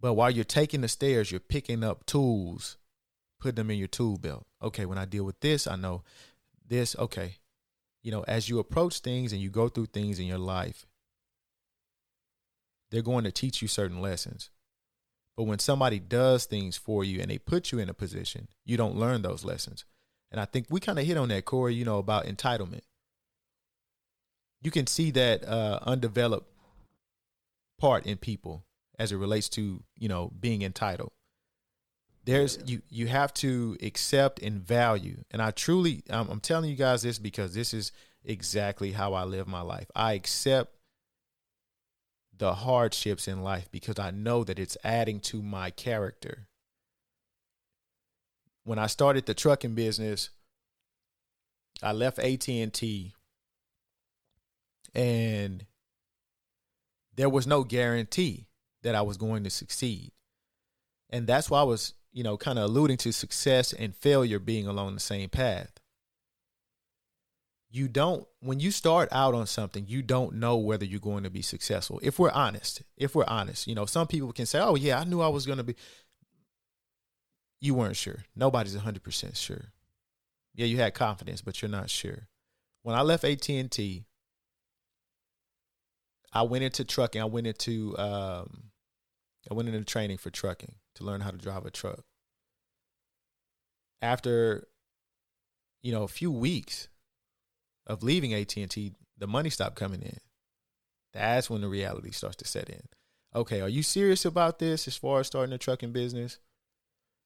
But 0.00 0.14
while 0.14 0.30
you're 0.30 0.44
taking 0.44 0.82
the 0.82 0.88
stairs, 0.88 1.30
you're 1.30 1.40
picking 1.40 1.82
up 1.82 2.04
tools, 2.06 2.76
putting 3.40 3.56
them 3.56 3.70
in 3.70 3.78
your 3.78 3.88
tool 3.88 4.18
belt. 4.18 4.46
Okay, 4.62 4.86
when 4.86 4.98
I 4.98 5.04
deal 5.04 5.24
with 5.24 5.40
this, 5.40 5.66
I 5.66 5.76
know 5.76 6.02
this. 6.66 6.94
Okay. 6.96 7.36
You 8.02 8.10
know, 8.10 8.24
as 8.26 8.48
you 8.48 8.58
approach 8.58 9.00
things 9.00 9.32
and 9.32 9.42
you 9.42 9.50
go 9.50 9.68
through 9.68 9.86
things 9.86 10.18
in 10.18 10.26
your 10.26 10.38
life, 10.38 10.86
they're 12.90 13.02
going 13.02 13.24
to 13.24 13.32
teach 13.32 13.60
you 13.60 13.68
certain 13.68 14.00
lessons. 14.00 14.50
But 15.36 15.44
when 15.44 15.58
somebody 15.58 15.98
does 15.98 16.44
things 16.44 16.76
for 16.76 17.04
you 17.04 17.20
and 17.20 17.30
they 17.30 17.38
put 17.38 17.72
you 17.72 17.78
in 17.78 17.88
a 17.88 17.94
position, 17.94 18.48
you 18.64 18.76
don't 18.76 18.96
learn 18.96 19.22
those 19.22 19.44
lessons. 19.44 19.84
And 20.30 20.40
I 20.40 20.44
think 20.44 20.66
we 20.70 20.80
kind 20.80 20.98
of 20.98 21.06
hit 21.06 21.16
on 21.16 21.28
that, 21.28 21.44
Corey, 21.44 21.74
you 21.74 21.84
know, 21.84 21.98
about 21.98 22.26
entitlement. 22.26 22.82
You 24.62 24.70
can 24.70 24.86
see 24.86 25.10
that 25.12 25.46
uh, 25.46 25.80
undeveloped 25.82 26.48
part 27.78 28.06
in 28.06 28.18
people 28.18 28.64
as 28.98 29.12
it 29.12 29.16
relates 29.16 29.48
to, 29.50 29.82
you 29.96 30.08
know, 30.08 30.30
being 30.38 30.62
entitled. 30.62 31.12
There's 32.24 32.58
you 32.66 32.82
you 32.88 33.06
have 33.08 33.32
to 33.34 33.76
accept 33.82 34.40
and 34.40 34.60
value. 34.60 35.24
And 35.30 35.40
I 35.40 35.50
truly 35.50 36.02
I'm, 36.10 36.28
I'm 36.28 36.40
telling 36.40 36.70
you 36.70 36.76
guys 36.76 37.02
this 37.02 37.18
because 37.18 37.54
this 37.54 37.72
is 37.72 37.92
exactly 38.24 38.92
how 38.92 39.14
I 39.14 39.24
live 39.24 39.48
my 39.48 39.62
life. 39.62 39.90
I 39.94 40.12
accept 40.12 40.74
the 42.36 42.54
hardships 42.54 43.28
in 43.28 43.42
life 43.42 43.70
because 43.70 43.98
I 43.98 44.10
know 44.10 44.44
that 44.44 44.58
it's 44.58 44.76
adding 44.84 45.20
to 45.20 45.42
my 45.42 45.70
character 45.70 46.48
when 48.64 48.78
I 48.78 48.86
started 48.86 49.26
the 49.26 49.34
trucking 49.34 49.74
business, 49.74 50.30
I 51.82 51.92
left 51.92 52.18
AT&T 52.18 53.14
and 54.94 55.66
there 57.16 57.28
was 57.28 57.46
no 57.46 57.64
guarantee 57.64 58.46
that 58.82 58.94
I 58.94 59.02
was 59.02 59.16
going 59.16 59.44
to 59.44 59.50
succeed. 59.50 60.12
And 61.10 61.26
that's 61.26 61.50
why 61.50 61.60
I 61.60 61.64
was, 61.64 61.94
you 62.12 62.22
know, 62.22 62.36
kind 62.36 62.58
of 62.58 62.64
alluding 62.64 62.96
to 62.98 63.12
success 63.12 63.72
and 63.72 63.94
failure 63.94 64.38
being 64.38 64.66
along 64.66 64.94
the 64.94 65.00
same 65.00 65.28
path. 65.28 65.70
You 67.72 67.86
don't, 67.86 68.26
when 68.40 68.58
you 68.58 68.72
start 68.72 69.08
out 69.12 69.32
on 69.32 69.46
something, 69.46 69.84
you 69.86 70.02
don't 70.02 70.34
know 70.34 70.56
whether 70.56 70.84
you're 70.84 70.98
going 70.98 71.22
to 71.22 71.30
be 71.30 71.42
successful. 71.42 72.00
If 72.02 72.18
we're 72.18 72.32
honest, 72.32 72.82
if 72.96 73.14
we're 73.14 73.24
honest, 73.28 73.68
you 73.68 73.76
know, 73.76 73.86
some 73.86 74.08
people 74.08 74.32
can 74.32 74.46
say, 74.46 74.58
oh, 74.58 74.74
yeah, 74.74 74.98
I 74.98 75.04
knew 75.04 75.20
I 75.20 75.28
was 75.28 75.46
going 75.46 75.58
to 75.58 75.64
be 75.64 75.76
you 77.60 77.74
weren't 77.74 77.96
sure. 77.96 78.24
Nobody's 78.34 78.74
100% 78.74 79.36
sure. 79.36 79.72
Yeah, 80.54 80.66
you 80.66 80.78
had 80.78 80.94
confidence, 80.94 81.42
but 81.42 81.60
you're 81.60 81.70
not 81.70 81.90
sure. 81.90 82.28
When 82.82 82.96
I 82.96 83.02
left 83.02 83.24
AT&T, 83.24 84.04
I 86.32 86.42
went 86.42 86.64
into 86.64 86.84
trucking. 86.84 87.20
I 87.20 87.26
went 87.26 87.46
into 87.46 87.96
um, 87.98 88.70
I 89.50 89.54
went 89.54 89.68
into 89.68 89.84
training 89.84 90.18
for 90.18 90.30
trucking 90.30 90.74
to 91.00 91.04
learn 91.04 91.20
how 91.20 91.30
to 91.30 91.38
drive 91.38 91.66
a 91.66 91.70
truck. 91.70 92.04
After 94.00 94.66
you 95.82 95.92
know, 95.92 96.02
a 96.02 96.08
few 96.08 96.30
weeks 96.30 96.88
of 97.86 98.02
leaving 98.02 98.34
AT&T, 98.34 98.92
the 99.18 99.26
money 99.26 99.50
stopped 99.50 99.76
coming 99.76 100.02
in. 100.02 100.18
That's 101.12 101.50
when 101.50 101.62
the 101.62 101.68
reality 101.68 102.12
starts 102.12 102.36
to 102.36 102.46
set 102.46 102.68
in. 102.68 102.82
Okay, 103.34 103.60
are 103.60 103.68
you 103.68 103.82
serious 103.82 104.24
about 104.24 104.58
this 104.58 104.86
as 104.86 104.96
far 104.96 105.20
as 105.20 105.26
starting 105.26 105.52
a 105.52 105.58
trucking 105.58 105.92
business? 105.92 106.38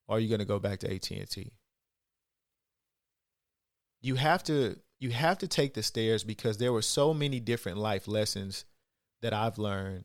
or 0.07 0.17
are 0.17 0.21
you 0.21 0.29
going 0.29 0.41
to 0.41 0.45
go 0.45 0.59
back 0.59 0.81
to 0.81 0.93
AT&T? 0.93 1.53
You 4.03 4.15
have 4.17 4.43
to 4.45 4.77
you 5.01 5.11
have 5.11 5.39
to 5.39 5.49
take 5.49 5.75
the 5.75 5.83
stairs 5.83 6.25
because 6.25 6.59
there 6.59 6.73
were 6.73 6.83
so 6.83 7.13
many 7.13 7.41
different 7.41 7.79
life 7.79 8.07
lessons 8.07 8.65
that 9.23 9.33
I've 9.33 9.59
learned 9.59 10.05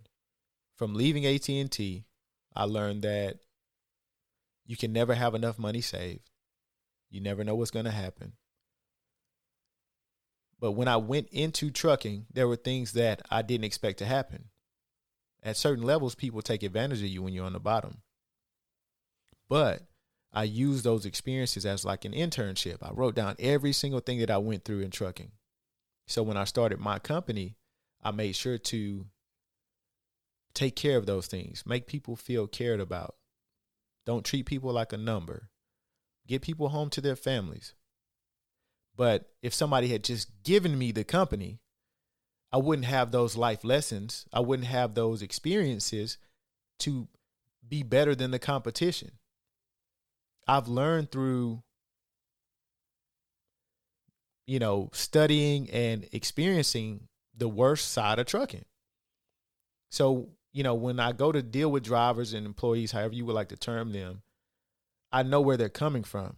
from 0.77 0.93
leaving 0.93 1.25
AT&T. 1.25 2.05
I 2.55 2.63
learned 2.63 3.03
that 3.03 3.39
you 4.69 4.77
can 4.77 4.93
never 4.93 5.15
have 5.15 5.33
enough 5.33 5.57
money 5.57 5.81
saved. 5.81 6.29
You 7.09 7.21
never 7.21 7.43
know 7.43 7.55
what's 7.55 7.71
going 7.71 7.85
to 7.85 7.91
happen. 7.91 8.33
But 10.59 10.73
when 10.73 10.87
I 10.87 10.97
went 10.97 11.29
into 11.31 11.71
trucking, 11.71 12.27
there 12.31 12.47
were 12.47 12.55
things 12.55 12.91
that 12.91 13.23
I 13.31 13.41
didn't 13.41 13.63
expect 13.63 13.97
to 13.97 14.05
happen. 14.05 14.49
At 15.41 15.57
certain 15.57 15.83
levels, 15.83 16.13
people 16.13 16.43
take 16.43 16.61
advantage 16.61 16.99
of 16.99 17.07
you 17.07 17.23
when 17.23 17.33
you're 17.33 17.47
on 17.47 17.53
the 17.53 17.59
bottom. 17.59 18.03
But 19.49 19.87
I 20.31 20.43
use 20.43 20.83
those 20.83 21.03
experiences 21.03 21.65
as 21.65 21.83
like 21.83 22.05
an 22.05 22.13
internship. 22.13 22.77
I 22.83 22.91
wrote 22.91 23.15
down 23.15 23.37
every 23.39 23.73
single 23.73 24.01
thing 24.01 24.19
that 24.19 24.29
I 24.29 24.37
went 24.37 24.65
through 24.65 24.81
in 24.81 24.91
trucking. 24.91 25.31
So 26.05 26.21
when 26.21 26.37
I 26.37 26.43
started 26.43 26.79
my 26.79 26.99
company, 26.99 27.55
I 28.03 28.11
made 28.11 28.35
sure 28.35 28.59
to 28.59 29.07
take 30.53 30.75
care 30.75 30.97
of 30.97 31.07
those 31.07 31.25
things, 31.25 31.63
make 31.65 31.87
people 31.87 32.15
feel 32.15 32.45
cared 32.45 32.79
about. 32.79 33.15
Don't 34.05 34.25
treat 34.25 34.45
people 34.45 34.71
like 34.71 34.93
a 34.93 34.97
number. 34.97 35.49
Get 36.27 36.41
people 36.41 36.69
home 36.69 36.89
to 36.91 37.01
their 37.01 37.15
families. 37.15 37.73
But 38.95 39.29
if 39.41 39.53
somebody 39.53 39.87
had 39.87 40.03
just 40.03 40.43
given 40.43 40.77
me 40.77 40.91
the 40.91 41.03
company, 41.03 41.59
I 42.51 42.57
wouldn't 42.57 42.87
have 42.87 43.11
those 43.11 43.35
life 43.35 43.63
lessons. 43.63 44.25
I 44.33 44.39
wouldn't 44.39 44.67
have 44.67 44.93
those 44.95 45.21
experiences 45.21 46.17
to 46.79 47.07
be 47.67 47.83
better 47.83 48.15
than 48.15 48.31
the 48.31 48.39
competition. 48.39 49.11
I've 50.47 50.67
learned 50.67 51.11
through 51.11 51.63
you 54.49 54.57
know, 54.57 54.89
studying 54.93 55.69
and 55.69 56.09
experiencing 56.11 57.07
the 57.37 57.47
worst 57.47 57.91
side 57.91 58.17
of 58.17 58.25
trucking. 58.25 58.65
So, 59.91 60.29
you 60.51 60.63
know, 60.63 60.73
when 60.73 60.99
I 60.99 61.11
go 61.11 61.31
to 61.31 61.41
deal 61.41 61.71
with 61.71 61.83
drivers 61.83 62.33
and 62.33 62.45
employees, 62.45 62.91
however 62.91 63.13
you 63.13 63.25
would 63.25 63.35
like 63.35 63.49
to 63.49 63.57
term 63.57 63.91
them, 63.91 64.21
I 65.11 65.23
know 65.23 65.41
where 65.41 65.57
they're 65.57 65.69
coming 65.69 66.03
from. 66.03 66.37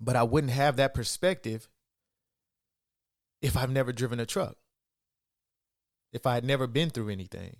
But 0.00 0.16
I 0.16 0.22
wouldn't 0.22 0.52
have 0.52 0.76
that 0.76 0.94
perspective 0.94 1.68
if 3.42 3.56
I've 3.56 3.70
never 3.70 3.92
driven 3.92 4.20
a 4.20 4.26
truck, 4.26 4.56
if 6.12 6.26
I 6.26 6.34
had 6.34 6.44
never 6.44 6.66
been 6.66 6.90
through 6.90 7.08
anything. 7.08 7.56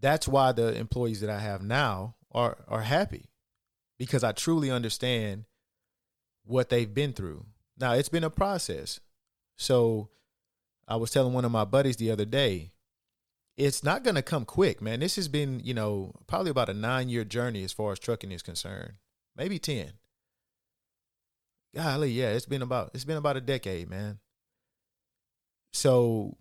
That's 0.00 0.26
why 0.28 0.52
the 0.52 0.74
employees 0.74 1.20
that 1.20 1.30
I 1.30 1.38
have 1.38 1.62
now 1.62 2.16
are 2.32 2.64
are 2.68 2.82
happy 2.82 3.30
because 3.98 4.22
I 4.22 4.32
truly 4.32 4.70
understand 4.70 5.44
what 6.44 6.68
they've 6.68 6.92
been 6.92 7.12
through. 7.12 7.46
Now, 7.78 7.92
it's 7.92 8.08
been 8.08 8.24
a 8.24 8.30
process. 8.30 9.00
So, 9.56 10.10
I 10.86 10.96
was 10.96 11.10
telling 11.10 11.32
one 11.32 11.44
of 11.44 11.50
my 11.50 11.64
buddies 11.64 11.96
the 11.96 12.10
other 12.10 12.24
day, 12.24 12.72
it's 13.56 13.82
not 13.82 14.04
going 14.04 14.16
to 14.16 14.22
come 14.22 14.44
quick, 14.44 14.82
man. 14.82 15.00
This 15.00 15.16
has 15.16 15.28
been, 15.28 15.60
you 15.64 15.72
know, 15.72 16.14
probably 16.26 16.50
about 16.50 16.68
a 16.68 16.74
9-year 16.74 17.24
journey 17.24 17.64
as 17.64 17.72
far 17.72 17.92
as 17.92 17.98
trucking 17.98 18.30
is 18.32 18.42
concerned. 18.42 18.94
Maybe 19.34 19.58
10. 19.58 19.92
Golly, 21.74 22.10
yeah, 22.10 22.30
it's 22.30 22.46
been 22.46 22.62
about 22.62 22.90
it's 22.94 23.04
been 23.04 23.18
about 23.18 23.36
a 23.36 23.40
decade, 23.40 23.90
man. 23.90 24.18
So, 25.74 26.38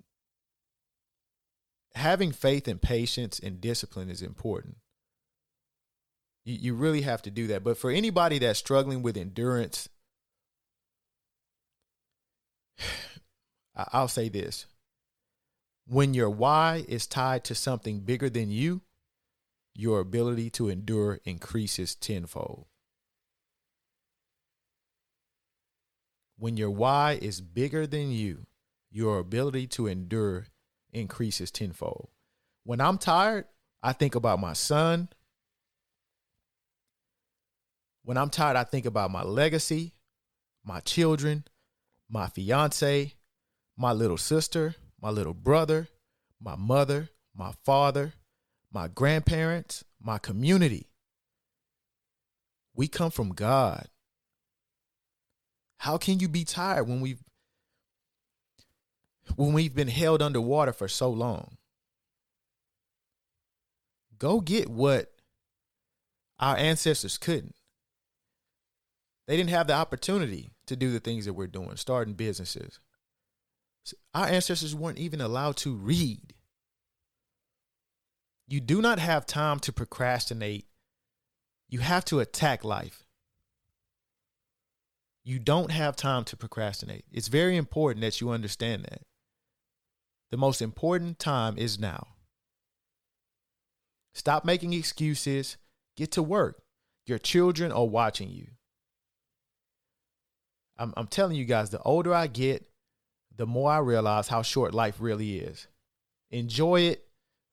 having 1.93 2.32
faith 2.32 2.70
and 2.70 2.82
patience 2.82 3.38
and 3.39 3.59
discipline 3.59 4.09
is 4.09 4.22
important. 4.22 4.78
You, 6.45 6.55
you 6.55 6.74
really 6.74 7.01
have 7.01 7.22
to 7.24 7.32
do 7.32 7.47
that. 7.47 7.66
But 7.66 7.78
for 7.78 7.91
anybody 7.91 8.39
that's 8.39 8.59
struggling 8.59 9.01
with 9.01 9.18
endurance, 9.18 9.89
I'll 13.76 14.07
say 14.07 14.30
this. 14.30 14.68
When 15.88 16.13
your 16.13 16.29
why 16.29 16.83
is 16.88 17.05
tied 17.05 17.43
to 17.45 17.55
something 17.55 17.99
bigger 17.99 18.29
than 18.29 18.49
you, 18.49 18.81
your 19.75 19.99
ability 19.99 20.49
to 20.51 20.69
endure 20.69 21.19
increases 21.25 21.93
tenfold. 21.95 22.65
When 26.38 26.57
your 26.57 26.71
why 26.71 27.19
is 27.21 27.39
bigger 27.39 27.86
than 27.86 28.11
you, 28.11 28.47
your 28.91 29.19
ability 29.19 29.67
to 29.67 29.88
endure 29.88 30.47
increases 30.91 31.51
tenfold. 31.51 32.09
When 32.63 32.81
I'm 32.81 32.97
tired, 32.97 33.45
I 33.83 33.93
think 33.93 34.15
about 34.15 34.39
my 34.39 34.53
son, 34.53 35.09
when 38.03 38.17
I'm 38.17 38.29
tired, 38.29 38.55
I 38.55 38.63
think 38.63 38.86
about 38.86 39.11
my 39.11 39.23
legacy, 39.23 39.93
my 40.63 40.79
children, 40.79 41.43
my 42.09 42.27
fiance, 42.27 43.13
my 43.77 43.91
little 43.91 44.17
sister, 44.17 44.75
my 45.06 45.12
little 45.12 45.36
brother, 45.36 45.88
my 46.41 46.56
mother, 46.56 47.12
my 47.38 47.51
father, 47.64 48.16
my 48.74 48.88
grandparents, 48.88 49.84
my 50.01 50.18
community. 50.18 50.88
We 52.74 52.88
come 52.88 53.12
from 53.12 53.30
God. 53.30 53.88
How 55.78 55.97
can 55.97 56.20
you 56.20 56.28
be 56.28 56.43
tired 56.43 56.88
when 56.88 57.01
we've 57.01 57.24
when 59.36 59.53
we've 59.53 59.76
been 59.76 59.89
held 59.89 60.24
underwater 60.24 60.74
for 60.74 60.88
so 60.88 61.12
long? 61.12 61.58
Go 64.18 64.41
get 64.41 64.68
what 64.68 65.12
our 66.39 66.58
ancestors 66.58 67.20
couldn't. 67.20 67.53
They 69.28 69.38
didn't 69.38 69.51
have 69.51 69.68
the 69.68 69.74
opportunity 69.74 70.49
to 70.66 70.76
do 70.76 70.91
the 70.91 70.99
things 70.99 71.26
that 71.26 71.34
we're 71.34 71.45
doing, 71.45 71.76
starting 71.76 72.16
businesses. 72.16 72.80
Our 74.13 74.27
ancestors 74.27 74.75
weren't 74.75 74.97
even 74.97 75.21
allowed 75.21 75.57
to 75.57 75.75
read. 75.75 76.33
You 78.47 78.59
do 78.59 78.81
not 78.81 78.99
have 78.99 79.25
time 79.25 79.59
to 79.61 79.73
procrastinate. 79.73 80.65
You 81.69 81.79
have 81.79 82.05
to 82.05 82.19
attack 82.19 82.63
life. 82.63 83.05
You 85.23 85.39
don't 85.39 85.71
have 85.71 85.95
time 85.95 86.23
to 86.25 86.38
procrastinate. 86.38 87.05
It's 87.11 87.27
very 87.27 87.57
important 87.57 88.01
that 88.01 88.21
you 88.21 88.29
understand 88.29 88.83
that. 88.83 89.01
The 90.29 90.38
most 90.38 90.61
important 90.61 91.17
time 91.17 91.57
is 91.57 91.79
now. 91.79 92.09
Stop 94.13 94.45
making 94.45 94.73
excuses. 94.73 95.57
Get 95.97 96.11
to 96.11 96.23
work. 96.23 96.61
Your 97.07 97.17
children 97.17 97.71
are 97.71 97.86
watching 97.86 98.29
you. 98.29 98.47
I'm, 100.77 100.93
I'm 100.95 101.07
telling 101.07 101.36
you 101.36 101.45
guys, 101.45 101.69
the 101.69 101.81
older 101.81 102.13
I 102.13 102.27
get, 102.27 102.65
the 103.38 103.45
more 103.45 103.71
I 103.71 103.79
realize 103.79 104.27
how 104.27 104.41
short 104.41 104.73
life 104.73 104.95
really 104.99 105.38
is. 105.38 105.67
Enjoy 106.31 106.81
it, 106.81 107.05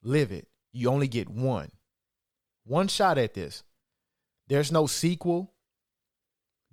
live 0.02 0.32
it. 0.32 0.48
You 0.72 0.88
only 0.90 1.08
get 1.08 1.28
one. 1.28 1.70
One 2.64 2.88
shot 2.88 3.18
at 3.18 3.34
this. 3.34 3.62
There's 4.48 4.72
no 4.72 4.86
sequel. 4.86 5.52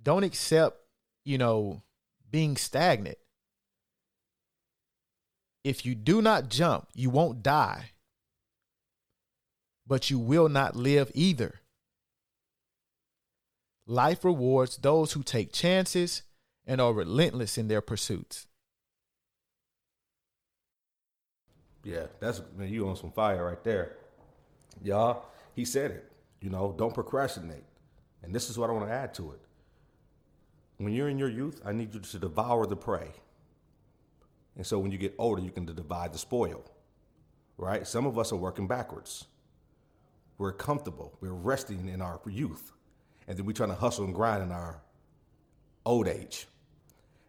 Don't 0.02 0.24
accept, 0.24 0.78
you 1.24 1.38
know, 1.38 1.82
being 2.30 2.56
stagnant. 2.56 3.18
If 5.64 5.84
you 5.84 5.94
do 5.94 6.22
not 6.22 6.48
jump, 6.48 6.88
you 6.94 7.10
won't 7.10 7.42
die. 7.42 7.90
But 9.86 10.10
you 10.10 10.18
will 10.18 10.48
not 10.48 10.76
live 10.76 11.10
either. 11.14 11.60
Life 13.86 14.24
rewards 14.24 14.76
those 14.76 15.12
who 15.12 15.22
take 15.22 15.52
chances 15.52 16.22
and 16.64 16.80
are 16.80 16.92
relentless 16.92 17.58
in 17.58 17.68
their 17.68 17.80
pursuits. 17.80 18.46
Yeah, 21.82 22.06
that's 22.18 22.42
man, 22.56 22.68
you 22.68 22.88
on 22.88 22.96
some 22.96 23.10
fire 23.12 23.46
right 23.46 23.62
there. 23.64 23.96
Y'all, 24.82 25.26
he 25.54 25.64
said 25.64 25.90
it. 25.90 26.12
You 26.40 26.50
know, 26.50 26.74
don't 26.76 26.94
procrastinate. 26.94 27.64
And 28.22 28.34
this 28.34 28.50
is 28.50 28.58
what 28.58 28.70
I 28.70 28.72
want 28.72 28.86
to 28.86 28.92
add 28.92 29.14
to 29.14 29.32
it. 29.32 29.40
When 30.78 30.92
you're 30.92 31.08
in 31.08 31.18
your 31.18 31.28
youth, 31.28 31.60
I 31.64 31.72
need 31.72 31.94
you 31.94 32.00
to 32.00 32.18
devour 32.18 32.66
the 32.66 32.76
prey. 32.76 33.10
And 34.56 34.66
so 34.66 34.78
when 34.78 34.90
you 34.90 34.98
get 34.98 35.14
older, 35.18 35.42
you 35.42 35.50
can 35.50 35.66
divide 35.66 36.12
the 36.12 36.18
spoil. 36.18 36.64
Right? 37.56 37.86
Some 37.86 38.06
of 38.06 38.18
us 38.18 38.32
are 38.32 38.36
working 38.36 38.66
backwards. 38.66 39.26
We're 40.38 40.52
comfortable. 40.52 41.16
We're 41.20 41.32
resting 41.32 41.88
in 41.88 42.00
our 42.00 42.20
youth. 42.26 42.72
And 43.28 43.38
then 43.38 43.44
we're 43.44 43.52
trying 43.52 43.68
to 43.68 43.74
hustle 43.74 44.06
and 44.06 44.14
grind 44.14 44.42
in 44.42 44.50
our 44.50 44.80
old 45.84 46.08
age. 46.08 46.46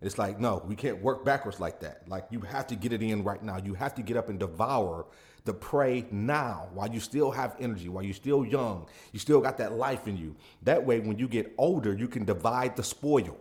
It's 0.02 0.18
like, 0.18 0.39
no, 0.39 0.64
we 0.66 0.76
can't 0.76 1.02
work 1.02 1.24
backwards 1.24 1.60
like 1.60 1.80
that. 1.82 2.08
Like, 2.08 2.26
you 2.32 2.39
have 2.41 2.66
to 2.68 2.76
get 2.76 2.91
it 2.91 3.04
in 3.04 3.24
right 3.24 3.41
now. 3.41 3.58
You 3.58 3.76
have 3.76 3.93
to 3.95 4.02
get 4.02 4.18
up 4.18 4.30
and 4.30 4.39
devour 4.39 5.06
the 5.45 5.54
prey 5.54 6.06
now 6.12 6.70
while 6.74 6.89
you 6.89 6.99
still 6.99 7.32
have 7.32 7.56
energy, 7.60 7.88
while 7.88 8.04
you're 8.04 8.14
still 8.14 8.43
young. 8.43 8.88
You 9.12 9.20
still 9.20 9.41
got 9.41 9.58
that 9.60 9.74
life 9.74 10.08
in 10.08 10.18
you. 10.18 10.36
That 10.64 10.84
way, 10.86 10.99
when 10.99 11.20
you 11.20 11.28
get 11.28 11.54
older, 11.58 11.93
you 11.93 12.08
can 12.08 12.26
divide 12.26 12.76
the 12.76 12.84
spoil. 12.84 13.38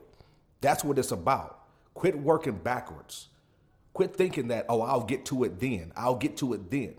That's 0.61 0.85
what 0.85 0.99
it's 0.99 1.13
about. 1.13 1.65
Quit 1.95 2.19
working 2.19 2.59
backwards. 2.59 3.29
Quit 3.95 4.15
thinking 4.15 4.49
that, 4.49 4.67
oh, 4.69 4.83
I'll 4.83 5.05
get 5.05 5.25
to 5.27 5.45
it 5.45 5.59
then. 5.59 5.93
I'll 5.97 6.15
get 6.15 6.37
to 6.39 6.53
it 6.53 6.71
then. 6.71 6.95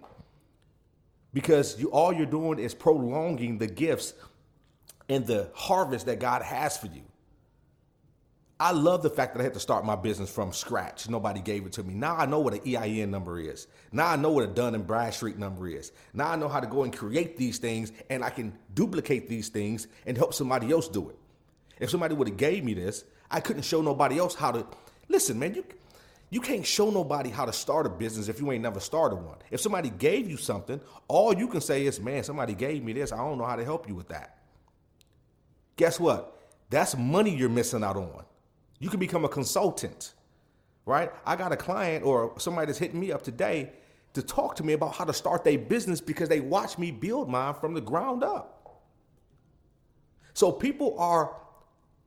Because 1.33 1.79
you 1.79 1.91
all 1.91 2.11
you're 2.11 2.25
doing 2.25 2.59
is 2.59 2.73
prolonging 2.73 3.57
the 3.59 3.67
gifts 3.67 4.13
and 5.07 5.25
the 5.25 5.49
harvest 5.53 6.07
that 6.07 6.19
God 6.19 6.41
has 6.41 6.77
for 6.77 6.87
you. 6.87 7.03
I 8.61 8.69
love 8.73 9.01
the 9.01 9.09
fact 9.09 9.33
that 9.33 9.39
I 9.39 9.43
had 9.43 9.55
to 9.55 9.59
start 9.59 9.85
my 9.85 9.95
business 9.95 10.29
from 10.29 10.53
scratch. 10.53 11.09
Nobody 11.09 11.41
gave 11.41 11.65
it 11.65 11.71
to 11.73 11.83
me. 11.83 11.95
Now 11.95 12.15
I 12.15 12.27
know 12.27 12.39
what 12.39 12.53
an 12.53 12.61
EIN 12.63 13.09
number 13.09 13.39
is. 13.39 13.65
Now 13.91 14.07
I 14.09 14.15
know 14.17 14.31
what 14.31 14.43
a 14.43 14.47
Dun 14.47 14.75
and 14.75 14.85
Bradstreet 14.85 15.39
number 15.39 15.67
is. 15.67 15.91
Now 16.13 16.29
I 16.29 16.35
know 16.35 16.47
how 16.47 16.59
to 16.59 16.67
go 16.67 16.83
and 16.83 16.95
create 16.95 17.37
these 17.37 17.57
things 17.57 17.91
and 18.11 18.23
I 18.23 18.29
can 18.29 18.53
duplicate 18.75 19.27
these 19.27 19.49
things 19.49 19.87
and 20.05 20.15
help 20.15 20.35
somebody 20.35 20.71
else 20.71 20.87
do 20.87 21.09
it. 21.09 21.17
If 21.79 21.89
somebody 21.89 22.13
would 22.13 22.27
have 22.27 22.37
gave 22.37 22.63
me 22.63 22.75
this, 22.75 23.03
I 23.31 23.39
couldn't 23.39 23.63
show 23.63 23.81
nobody 23.81 24.19
else 24.19 24.35
how 24.35 24.51
to 24.51 24.67
listen, 25.09 25.39
man, 25.39 25.55
you 25.55 25.65
You 26.29 26.39
can't 26.39 26.65
show 26.65 26.91
nobody 26.91 27.31
how 27.31 27.45
to 27.45 27.53
start 27.53 27.87
a 27.87 27.89
business 27.89 28.27
if 28.27 28.39
you 28.39 28.51
ain't 28.51 28.61
never 28.61 28.79
started 28.79 29.15
one. 29.15 29.37
If 29.49 29.59
somebody 29.59 29.89
gave 29.89 30.29
you 30.29 30.37
something, 30.37 30.79
all 31.07 31.33
you 31.33 31.47
can 31.47 31.61
say 31.61 31.87
is, 31.87 31.99
man, 31.99 32.23
somebody 32.23 32.53
gave 32.53 32.83
me 32.83 32.93
this. 32.93 33.11
I 33.11 33.17
don't 33.17 33.39
know 33.39 33.45
how 33.45 33.55
to 33.55 33.65
help 33.65 33.89
you 33.89 33.95
with 33.95 34.09
that. 34.09 34.37
Guess 35.77 35.99
what? 35.99 36.37
That's 36.69 36.95
money 36.95 37.35
you're 37.35 37.49
missing 37.49 37.83
out 37.83 37.97
on. 37.97 38.25
You 38.81 38.89
can 38.89 38.99
become 38.99 39.23
a 39.23 39.29
consultant, 39.29 40.15
right? 40.87 41.11
I 41.23 41.35
got 41.35 41.53
a 41.53 41.55
client 41.55 42.03
or 42.03 42.33
somebody 42.39 42.65
that's 42.65 42.79
hitting 42.79 42.99
me 42.99 43.11
up 43.11 43.21
today 43.21 43.71
to 44.13 44.23
talk 44.23 44.55
to 44.55 44.63
me 44.63 44.73
about 44.73 44.95
how 44.95 45.05
to 45.05 45.13
start 45.13 45.43
their 45.43 45.59
business 45.59 46.01
because 46.01 46.27
they 46.27 46.39
watch 46.39 46.79
me 46.79 46.89
build 46.89 47.29
mine 47.29 47.53
from 47.53 47.75
the 47.75 47.79
ground 47.79 48.23
up. 48.23 48.81
So 50.33 50.51
people 50.51 50.99
are 50.99 51.37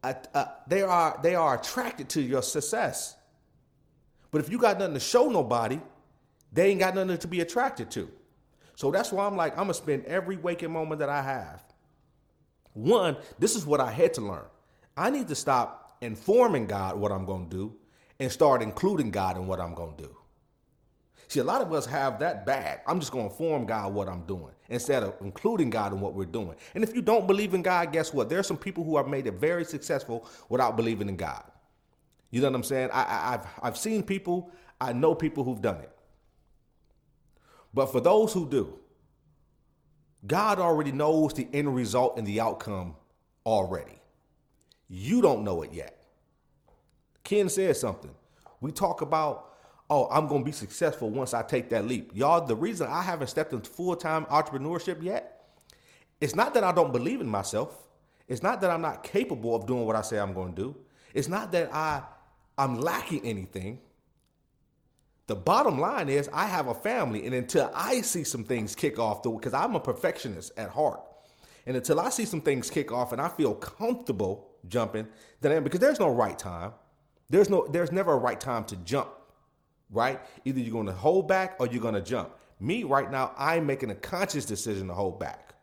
uh, 0.03 0.14
uh, 0.35 0.47
they 0.66 0.83
are 0.83 1.18
they 1.22 1.37
are 1.37 1.59
attracted 1.59 2.09
to 2.11 2.20
your 2.20 2.43
success. 2.43 3.16
But 4.33 4.41
if 4.41 4.51
you 4.51 4.59
got 4.59 4.81
nothing 4.81 4.95
to 4.95 5.01
show 5.01 5.29
nobody, 5.29 5.81
they 6.53 6.70
ain't 6.70 6.81
got 6.81 6.97
nothing 6.97 7.16
to 7.18 7.29
be 7.29 7.41
attracted 7.41 7.89
to. 7.93 8.11
So 8.75 8.91
that's 8.91 9.12
why 9.12 9.27
I'm 9.27 9.37
like, 9.37 9.53
I'm 9.53 9.64
gonna 9.64 9.75
spend 9.75 10.07
every 10.07 10.37
waking 10.37 10.72
moment 10.72 10.99
that 10.99 11.09
I 11.09 11.22
have. 11.22 11.62
One, 12.72 13.16
this 13.39 13.55
is 13.55 13.64
what 13.64 13.81
I 13.81 13.93
had 13.93 14.12
to 14.14 14.22
learn. 14.22 14.45
I 14.97 15.11
need 15.11 15.29
to 15.29 15.37
stop 15.37 15.84
informing 16.01 16.66
God 16.66 16.97
what 16.97 17.12
I'm 17.12 17.24
gonna 17.24 17.47
do 17.47 17.74
and 18.20 18.30
start 18.30 18.62
including 18.62 19.11
God 19.11 19.36
in 19.36 19.47
what 19.47 19.61
I'm 19.61 19.74
gonna 19.74 19.97
do. 19.97 20.16
See, 21.28 21.40
a 21.40 21.45
lot 21.45 21.62
of 21.62 21.72
us 21.72 21.86
have 21.86 22.18
that 22.20 22.47
bad. 22.47 22.82
I'm 22.86 23.01
just 23.01 23.11
going 23.11 23.26
to 23.26 23.30
inform 23.30 23.66
God 23.66 23.92
what 23.92 24.09
I'm 24.09 24.22
doing 24.22 24.53
instead 24.68 25.03
of 25.03 25.14
including 25.20 25.70
God 25.70 25.92
in 25.92 26.01
what 26.01 26.14
we're 26.14 26.26
doing. 26.26 26.55
And 26.74 26.84
if 26.84 26.95
you 26.95 27.03
don't 27.03 27.26
believe 27.26 27.55
in 27.55 27.62
God, 27.62 27.92
guess 27.92 28.12
what? 28.12 28.28
There 28.28 28.38
are 28.38 28.45
some 28.45 28.57
people 28.57 28.84
who 28.84 28.97
have 28.97 29.09
made 29.09 29.26
it 29.26 29.34
very 29.34 29.64
successful 29.64 30.28
without 30.49 30.76
believing 30.76 31.09
in 31.09 31.16
God. 31.16 31.42
You 32.30 32.40
know 32.40 32.49
what 32.49 32.57
I'm 32.57 32.62
saying? 32.62 32.90
I, 32.92 33.32
have 33.32 33.49
I've 33.62 33.76
seen 33.76 34.03
people, 34.03 34.53
I 34.80 34.92
know 34.92 35.14
people 35.14 35.45
who've 35.45 35.61
done 35.61 35.80
it. 35.80 35.90
But 37.72 37.86
for 37.86 38.01
those 38.01 38.32
who 38.32 38.49
do, 38.49 38.78
God 40.26 40.59
already 40.59 40.92
knows 40.92 41.34
the 41.34 41.49
end 41.53 41.74
result 41.74 42.18
and 42.18 42.26
the 42.26 42.40
outcome 42.40 42.95
already. 43.45 43.99
You 44.89 45.22
don't 45.22 45.45
know 45.45 45.62
it 45.62 45.72
yet. 45.72 46.03
Ken 47.22 47.49
said 47.49 47.76
something. 47.76 48.11
We 48.61 48.72
talk 48.72 49.01
about 49.01 49.51
oh, 49.91 50.09
I'm 50.11 50.26
going 50.26 50.41
to 50.41 50.45
be 50.45 50.53
successful 50.53 51.11
once 51.11 51.35
I 51.35 51.43
take 51.43 51.68
that 51.70 51.87
leap. 51.87 52.11
Y'all, 52.14 52.45
the 52.45 52.57
reason 52.57 52.89
I 52.89 53.03
haven't 53.03 53.28
stepped 53.28 53.53
into 53.53 53.68
full 53.68 53.97
time 53.97 54.24
entrepreneurship 54.26 55.03
yet, 55.03 55.45
it's 56.20 56.35
not 56.35 56.55
that 56.55 56.64
I 56.64 56.72
don't 56.72 56.93
believe 56.93 57.20
in 57.20 57.28
myself. 57.28 57.76
It's 58.26 58.43
not 58.43 58.61
that 58.62 58.70
I'm 58.70 58.80
not 58.80 59.03
capable 59.03 59.55
of 59.55 59.66
doing 59.66 59.85
what 59.85 59.97
I 59.97 60.01
say 60.01 60.18
I'm 60.18 60.32
going 60.32 60.55
to 60.55 60.62
do. 60.62 60.76
It's 61.12 61.28
not 61.28 61.53
that 61.53 61.72
I 61.74 62.03
I'm 62.57 62.80
lacking 62.80 63.24
anything. 63.24 63.80
The 65.26 65.35
bottom 65.35 65.78
line 65.78 66.09
is 66.09 66.28
I 66.32 66.47
have 66.47 66.68
a 66.68 66.74
family, 66.74 67.24
and 67.24 67.35
until 67.35 67.70
I 67.74 68.03
see 68.03 68.24
some 68.24 68.45
things 68.45 68.74
kick 68.74 68.99
off, 68.99 69.22
because 69.22 69.55
I'm 69.55 69.74
a 69.74 69.80
perfectionist 69.80 70.53
at 70.57 70.70
heart, 70.70 71.01
and 71.66 71.76
until 71.76 71.99
I 71.99 72.11
see 72.11 72.24
some 72.24 72.41
things 72.43 72.70
kick 72.70 72.93
off 72.93 73.12
and 73.12 73.20
I 73.20 73.28
feel 73.28 73.55
comfortable 73.55 74.54
jumping, 74.69 75.07
then 75.41 75.62
because 75.65 75.81
there's 75.81 76.01
no 76.01 76.11
right 76.11 76.39
time. 76.39 76.73
There's 77.31 77.51
no 77.51 77.67
there's 77.67 77.93
never 77.93 78.12
a 78.12 78.19
right 78.19 78.41
time 78.41 78.65
to 78.65 78.77
jump 78.77 79.09
right? 79.91 80.21
Either 80.45 80.61
you're 80.61 80.73
going 80.73 80.87
to 80.87 80.93
hold 80.93 81.29
back 81.29 81.57
or 81.61 81.67
you're 81.69 81.83
going 81.83 81.95
to 81.95 82.03
jump. 82.03 82.33
Me 82.61 82.85
right 82.85 83.11
now, 83.11 83.33
I'm 83.37 83.67
making 83.67 83.91
a 83.91 83.95
conscious 83.95 84.45
decision 84.45 84.89
to 84.89 84.95
hold 84.95 85.21
back 85.21 85.55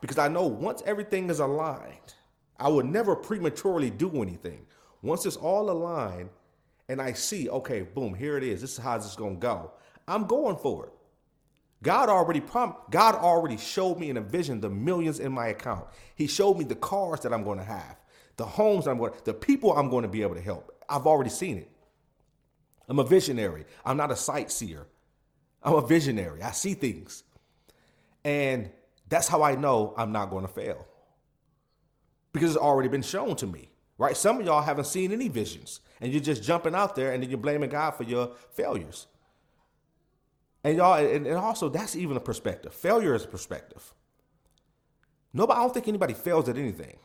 because 0.00 0.18
I 0.18 0.28
know 0.28 0.46
once 0.46 0.82
everything 0.86 1.30
is 1.30 1.40
aligned, 1.40 2.14
I 2.58 2.68
would 2.68 2.86
never 2.86 3.16
prematurely 3.16 3.90
do 3.90 4.22
anything. 4.22 4.66
Once 5.02 5.26
it's 5.26 5.36
all 5.36 5.70
aligned 5.70 6.30
and 6.88 7.00
I 7.00 7.12
see, 7.12 7.48
okay, 7.48 7.82
boom, 7.82 8.14
here 8.14 8.36
it 8.36 8.44
is. 8.44 8.60
This 8.60 8.72
is 8.72 8.78
how 8.78 8.98
this 8.98 9.06
is 9.06 9.16
going 9.16 9.36
to 9.36 9.40
go. 9.40 9.72
I'm 10.08 10.26
going 10.26 10.56
for 10.56 10.86
it. 10.86 10.92
God 11.82 12.10
already 12.10 12.40
prom- 12.40 12.76
God 12.90 13.14
already 13.14 13.56
showed 13.56 13.98
me 13.98 14.10
in 14.10 14.18
a 14.18 14.20
vision 14.20 14.60
the 14.60 14.68
millions 14.68 15.20
in 15.20 15.32
my 15.32 15.48
account. 15.48 15.86
He 16.14 16.26
showed 16.26 16.58
me 16.58 16.64
the 16.64 16.74
cars 16.74 17.20
that 17.20 17.32
I'm 17.32 17.44
going 17.44 17.58
to 17.58 17.64
have, 17.64 17.96
the 18.40 18.46
homes 18.46 18.88
I'm 18.88 18.96
going, 18.96 19.12
the 19.24 19.34
people 19.34 19.76
I'm 19.76 19.90
going 19.90 20.02
to 20.02 20.08
be 20.08 20.22
able 20.22 20.34
to 20.34 20.40
help. 20.40 20.74
I've 20.88 21.06
already 21.06 21.28
seen 21.28 21.58
it. 21.58 21.70
I'm 22.88 22.98
a 22.98 23.04
visionary. 23.04 23.66
I'm 23.84 23.98
not 23.98 24.10
a 24.10 24.16
sightseer. 24.16 24.86
I'm 25.62 25.74
a 25.74 25.86
visionary. 25.86 26.42
I 26.42 26.52
see 26.52 26.72
things. 26.72 27.22
And 28.24 28.70
that's 29.10 29.28
how 29.28 29.42
I 29.42 29.56
know 29.56 29.92
I'm 29.98 30.10
not 30.10 30.30
going 30.30 30.46
to 30.46 30.50
fail. 30.50 30.86
Because 32.32 32.54
it's 32.54 32.58
already 32.58 32.88
been 32.88 33.02
shown 33.02 33.36
to 33.36 33.46
me, 33.46 33.68
right? 33.98 34.16
Some 34.16 34.40
of 34.40 34.46
y'all 34.46 34.62
haven't 34.62 34.86
seen 34.86 35.12
any 35.12 35.28
visions 35.28 35.80
and 36.00 36.10
you're 36.10 36.22
just 36.22 36.42
jumping 36.42 36.74
out 36.74 36.96
there 36.96 37.12
and 37.12 37.22
then 37.22 37.28
you're 37.28 37.38
blaming 37.38 37.68
God 37.68 37.90
for 37.90 38.04
your 38.04 38.32
failures. 38.54 39.06
And 40.64 40.78
y'all, 40.78 40.94
and, 40.94 41.28
also 41.28 41.68
that's 41.68 41.94
even 41.94 42.16
a 42.16 42.20
perspective. 42.20 42.72
Failure 42.72 43.14
is 43.14 43.24
a 43.24 43.28
perspective. 43.28 43.92
Nobody, 45.34 45.58
I 45.58 45.62
don't 45.62 45.74
think 45.74 45.88
anybody 45.88 46.14
fails 46.14 46.48
at 46.48 46.56
anything. 46.56 46.96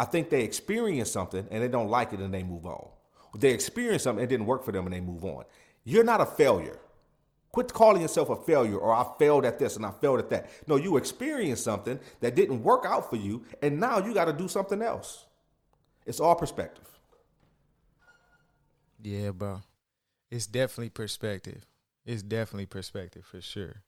I 0.00 0.04
think 0.04 0.30
they 0.30 0.44
experience 0.44 1.10
something 1.10 1.46
and 1.50 1.62
they 1.62 1.68
don't 1.68 1.90
like 1.90 2.14
it 2.14 2.20
and 2.20 2.32
they 2.32 2.42
move 2.42 2.64
on. 2.64 2.88
They 3.36 3.50
experience 3.50 4.04
something, 4.04 4.24
it 4.24 4.28
didn't 4.28 4.46
work 4.46 4.64
for 4.64 4.72
them, 4.72 4.86
and 4.86 4.94
they 4.94 5.00
move 5.00 5.26
on. 5.26 5.44
You're 5.84 6.04
not 6.04 6.22
a 6.22 6.26
failure. 6.26 6.78
Quit 7.52 7.70
calling 7.74 8.00
yourself 8.00 8.30
a 8.30 8.36
failure 8.36 8.78
or 8.78 8.94
I 8.94 9.04
failed 9.18 9.44
at 9.44 9.58
this 9.58 9.76
and 9.76 9.84
I 9.84 9.90
failed 9.90 10.20
at 10.20 10.30
that. 10.30 10.48
No, 10.66 10.76
you 10.76 10.96
experienced 10.96 11.64
something 11.64 12.00
that 12.20 12.34
didn't 12.34 12.62
work 12.62 12.86
out 12.86 13.10
for 13.10 13.16
you, 13.16 13.44
and 13.60 13.78
now 13.78 13.98
you 13.98 14.14
got 14.14 14.24
to 14.24 14.32
do 14.32 14.48
something 14.48 14.80
else. 14.80 15.26
It's 16.06 16.18
all 16.18 16.34
perspective. 16.34 16.88
Yeah, 19.02 19.32
bro. 19.32 19.60
It's 20.30 20.46
definitely 20.46 20.90
perspective. 20.90 21.66
It's 22.06 22.22
definitely 22.22 22.66
perspective 22.66 23.26
for 23.26 23.42
sure. 23.42 23.82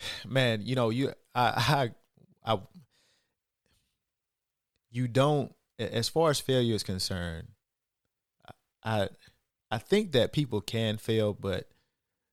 Man, 0.26 0.62
you 0.62 0.74
know, 0.74 0.88
you 0.88 1.12
I 1.34 1.90
I 2.46 2.54
I 2.54 2.60
you 4.94 5.08
don't 5.08 5.52
as 5.78 6.08
far 6.08 6.30
as 6.30 6.38
failure 6.38 6.74
is 6.74 6.84
concerned, 6.84 7.48
I 8.84 9.08
I 9.70 9.78
think 9.78 10.12
that 10.12 10.32
people 10.32 10.60
can 10.60 10.98
fail, 10.98 11.34
but 11.34 11.68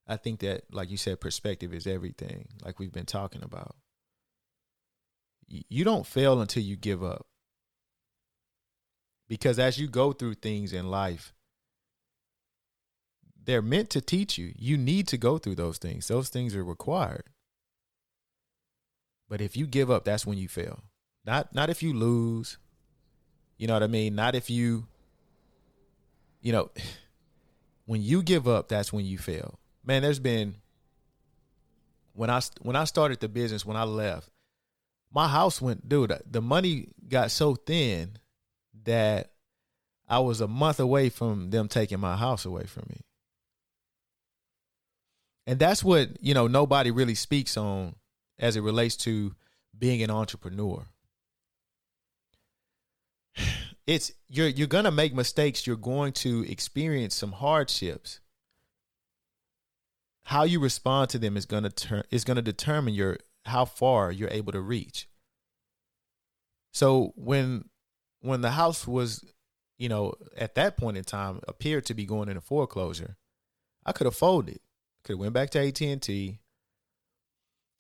I 0.07 0.17
think 0.17 0.41
that, 0.41 0.65
like 0.71 0.91
you 0.91 0.97
said, 0.97 1.19
perspective 1.19 1.73
is 1.73 1.87
everything. 1.87 2.49
Like 2.63 2.79
we've 2.79 2.91
been 2.91 3.05
talking 3.05 3.41
about, 3.43 3.75
you 5.47 5.83
don't 5.83 6.05
fail 6.05 6.39
until 6.39 6.61
you 6.61 6.75
give 6.75 7.03
up, 7.03 7.25
because 9.27 9.57
as 9.57 9.79
you 9.79 9.87
go 9.87 10.13
through 10.13 10.35
things 10.35 10.71
in 10.71 10.91
life, 10.91 11.33
they're 13.43 13.63
meant 13.63 13.89
to 13.91 14.01
teach 14.01 14.37
you. 14.37 14.53
You 14.55 14.77
need 14.77 15.07
to 15.07 15.17
go 15.17 15.39
through 15.39 15.55
those 15.55 15.79
things. 15.79 16.07
Those 16.07 16.29
things 16.29 16.55
are 16.55 16.63
required. 16.63 17.23
But 19.27 19.41
if 19.41 19.57
you 19.57 19.65
give 19.65 19.89
up, 19.89 20.03
that's 20.03 20.27
when 20.27 20.37
you 20.37 20.47
fail. 20.47 20.83
Not 21.25 21.53
not 21.53 21.69
if 21.69 21.83
you 21.83 21.93
lose. 21.93 22.57
You 23.57 23.67
know 23.67 23.73
what 23.73 23.83
I 23.83 23.87
mean? 23.87 24.15
Not 24.15 24.35
if 24.35 24.49
you 24.49 24.87
you 26.41 26.51
know, 26.51 26.71
when 27.85 28.01
you 28.01 28.23
give 28.23 28.47
up, 28.47 28.69
that's 28.69 28.91
when 28.91 29.05
you 29.05 29.17
fail. 29.17 29.59
Man, 29.83 30.01
there's 30.01 30.19
been 30.19 30.55
when 32.13 32.29
I 32.29 32.41
when 32.61 32.75
I 32.75 32.83
started 32.85 33.19
the 33.19 33.29
business, 33.29 33.65
when 33.65 33.77
I 33.77 33.83
left, 33.83 34.29
my 35.13 35.27
house 35.27 35.61
went, 35.61 35.87
dude. 35.87 36.13
The 36.29 36.41
money 36.41 36.89
got 37.07 37.31
so 37.31 37.55
thin 37.55 38.17
that 38.83 39.31
I 40.07 40.19
was 40.19 40.41
a 40.41 40.47
month 40.47 40.79
away 40.79 41.09
from 41.09 41.49
them 41.51 41.67
taking 41.67 41.99
my 41.99 42.15
house 42.15 42.45
away 42.45 42.65
from 42.65 42.83
me. 42.89 43.01
And 45.47 45.59
that's 45.59 45.83
what, 45.83 46.09
you 46.21 46.33
know, 46.33 46.47
nobody 46.47 46.91
really 46.91 47.15
speaks 47.15 47.57
on 47.57 47.95
as 48.37 48.55
it 48.55 48.61
relates 48.61 48.95
to 48.97 49.33
being 49.77 50.03
an 50.03 50.11
entrepreneur 50.11 50.85
it's 53.87 54.11
you're 54.29 54.47
you're 54.47 54.67
gonna 54.67 54.91
make 54.91 55.13
mistakes. 55.13 55.65
You're 55.65 55.75
going 55.75 56.13
to 56.13 56.49
experience 56.49 57.15
some 57.15 57.33
hardships. 57.33 58.19
How 60.25 60.43
you 60.43 60.59
respond 60.59 61.09
to 61.11 61.19
them 61.19 61.35
is 61.35 61.45
gonna 61.45 61.69
turn 61.69 62.03
is 62.11 62.23
gonna 62.23 62.41
determine 62.41 62.93
your 62.93 63.17
how 63.45 63.65
far 63.65 64.11
you're 64.11 64.29
able 64.29 64.51
to 64.51 64.61
reach. 64.61 65.07
So 66.71 67.13
when 67.15 67.65
when 68.21 68.41
the 68.41 68.51
house 68.51 68.87
was, 68.87 69.25
you 69.77 69.89
know, 69.89 70.13
at 70.37 70.55
that 70.55 70.77
point 70.77 70.97
in 70.97 71.03
time 71.03 71.41
appeared 71.47 71.85
to 71.87 71.93
be 71.93 72.05
going 72.05 72.29
into 72.29 72.41
foreclosure, 72.41 73.17
I 73.85 73.91
could 73.91 74.05
have 74.05 74.15
folded. 74.15 74.59
Could 75.03 75.13
have 75.13 75.19
went 75.19 75.33
back 75.33 75.49
to 75.51 75.59
AT 75.59 75.81
and 75.81 76.01
T, 76.01 76.39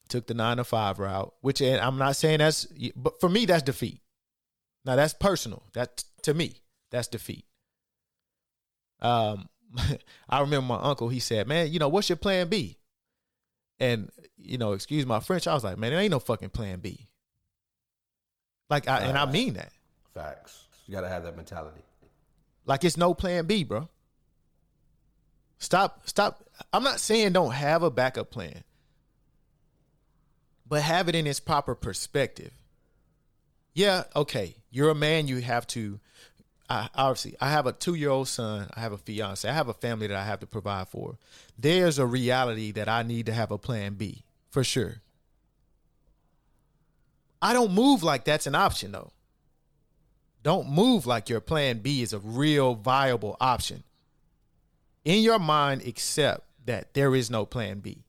took 0.09 0.25
the 0.25 0.33
nine 0.33 0.57
to 0.57 0.63
five 0.63 0.97
route. 0.97 1.33
Which 1.41 1.61
I'm 1.61 1.97
not 1.97 2.15
saying 2.15 2.39
that's, 2.39 2.65
but 2.95 3.19
for 3.21 3.29
me 3.29 3.45
that's 3.45 3.63
defeat. 3.63 4.01
Now 4.85 4.95
that's 4.95 5.13
personal. 5.13 5.63
That 5.73 6.03
to 6.23 6.33
me, 6.33 6.55
that's 6.89 7.07
defeat. 7.07 7.45
Um, 9.01 9.49
I 10.29 10.41
remember 10.41 10.67
my 10.67 10.81
uncle. 10.81 11.09
He 11.09 11.19
said, 11.19 11.47
"Man, 11.47 11.71
you 11.71 11.79
know 11.79 11.89
what's 11.89 12.09
your 12.09 12.15
plan 12.17 12.47
B?" 12.47 12.77
And 13.79 14.09
you 14.37 14.57
know, 14.57 14.73
excuse 14.73 15.05
my 15.05 15.19
French. 15.19 15.47
I 15.47 15.53
was 15.53 15.63
like, 15.63 15.77
"Man, 15.77 15.91
there 15.91 15.99
ain't 15.99 16.11
no 16.11 16.19
fucking 16.19 16.49
plan 16.49 16.79
B." 16.79 17.07
Like, 18.69 18.87
I, 18.87 18.99
and 18.99 19.17
I 19.17 19.29
mean 19.29 19.55
that. 19.55 19.73
Facts. 20.13 20.63
You 20.87 20.93
gotta 20.93 21.09
have 21.09 21.23
that 21.23 21.35
mentality. 21.35 21.81
Like 22.65 22.83
it's 22.83 22.97
no 22.97 23.13
plan 23.13 23.45
B, 23.45 23.63
bro. 23.63 23.89
Stop, 25.57 26.07
stop. 26.07 26.43
I'm 26.73 26.83
not 26.83 26.99
saying 26.99 27.33
don't 27.33 27.51
have 27.51 27.83
a 27.83 27.91
backup 27.91 28.31
plan, 28.31 28.63
but 30.67 30.81
have 30.81 31.07
it 31.07 31.15
in 31.15 31.27
its 31.27 31.39
proper 31.39 31.75
perspective. 31.75 32.51
Yeah, 33.73 34.03
okay. 34.15 34.55
You're 34.69 34.89
a 34.89 34.95
man, 34.95 35.27
you 35.27 35.41
have 35.41 35.67
to 35.67 35.99
I, 36.71 36.87
obviously 36.95 37.35
I 37.41 37.51
have 37.51 37.65
a 37.65 37.73
two 37.73 37.95
year 37.95 38.09
old 38.09 38.29
son, 38.29 38.69
I 38.73 38.79
have 38.79 38.93
a 38.93 38.97
fiance, 38.97 39.47
I 39.47 39.51
have 39.51 39.67
a 39.67 39.73
family 39.73 40.07
that 40.07 40.15
I 40.15 40.23
have 40.23 40.39
to 40.39 40.47
provide 40.47 40.87
for. 40.87 41.17
There's 41.59 41.99
a 41.99 42.05
reality 42.05 42.71
that 42.71 42.87
I 42.87 43.03
need 43.03 43.25
to 43.25 43.33
have 43.33 43.51
a 43.51 43.57
plan 43.57 43.95
B 43.95 44.23
for 44.49 44.63
sure. 44.63 45.01
I 47.41 47.51
don't 47.51 47.73
move 47.73 48.03
like 48.03 48.23
that's 48.23 48.47
an 48.47 48.55
option 48.55 48.93
though. 48.93 49.11
Don't 50.43 50.69
move 50.69 51.05
like 51.05 51.27
your 51.27 51.41
plan 51.41 51.79
B 51.79 52.01
is 52.01 52.13
a 52.13 52.19
real 52.19 52.73
viable 52.75 53.35
option. 53.41 53.83
In 55.03 55.23
your 55.23 55.39
mind, 55.39 55.85
accept 55.85 56.45
that 56.65 56.93
there 56.93 57.13
is 57.13 57.29
no 57.29 57.45
plan 57.45 57.79
B. 57.79 58.05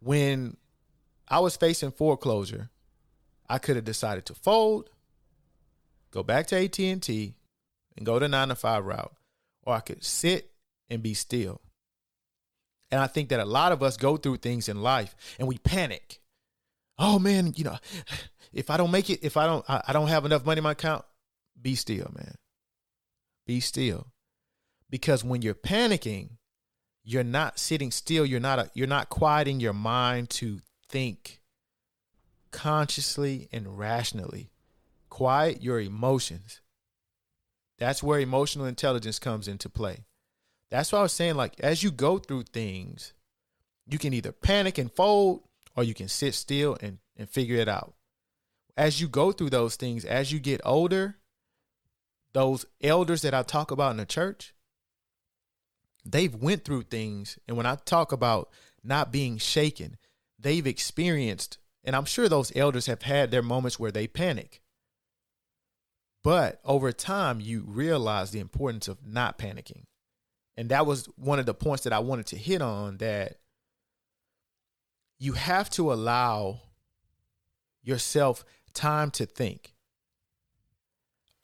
When 0.00 0.58
I 1.26 1.40
was 1.40 1.56
facing 1.56 1.92
foreclosure, 1.92 2.68
I 3.50 3.58
could 3.58 3.74
have 3.74 3.84
decided 3.84 4.26
to 4.26 4.34
fold, 4.34 4.90
go 6.12 6.22
back 6.22 6.46
to 6.46 6.56
AT&T 6.56 7.34
and 7.96 8.06
go 8.06 8.18
the 8.20 8.28
9 8.28 8.48
to 8.48 8.54
5 8.54 8.86
route 8.86 9.12
or 9.64 9.74
I 9.74 9.80
could 9.80 10.04
sit 10.04 10.52
and 10.88 11.02
be 11.02 11.14
still. 11.14 11.60
And 12.92 13.00
I 13.00 13.08
think 13.08 13.28
that 13.30 13.40
a 13.40 13.44
lot 13.44 13.72
of 13.72 13.82
us 13.82 13.96
go 13.96 14.16
through 14.16 14.36
things 14.36 14.68
in 14.68 14.82
life 14.82 15.16
and 15.38 15.48
we 15.48 15.58
panic. 15.58 16.20
Oh 16.96 17.18
man, 17.18 17.52
you 17.56 17.64
know, 17.64 17.76
if 18.52 18.70
I 18.70 18.76
don't 18.76 18.92
make 18.92 19.10
it, 19.10 19.20
if 19.22 19.36
I 19.36 19.46
don't 19.46 19.64
I, 19.68 19.92
don't 19.92 20.08
have 20.08 20.24
enough 20.24 20.46
money 20.46 20.58
in 20.58 20.64
my 20.64 20.72
account, 20.72 21.04
be 21.60 21.74
still, 21.74 22.10
man. 22.16 22.34
Be 23.46 23.58
still. 23.58 24.06
Because 24.88 25.24
when 25.24 25.42
you're 25.42 25.54
panicking, 25.54 26.30
you're 27.02 27.24
not 27.24 27.58
sitting 27.58 27.90
still, 27.90 28.24
you're 28.24 28.38
not 28.38 28.58
a, 28.60 28.70
you're 28.74 28.86
not 28.86 29.08
quieting 29.08 29.58
your 29.58 29.72
mind 29.72 30.30
to 30.30 30.60
think 30.88 31.39
consciously 32.50 33.48
and 33.52 33.78
rationally. 33.78 34.50
Quiet 35.08 35.62
your 35.62 35.80
emotions. 35.80 36.60
That's 37.78 38.02
where 38.02 38.20
emotional 38.20 38.66
intelligence 38.66 39.18
comes 39.18 39.48
into 39.48 39.68
play. 39.68 40.04
That's 40.70 40.92
why 40.92 41.00
I 41.00 41.02
was 41.02 41.12
saying, 41.12 41.34
like, 41.34 41.58
as 41.60 41.82
you 41.82 41.90
go 41.90 42.18
through 42.18 42.44
things, 42.44 43.12
you 43.86 43.98
can 43.98 44.14
either 44.14 44.32
panic 44.32 44.78
and 44.78 44.92
fold 44.92 45.42
or 45.76 45.82
you 45.82 45.94
can 45.94 46.08
sit 46.08 46.34
still 46.34 46.76
and, 46.80 46.98
and 47.16 47.28
figure 47.28 47.56
it 47.56 47.68
out. 47.68 47.94
As 48.76 49.00
you 49.00 49.08
go 49.08 49.32
through 49.32 49.50
those 49.50 49.76
things, 49.76 50.04
as 50.04 50.30
you 50.30 50.38
get 50.38 50.60
older, 50.64 51.16
those 52.32 52.66
elders 52.82 53.22
that 53.22 53.34
I 53.34 53.42
talk 53.42 53.70
about 53.70 53.90
in 53.90 53.96
the 53.96 54.06
church, 54.06 54.54
they've 56.04 56.34
went 56.34 56.64
through 56.64 56.82
things. 56.82 57.38
And 57.48 57.56
when 57.56 57.66
I 57.66 57.74
talk 57.74 58.12
about 58.12 58.50
not 58.84 59.10
being 59.10 59.38
shaken, 59.38 59.96
they've 60.38 60.66
experienced, 60.66 61.58
and 61.84 61.96
I'm 61.96 62.04
sure 62.04 62.28
those 62.28 62.54
elders 62.54 62.86
have 62.86 63.02
had 63.02 63.30
their 63.30 63.42
moments 63.42 63.78
where 63.78 63.90
they 63.90 64.06
panic. 64.06 64.60
But 66.22 66.60
over 66.64 66.92
time, 66.92 67.40
you 67.40 67.64
realize 67.66 68.30
the 68.30 68.40
importance 68.40 68.88
of 68.88 69.06
not 69.06 69.38
panicking. 69.38 69.84
And 70.56 70.68
that 70.68 70.84
was 70.84 71.06
one 71.16 71.38
of 71.38 71.46
the 71.46 71.54
points 71.54 71.84
that 71.84 71.92
I 71.92 72.00
wanted 72.00 72.26
to 72.26 72.36
hit 72.36 72.60
on 72.60 72.98
that 72.98 73.38
you 75.18 75.32
have 75.32 75.70
to 75.70 75.92
allow 75.92 76.60
yourself 77.82 78.44
time 78.74 79.10
to 79.12 79.24
think. 79.24 79.74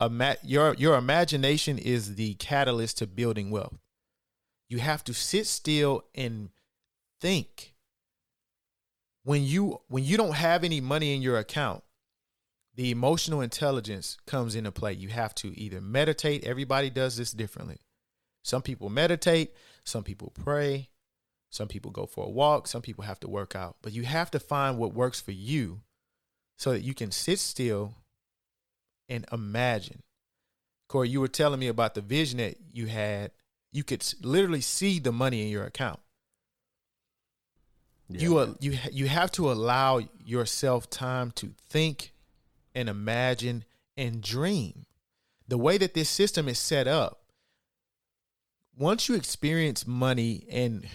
Ima- 0.01 0.37
your, 0.43 0.75
your 0.75 0.97
imagination 0.97 1.79
is 1.79 2.17
the 2.17 2.35
catalyst 2.35 2.99
to 2.99 3.07
building 3.07 3.51
wealth. 3.51 3.79
You 4.69 4.79
have 4.79 5.03
to 5.05 5.15
sit 5.15 5.47
still 5.47 6.05
and 6.15 6.51
think. 7.21 7.75
When 9.27 9.43
you 9.43 9.81
when 9.89 10.05
you 10.05 10.17
don't 10.17 10.37
have 10.37 10.63
any 10.63 10.81
money 10.81 11.13
in 11.13 11.21
your 11.21 11.37
account, 11.37 11.83
the 12.77 12.93
emotional 12.93 13.41
intelligence 13.41 14.19
comes 14.25 14.55
into 14.55 14.71
play. 14.71 14.93
You 14.93 15.09
have 15.09 15.35
to 15.37 15.49
either 15.59 15.81
meditate, 15.81 16.45
everybody 16.45 16.91
does 16.91 17.17
this 17.17 17.33
differently. 17.33 17.79
Some 18.45 18.63
people 18.63 18.89
meditate, 18.89 19.53
some 19.83 20.05
people 20.05 20.33
pray, 20.33 20.91
some 21.51 21.67
people 21.67 21.91
go 21.91 22.07
for 22.07 22.25
a 22.25 22.31
walk, 22.31 22.69
some 22.69 22.83
people 22.83 23.03
have 23.03 23.19
to 23.19 23.29
work 23.29 23.57
out. 23.57 23.75
But 23.83 23.93
you 23.93 24.05
have 24.05 24.31
to 24.31 24.39
find 24.39 24.79
what 24.79 24.95
works 24.95 25.21
for 25.21 25.33
you 25.33 25.81
so 26.57 26.71
that 26.71 26.83
you 26.83 26.95
can 26.95 27.11
sit 27.11 27.41
still 27.41 27.95
and 29.09 29.27
imagine. 29.33 30.05
Corey, 30.89 31.09
you 31.09 31.21
were 31.21 31.27
telling 31.27 31.59
me 31.59 31.67
about 31.67 31.97
the 31.97 32.01
vision 32.01 32.39
that 32.39 32.59
you 32.73 32.87
had. 32.87 33.33
You 33.73 33.83
could 33.83 34.07
literally 34.23 34.61
see 34.61 35.01
the 35.01 35.11
money 35.11 35.43
in 35.43 35.49
your 35.49 35.65
account. 35.65 35.99
Yeah. 38.09 38.21
You 38.21 38.57
you 38.61 38.79
you 38.93 39.09
have 39.09 39.33
to 39.33 39.51
allow 39.51 40.01
yourself 40.25 40.89
time 40.89 41.33
to 41.33 41.53
think 41.69 42.13
and 42.75 42.89
imagine 42.89 43.65
and 43.97 44.23
dream. 44.23 44.87
The 45.49 45.59
way 45.59 45.79
that 45.79 45.95
this 45.95 46.09
system 46.09 46.49
is 46.49 46.59
set 46.59 46.87
up, 46.87 47.23
once 48.77 49.09
you 49.09 49.15
experience 49.15 49.87
money 49.87 50.47
and 50.51 50.87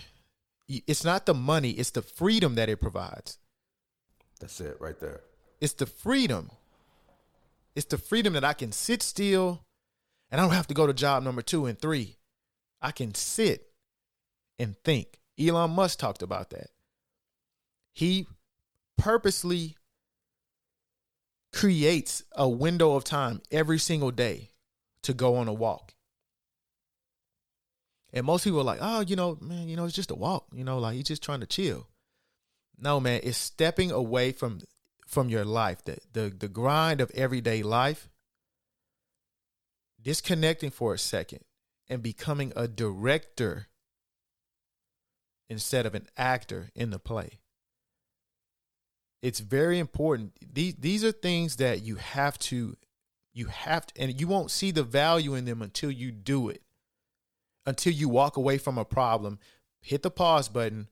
it's 0.68 1.04
not 1.04 1.26
the 1.26 1.34
money, 1.34 1.72
it's 1.72 1.92
the 1.92 2.02
freedom 2.02 2.56
that 2.56 2.70
it 2.70 2.80
provides. 2.80 3.38
That's 4.40 4.60
it 4.62 4.78
right 4.80 5.00
there. 5.00 5.22
It's 5.60 5.74
the 5.74 5.86
freedom. 5.86 6.52
It's 7.76 7.86
the 7.86 7.98
freedom 7.98 8.34
that 8.34 8.44
I 8.44 8.54
can 8.54 8.72
sit 8.72 9.02
still 9.04 9.66
and 10.32 10.40
I 10.40 10.44
don't 10.44 10.54
have 10.54 10.68
to 10.68 10.74
go 10.74 10.88
to 10.88 10.94
job 10.94 11.24
number 11.24 11.42
two 11.42 11.66
and 11.66 11.78
three. 11.78 12.18
I 12.82 12.92
can 12.92 13.14
sit 13.14 13.72
and 14.58 14.76
think. 14.84 15.20
Elon 15.40 15.72
Musk 15.72 16.00
talked 16.00 16.22
about 16.22 16.50
that. 16.52 16.70
He 17.94 18.28
purposely 18.98 19.76
creates 21.52 22.24
a 22.34 22.48
window 22.48 22.96
of 22.96 23.04
time 23.04 23.42
every 23.52 23.80
single 23.80 24.12
day 24.12 24.52
to 25.04 25.14
go 25.14 25.36
on 25.36 25.48
a 25.48 25.54
walk. 25.54 25.94
And 28.14 28.26
most 28.26 28.44
people 28.44 28.60
are 28.60 28.66
like, 28.66 28.80
oh, 28.82 29.02
you 29.02 29.16
know, 29.16 29.38
man, 29.42 29.70
you 29.70 29.76
know, 29.76 29.86
it's 29.86 29.96
just 29.96 30.12
a 30.12 30.16
walk. 30.16 30.48
You 30.54 30.64
know, 30.64 30.80
like 30.80 30.96
he's 30.96 31.06
just 31.06 31.24
trying 31.24 31.40
to 31.40 31.46
chill. 31.46 31.88
No, 32.78 33.00
man, 33.00 33.22
it's 33.24 33.38
stepping 33.38 33.92
away 33.92 34.32
from 34.32 34.62
from 35.08 35.30
your 35.30 35.46
life, 35.46 35.84
the 35.84 35.98
the 36.14 36.30
the 36.30 36.48
grind 36.48 37.00
of 37.02 37.12
everyday 37.12 37.64
life, 37.64 38.10
disconnecting 40.02 40.72
for 40.72 40.94
a 40.94 40.98
second 40.98 41.42
and 41.88 42.02
becoming 42.02 42.54
a 42.56 42.68
director 42.68 43.68
instead 45.50 45.86
of 45.86 45.94
an 45.94 46.08
actor 46.18 46.70
in 46.76 46.90
the 46.90 47.00
play 47.00 47.41
it's 49.22 49.40
very 49.40 49.80
important. 49.80 50.34
These 50.54 50.76
these 50.76 51.04
are 51.04 51.12
things 51.12 51.58
that 51.58 51.84
you 51.84 51.96
have 51.96 52.40
to 52.40 52.76
you 53.34 53.46
have 53.48 53.86
to 53.88 54.02
and 54.02 54.20
you 54.20 54.28
won't 54.28 54.52
see 54.52 54.72
the 54.72 54.84
value 54.84 55.36
in 55.36 55.46
them 55.46 55.62
until 55.62 55.92
you 55.92 56.12
do 56.12 56.50
it. 56.50 56.62
Until 57.66 57.94
you 57.94 58.10
walk 58.10 58.38
away 58.38 58.58
from 58.58 58.80
a 58.80 58.86
problem, 58.86 59.38
hit 59.82 60.02
the 60.02 60.10
pause 60.10 60.50
button, 60.50 60.90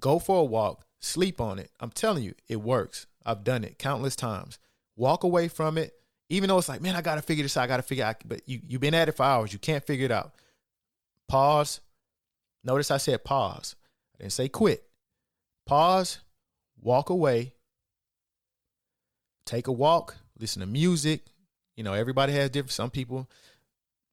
go 0.00 0.18
for 0.18 0.40
a 0.40 0.44
walk, 0.44 0.84
sleep 0.98 1.40
on 1.40 1.60
it. 1.60 1.70
I'm 1.78 1.90
telling 1.90 2.24
you, 2.24 2.34
it 2.48 2.60
works. 2.60 3.06
I've 3.24 3.44
done 3.44 3.62
it 3.62 3.78
countless 3.78 4.16
times. 4.16 4.58
Walk 4.96 5.22
away 5.22 5.46
from 5.46 5.78
it, 5.78 5.94
even 6.28 6.48
though 6.48 6.58
it's 6.58 6.68
like, 6.68 6.82
man, 6.82 6.96
I 6.96 7.02
gotta 7.02 7.22
figure 7.22 7.44
this 7.44 7.56
out. 7.56 7.62
I 7.62 7.66
gotta 7.68 7.84
figure 7.84 8.04
out. 8.04 8.16
But 8.26 8.48
you 8.48 8.60
you've 8.66 8.80
been 8.80 8.94
at 8.94 9.08
it 9.08 9.16
for 9.16 9.22
hours. 9.22 9.52
You 9.52 9.60
can't 9.60 9.86
figure 9.86 10.06
it 10.06 10.12
out. 10.12 10.34
Pause. 11.28 11.80
Notice 12.64 12.90
I 12.90 12.96
said 12.96 13.22
pause. 13.22 13.76
I 14.16 14.24
didn't 14.24 14.32
say 14.32 14.48
quit. 14.48 14.82
Pause. 15.66 16.18
Walk 16.80 17.10
away 17.10 17.54
take 19.48 19.66
a 19.66 19.72
walk, 19.72 20.16
listen 20.38 20.60
to 20.60 20.66
music. 20.66 21.22
You 21.76 21.84
know, 21.84 21.94
everybody 21.94 22.32
has 22.34 22.50
different. 22.50 22.72
Some 22.72 22.90
people 22.90 23.28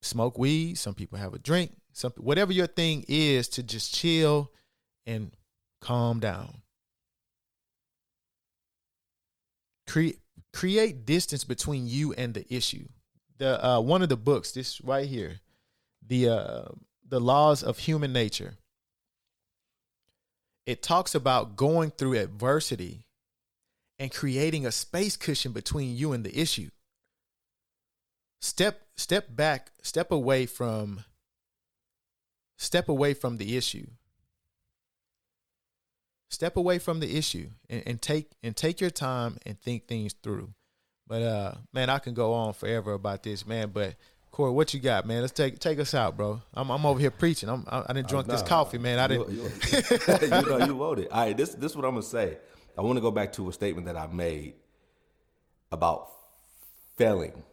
smoke 0.02 0.38
weed, 0.38 0.78
some 0.78 0.94
people 0.94 1.18
have 1.18 1.34
a 1.34 1.40
drink, 1.40 1.72
some 1.94 2.14
whatever 2.18 2.54
your 2.54 2.68
thing 2.68 3.04
is 3.08 3.50
to 3.50 3.64
just 3.64 3.94
chill 3.94 4.52
and 5.06 5.32
calm 5.82 6.20
down. 6.20 6.62
Create 9.88 10.20
create 10.54 11.06
distance 11.06 11.44
between 11.44 11.88
you 11.88 12.14
and 12.14 12.34
the 12.34 12.46
issue. 12.54 12.88
The 13.38 13.64
uh, 13.64 13.82
one 13.82 14.02
of 14.02 14.10
the 14.10 14.18
books, 14.18 14.52
this 14.52 14.80
right 14.82 15.08
here, 15.08 15.42
the 16.08 16.30
uh, 16.30 16.64
the 17.08 17.20
laws 17.20 17.62
of 17.62 17.80
human 17.80 18.14
nature. 18.14 18.54
It 20.66 20.82
talks 20.82 21.14
about 21.14 21.56
going 21.56 21.92
through 21.92 22.14
adversity 22.14 23.06
and 24.00 24.12
creating 24.12 24.66
a 24.66 24.72
space 24.72 25.16
cushion 25.16 25.52
between 25.52 25.96
you 25.96 26.14
and 26.14 26.24
the 26.24 26.38
issue. 26.38 26.70
Step 28.42 28.82
step 28.96 29.36
back, 29.36 29.72
step 29.82 30.12
away 30.12 30.46
from 30.46 31.04
step 32.58 32.90
away 32.90 33.14
from 33.14 33.38
the 33.38 33.58
issue. 33.58 33.88
Step 36.30 36.58
away 36.58 36.80
from 36.80 37.00
the 37.00 37.18
issue 37.18 37.50
and, 37.70 37.84
and 37.86 38.02
take 38.02 38.32
and 38.44 38.56
take 38.56 38.82
your 38.82 38.90
time 38.90 39.38
and 39.46 39.60
think 39.60 39.88
things 39.88 40.14
through. 40.22 40.54
But 41.08 41.22
uh 41.22 41.54
man, 41.74 41.90
I 41.90 42.00
can 42.00 42.14
go 42.14 42.34
on 42.34 42.54
forever 42.54 42.94
about 42.94 43.24
this, 43.24 43.46
man. 43.46 43.70
But 43.70 43.96
Corey, 44.32 44.52
what 44.52 44.74
you 44.74 44.82
got, 44.82 45.06
man? 45.06 45.22
Let's 45.22 45.32
take 45.32 45.60
take 45.60 45.80
us 45.80 45.94
out, 45.94 46.18
bro. 46.18 46.42
I'm 46.54 46.70
I'm 46.70 46.86
over 46.86 47.00
here 47.00 47.12
preaching. 47.12 47.48
I'm 47.48 47.64
I, 47.70 47.86
I 47.88 47.94
didn't 47.94 48.10
drink 48.10 48.28
this 48.28 48.42
coffee, 48.42 48.78
man. 48.78 49.00
I 49.00 49.08
didn't. 49.08 49.30
You, 49.32 49.44
you 50.22 50.30
know, 50.30 50.66
you 50.66 50.94
it. 51.00 51.12
All 51.12 51.26
right, 51.26 51.38
this 51.38 51.56
this 51.56 51.72
is 51.72 51.78
what 51.78 51.86
I'm 51.86 51.92
gonna 51.92 52.04
say. 52.04 52.38
I 52.78 52.82
want 52.82 52.98
to 52.98 53.02
go 53.02 53.12
back 53.12 53.32
to 53.34 53.50
a 53.50 53.54
statement 53.54 53.88
that 53.88 53.98
I 53.98 54.08
made 54.08 54.56
about 55.72 56.10
failing. 56.98 57.44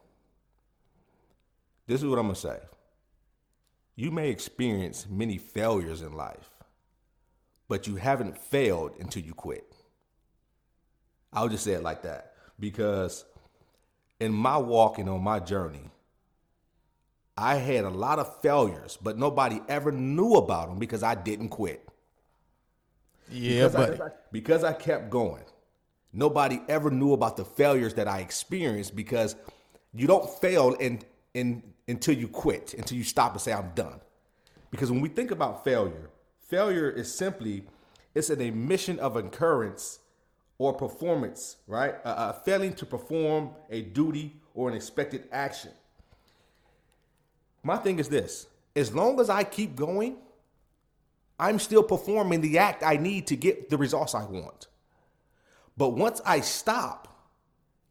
This 1.87 2.03
is 2.03 2.09
what 2.09 2.19
I'm 2.19 2.27
gonna 2.27 2.35
say. 2.35 2.59
You 3.95 4.11
may 4.11 4.31
experience 4.31 5.07
many 5.09 5.39
failures 5.39 6.03
in 6.03 6.13
life, 6.13 6.51
but 7.69 7.87
you 7.87 7.97
haven't 7.97 8.39
failed 8.39 8.93
until 8.99 9.23
you 9.23 9.35
quit. 9.35 9.65
I'll 11.33 11.49
just 11.49 11.65
say 11.65 11.73
it 11.73 11.83
like 11.83 12.03
that 12.03 12.35
because 12.59 13.25
in 14.21 14.33
my 14.33 14.57
walk 14.57 14.99
and 14.99 15.09
on 15.09 15.23
my 15.23 15.41
journey, 15.41 15.91
I 17.37 17.57
had 17.57 17.85
a 17.85 17.91
lot 17.91 18.19
of 18.19 18.41
failures, 18.41 18.99
but 19.03 19.19
nobody 19.19 19.61
ever 19.69 19.91
knew 19.91 20.35
about 20.35 20.69
them 20.69 20.79
because 20.79 21.03
I 21.03 21.15
didn't 21.15 21.49
quit. 21.49 21.87
Yeah, 23.33 23.69
because, 23.69 23.75
but 23.75 24.01
I, 24.01 24.11
because 24.31 24.65
I 24.65 24.73
kept 24.73 25.11
going. 25.11 25.45
Nobody 26.13 26.61
ever 26.69 26.91
knew 26.91 27.15
about 27.15 27.37
the 27.37 27.45
failures 27.45 27.95
that 27.95 28.07
I 28.07 28.21
experienced 28.21 28.95
because 28.95 29.35
you 29.95 30.07
don't 30.07 30.29
fail 30.29 30.75
in, 30.75 31.01
in, 31.35 31.63
until 31.89 32.15
you 32.15 32.29
quit, 32.29 32.75
until 32.75 32.99
you 32.99 33.05
stop 33.05 33.33
and 33.33 33.41
say, 33.41 33.53
I'm 33.53 33.73
done. 33.75 34.01
Because 34.71 34.91
when 34.91 35.01
we 35.01 35.09
think 35.09 35.31
about 35.31 35.65
failure, 35.65 36.11
failure 36.49 36.91
is 36.91 37.13
simply 37.13 37.65
it's 38.15 38.31
an 38.31 38.41
admission 38.41 38.99
of 38.99 39.17
occurrence 39.17 40.01
or 40.59 40.73
performance, 40.75 41.57
right? 41.67 41.95
Uh, 42.05 42.09
uh, 42.09 42.33
failing 42.33 42.75
to 42.75 42.87
perform 42.87 43.51
a 43.71 43.83
duty 43.83 44.37
or 44.55 44.69
an 44.69 44.77
expected 44.77 45.29
action. 45.33 45.71
My 47.63 47.77
thing 47.77 47.99
is 47.99 48.09
this 48.09 48.47
as 48.75 48.95
long 48.95 49.21
as 49.21 49.31
I 49.31 49.45
keep 49.45 49.77
going, 49.77 50.17
I'm 51.43 51.59
still 51.59 51.83
performing 51.83 52.41
the 52.41 52.59
act 52.59 52.85
I 52.85 52.97
need 52.97 53.27
to 53.27 53.37
get 53.37 53.69
the 53.69 53.77
results 53.77 54.15
I 54.15 54.25
want. 54.25 54.69
But 55.77 55.89
once 55.89 56.21
I 56.25 56.39
stop, 56.39 57.09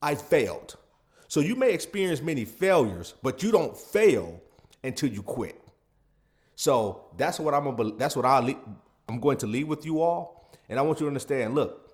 I 0.02 0.16
failed. 0.16 0.78
So 1.28 1.42
you 1.42 1.58
may 1.58 1.74
experience 1.74 2.22
many 2.22 2.46
failures, 2.46 3.14
but 3.22 3.44
you 3.44 3.52
don't 3.52 3.78
fail 3.78 4.42
until 4.86 5.10
you 5.10 5.22
quit. 5.22 5.62
So 6.56 7.04
that's 7.18 7.42
what 7.42 7.54
I'm 7.54 7.76
gonna, 7.76 7.96
that's 7.98 8.16
what 8.16 8.24
I 8.24 8.56
I'm 9.10 9.20
going 9.20 9.38
to 9.40 9.48
leave 9.48 9.68
with 9.68 9.86
you 9.86 10.02
all, 10.02 10.50
and 10.70 10.80
I 10.80 10.82
want 10.84 11.02
you 11.02 11.06
to 11.06 11.10
understand. 11.10 11.54
Look, 11.54 11.92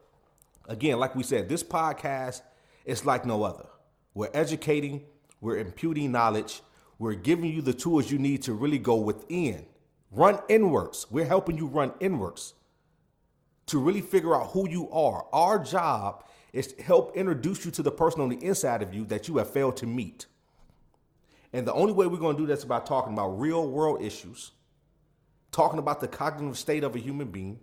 again, 0.68 1.00
like 1.00 1.16
we 1.16 1.24
said, 1.24 1.50
this 1.50 1.64
podcast 1.64 2.42
is 2.86 3.04
like 3.04 3.26
no 3.26 3.42
other. 3.42 3.66
We're 4.14 4.30
educating, 4.32 5.06
we're 5.42 5.58
imputing 5.58 6.12
knowledge, 6.12 6.62
we're 7.00 7.16
giving 7.16 7.52
you 7.52 7.64
the 7.64 7.74
tools 7.74 8.12
you 8.12 8.20
need 8.20 8.44
to 8.44 8.54
really 8.54 8.78
go 8.78 8.98
within, 8.98 9.66
run 10.12 10.40
inwards. 10.50 11.08
We're 11.10 11.26
helping 11.26 11.58
you 11.58 11.68
run 11.68 11.94
inwards 12.00 12.54
to 13.68 13.80
really 13.80 14.02
figure 14.02 14.36
out 14.36 14.48
who 14.52 14.70
you 14.70 14.90
are. 14.92 15.26
Our 15.34 15.60
job 15.60 16.24
is 16.54 16.68
to 16.68 16.82
help 16.82 17.16
introduce 17.16 17.66
you 17.66 17.72
to 17.72 17.84
the 17.84 17.92
person 17.92 18.22
on 18.22 18.30
the 18.30 18.44
inside 18.44 18.82
of 18.82 18.94
you 18.94 19.06
that 19.06 19.28
you 19.28 19.38
have 19.38 19.50
failed 19.50 19.78
to 19.78 19.86
meet. 19.86 20.26
And 21.54 21.68
the 21.68 21.74
only 21.74 21.94
way 21.94 22.08
we're 22.08 22.18
going 22.18 22.36
to 22.36 22.42
do 22.42 22.48
this 22.48 22.60
is 22.60 22.66
by 22.66 22.80
talking 22.80 23.14
about 23.14 23.40
real 23.40 23.70
world 23.70 24.02
issues, 24.02 24.52
talking 25.52 25.80
about 25.80 26.02
the 26.02 26.08
cognitive 26.08 26.58
state 26.58 26.84
of 26.84 26.96
a 26.96 27.00
human 27.00 27.28
being, 27.28 27.60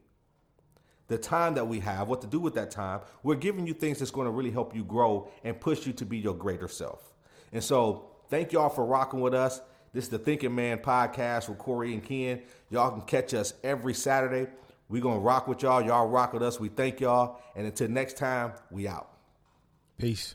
the 1.08 1.18
time 1.18 1.54
that 1.54 1.66
we 1.66 1.80
have, 1.80 2.08
what 2.08 2.20
to 2.22 2.26
do 2.26 2.40
with 2.40 2.54
that 2.54 2.70
time. 2.70 3.00
We're 3.22 3.34
giving 3.34 3.66
you 3.66 3.74
things 3.74 3.98
that's 3.98 4.10
going 4.10 4.26
to 4.26 4.30
really 4.30 4.50
help 4.50 4.74
you 4.74 4.84
grow 4.84 5.28
and 5.42 5.58
push 5.58 5.86
you 5.86 5.92
to 5.94 6.04
be 6.04 6.18
your 6.18 6.34
greater 6.34 6.68
self. 6.68 7.12
And 7.52 7.62
so, 7.62 8.10
thank 8.30 8.52
y'all 8.52 8.70
for 8.70 8.84
rocking 8.84 9.20
with 9.20 9.34
us. 9.34 9.60
This 9.94 10.04
is 10.06 10.10
the 10.10 10.18
Thinking 10.18 10.52
Man 10.52 10.78
podcast 10.78 11.48
with 11.48 11.58
Corey 11.58 11.94
and 11.94 12.02
Ken. 12.02 12.42
Y'all 12.68 12.90
can 12.90 13.02
catch 13.02 13.32
us 13.32 13.54
every 13.62 13.94
Saturday. 13.94 14.50
We're 14.88 15.00
going 15.00 15.18
to 15.18 15.20
rock 15.20 15.46
with 15.46 15.62
y'all. 15.62 15.80
Y'all 15.80 16.08
rock 16.08 16.32
with 16.32 16.42
us. 16.42 16.58
We 16.58 16.68
thank 16.68 16.98
y'all. 16.98 17.40
And 17.54 17.64
until 17.64 17.88
next 17.88 18.16
time, 18.16 18.54
we 18.72 18.88
out. 18.88 19.08
peace. 19.96 20.34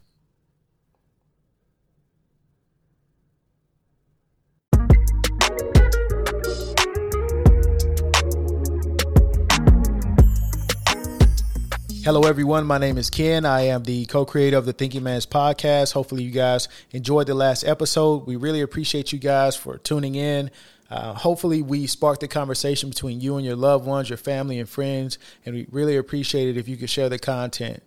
Hello, 12.10 12.22
everyone. 12.28 12.66
My 12.66 12.80
name 12.80 12.98
is 12.98 13.12
Ken. 13.12 13.46
I 13.46 13.68
am 13.68 13.84
the 13.84 14.04
co 14.08 14.26
creator 14.26 14.58
of 14.58 14.66
the 14.66 14.74
Thinking 14.74 15.04
Man's 15.04 15.28
podcast. 15.28 15.94
Hopefully, 15.94 16.24
you 16.24 16.32
guys 16.32 16.68
enjoyed 16.90 17.28
the 17.28 17.36
last 17.36 17.64
episode. 17.64 18.26
We 18.26 18.36
really 18.36 18.62
appreciate 18.62 19.14
you 19.14 19.20
guys 19.20 19.56
for 19.56 19.78
tuning 19.78 20.16
in. 20.16 20.50
Uh, 20.90 21.14
hopefully, 21.14 21.62
we 21.62 21.86
sparked 21.86 22.22
the 22.22 22.28
conversation 22.28 22.90
between 22.90 23.22
you 23.22 23.36
and 23.36 23.46
your 23.46 23.56
loved 23.56 23.86
ones, 23.86 24.10
your 24.10 24.18
family, 24.18 24.58
and 24.58 24.68
friends. 24.68 25.20
And 25.46 25.54
we 25.54 25.68
really 25.70 25.98
appreciate 25.98 26.50
it 26.50 26.58
if 26.58 26.68
you 26.68 26.78
could 26.78 26.90
share 26.90 27.10
the 27.10 27.20
content. 27.20 27.84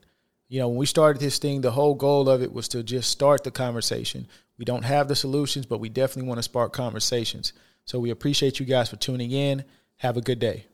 You 0.48 0.60
know, 0.60 0.68
when 0.68 0.78
we 0.78 0.86
started 0.86 1.20
this 1.20 1.40
thing, 1.40 1.60
the 1.60 1.72
whole 1.72 1.96
goal 1.96 2.28
of 2.28 2.44
it 2.44 2.52
was 2.52 2.68
to 2.68 2.84
just 2.84 3.10
start 3.10 3.42
the 3.42 3.50
conversation. 3.50 4.28
We 4.56 4.64
don't 4.64 4.84
have 4.84 5.08
the 5.08 5.16
solutions, 5.16 5.66
but 5.66 5.80
we 5.80 5.88
definitely 5.88 6.28
want 6.28 6.38
to 6.38 6.44
spark 6.44 6.72
conversations. 6.72 7.52
So 7.86 7.98
we 7.98 8.10
appreciate 8.10 8.60
you 8.60 8.66
guys 8.66 8.88
for 8.88 8.94
tuning 8.94 9.32
in. 9.32 9.64
Have 9.96 10.16
a 10.16 10.20
good 10.20 10.38
day. 10.38 10.66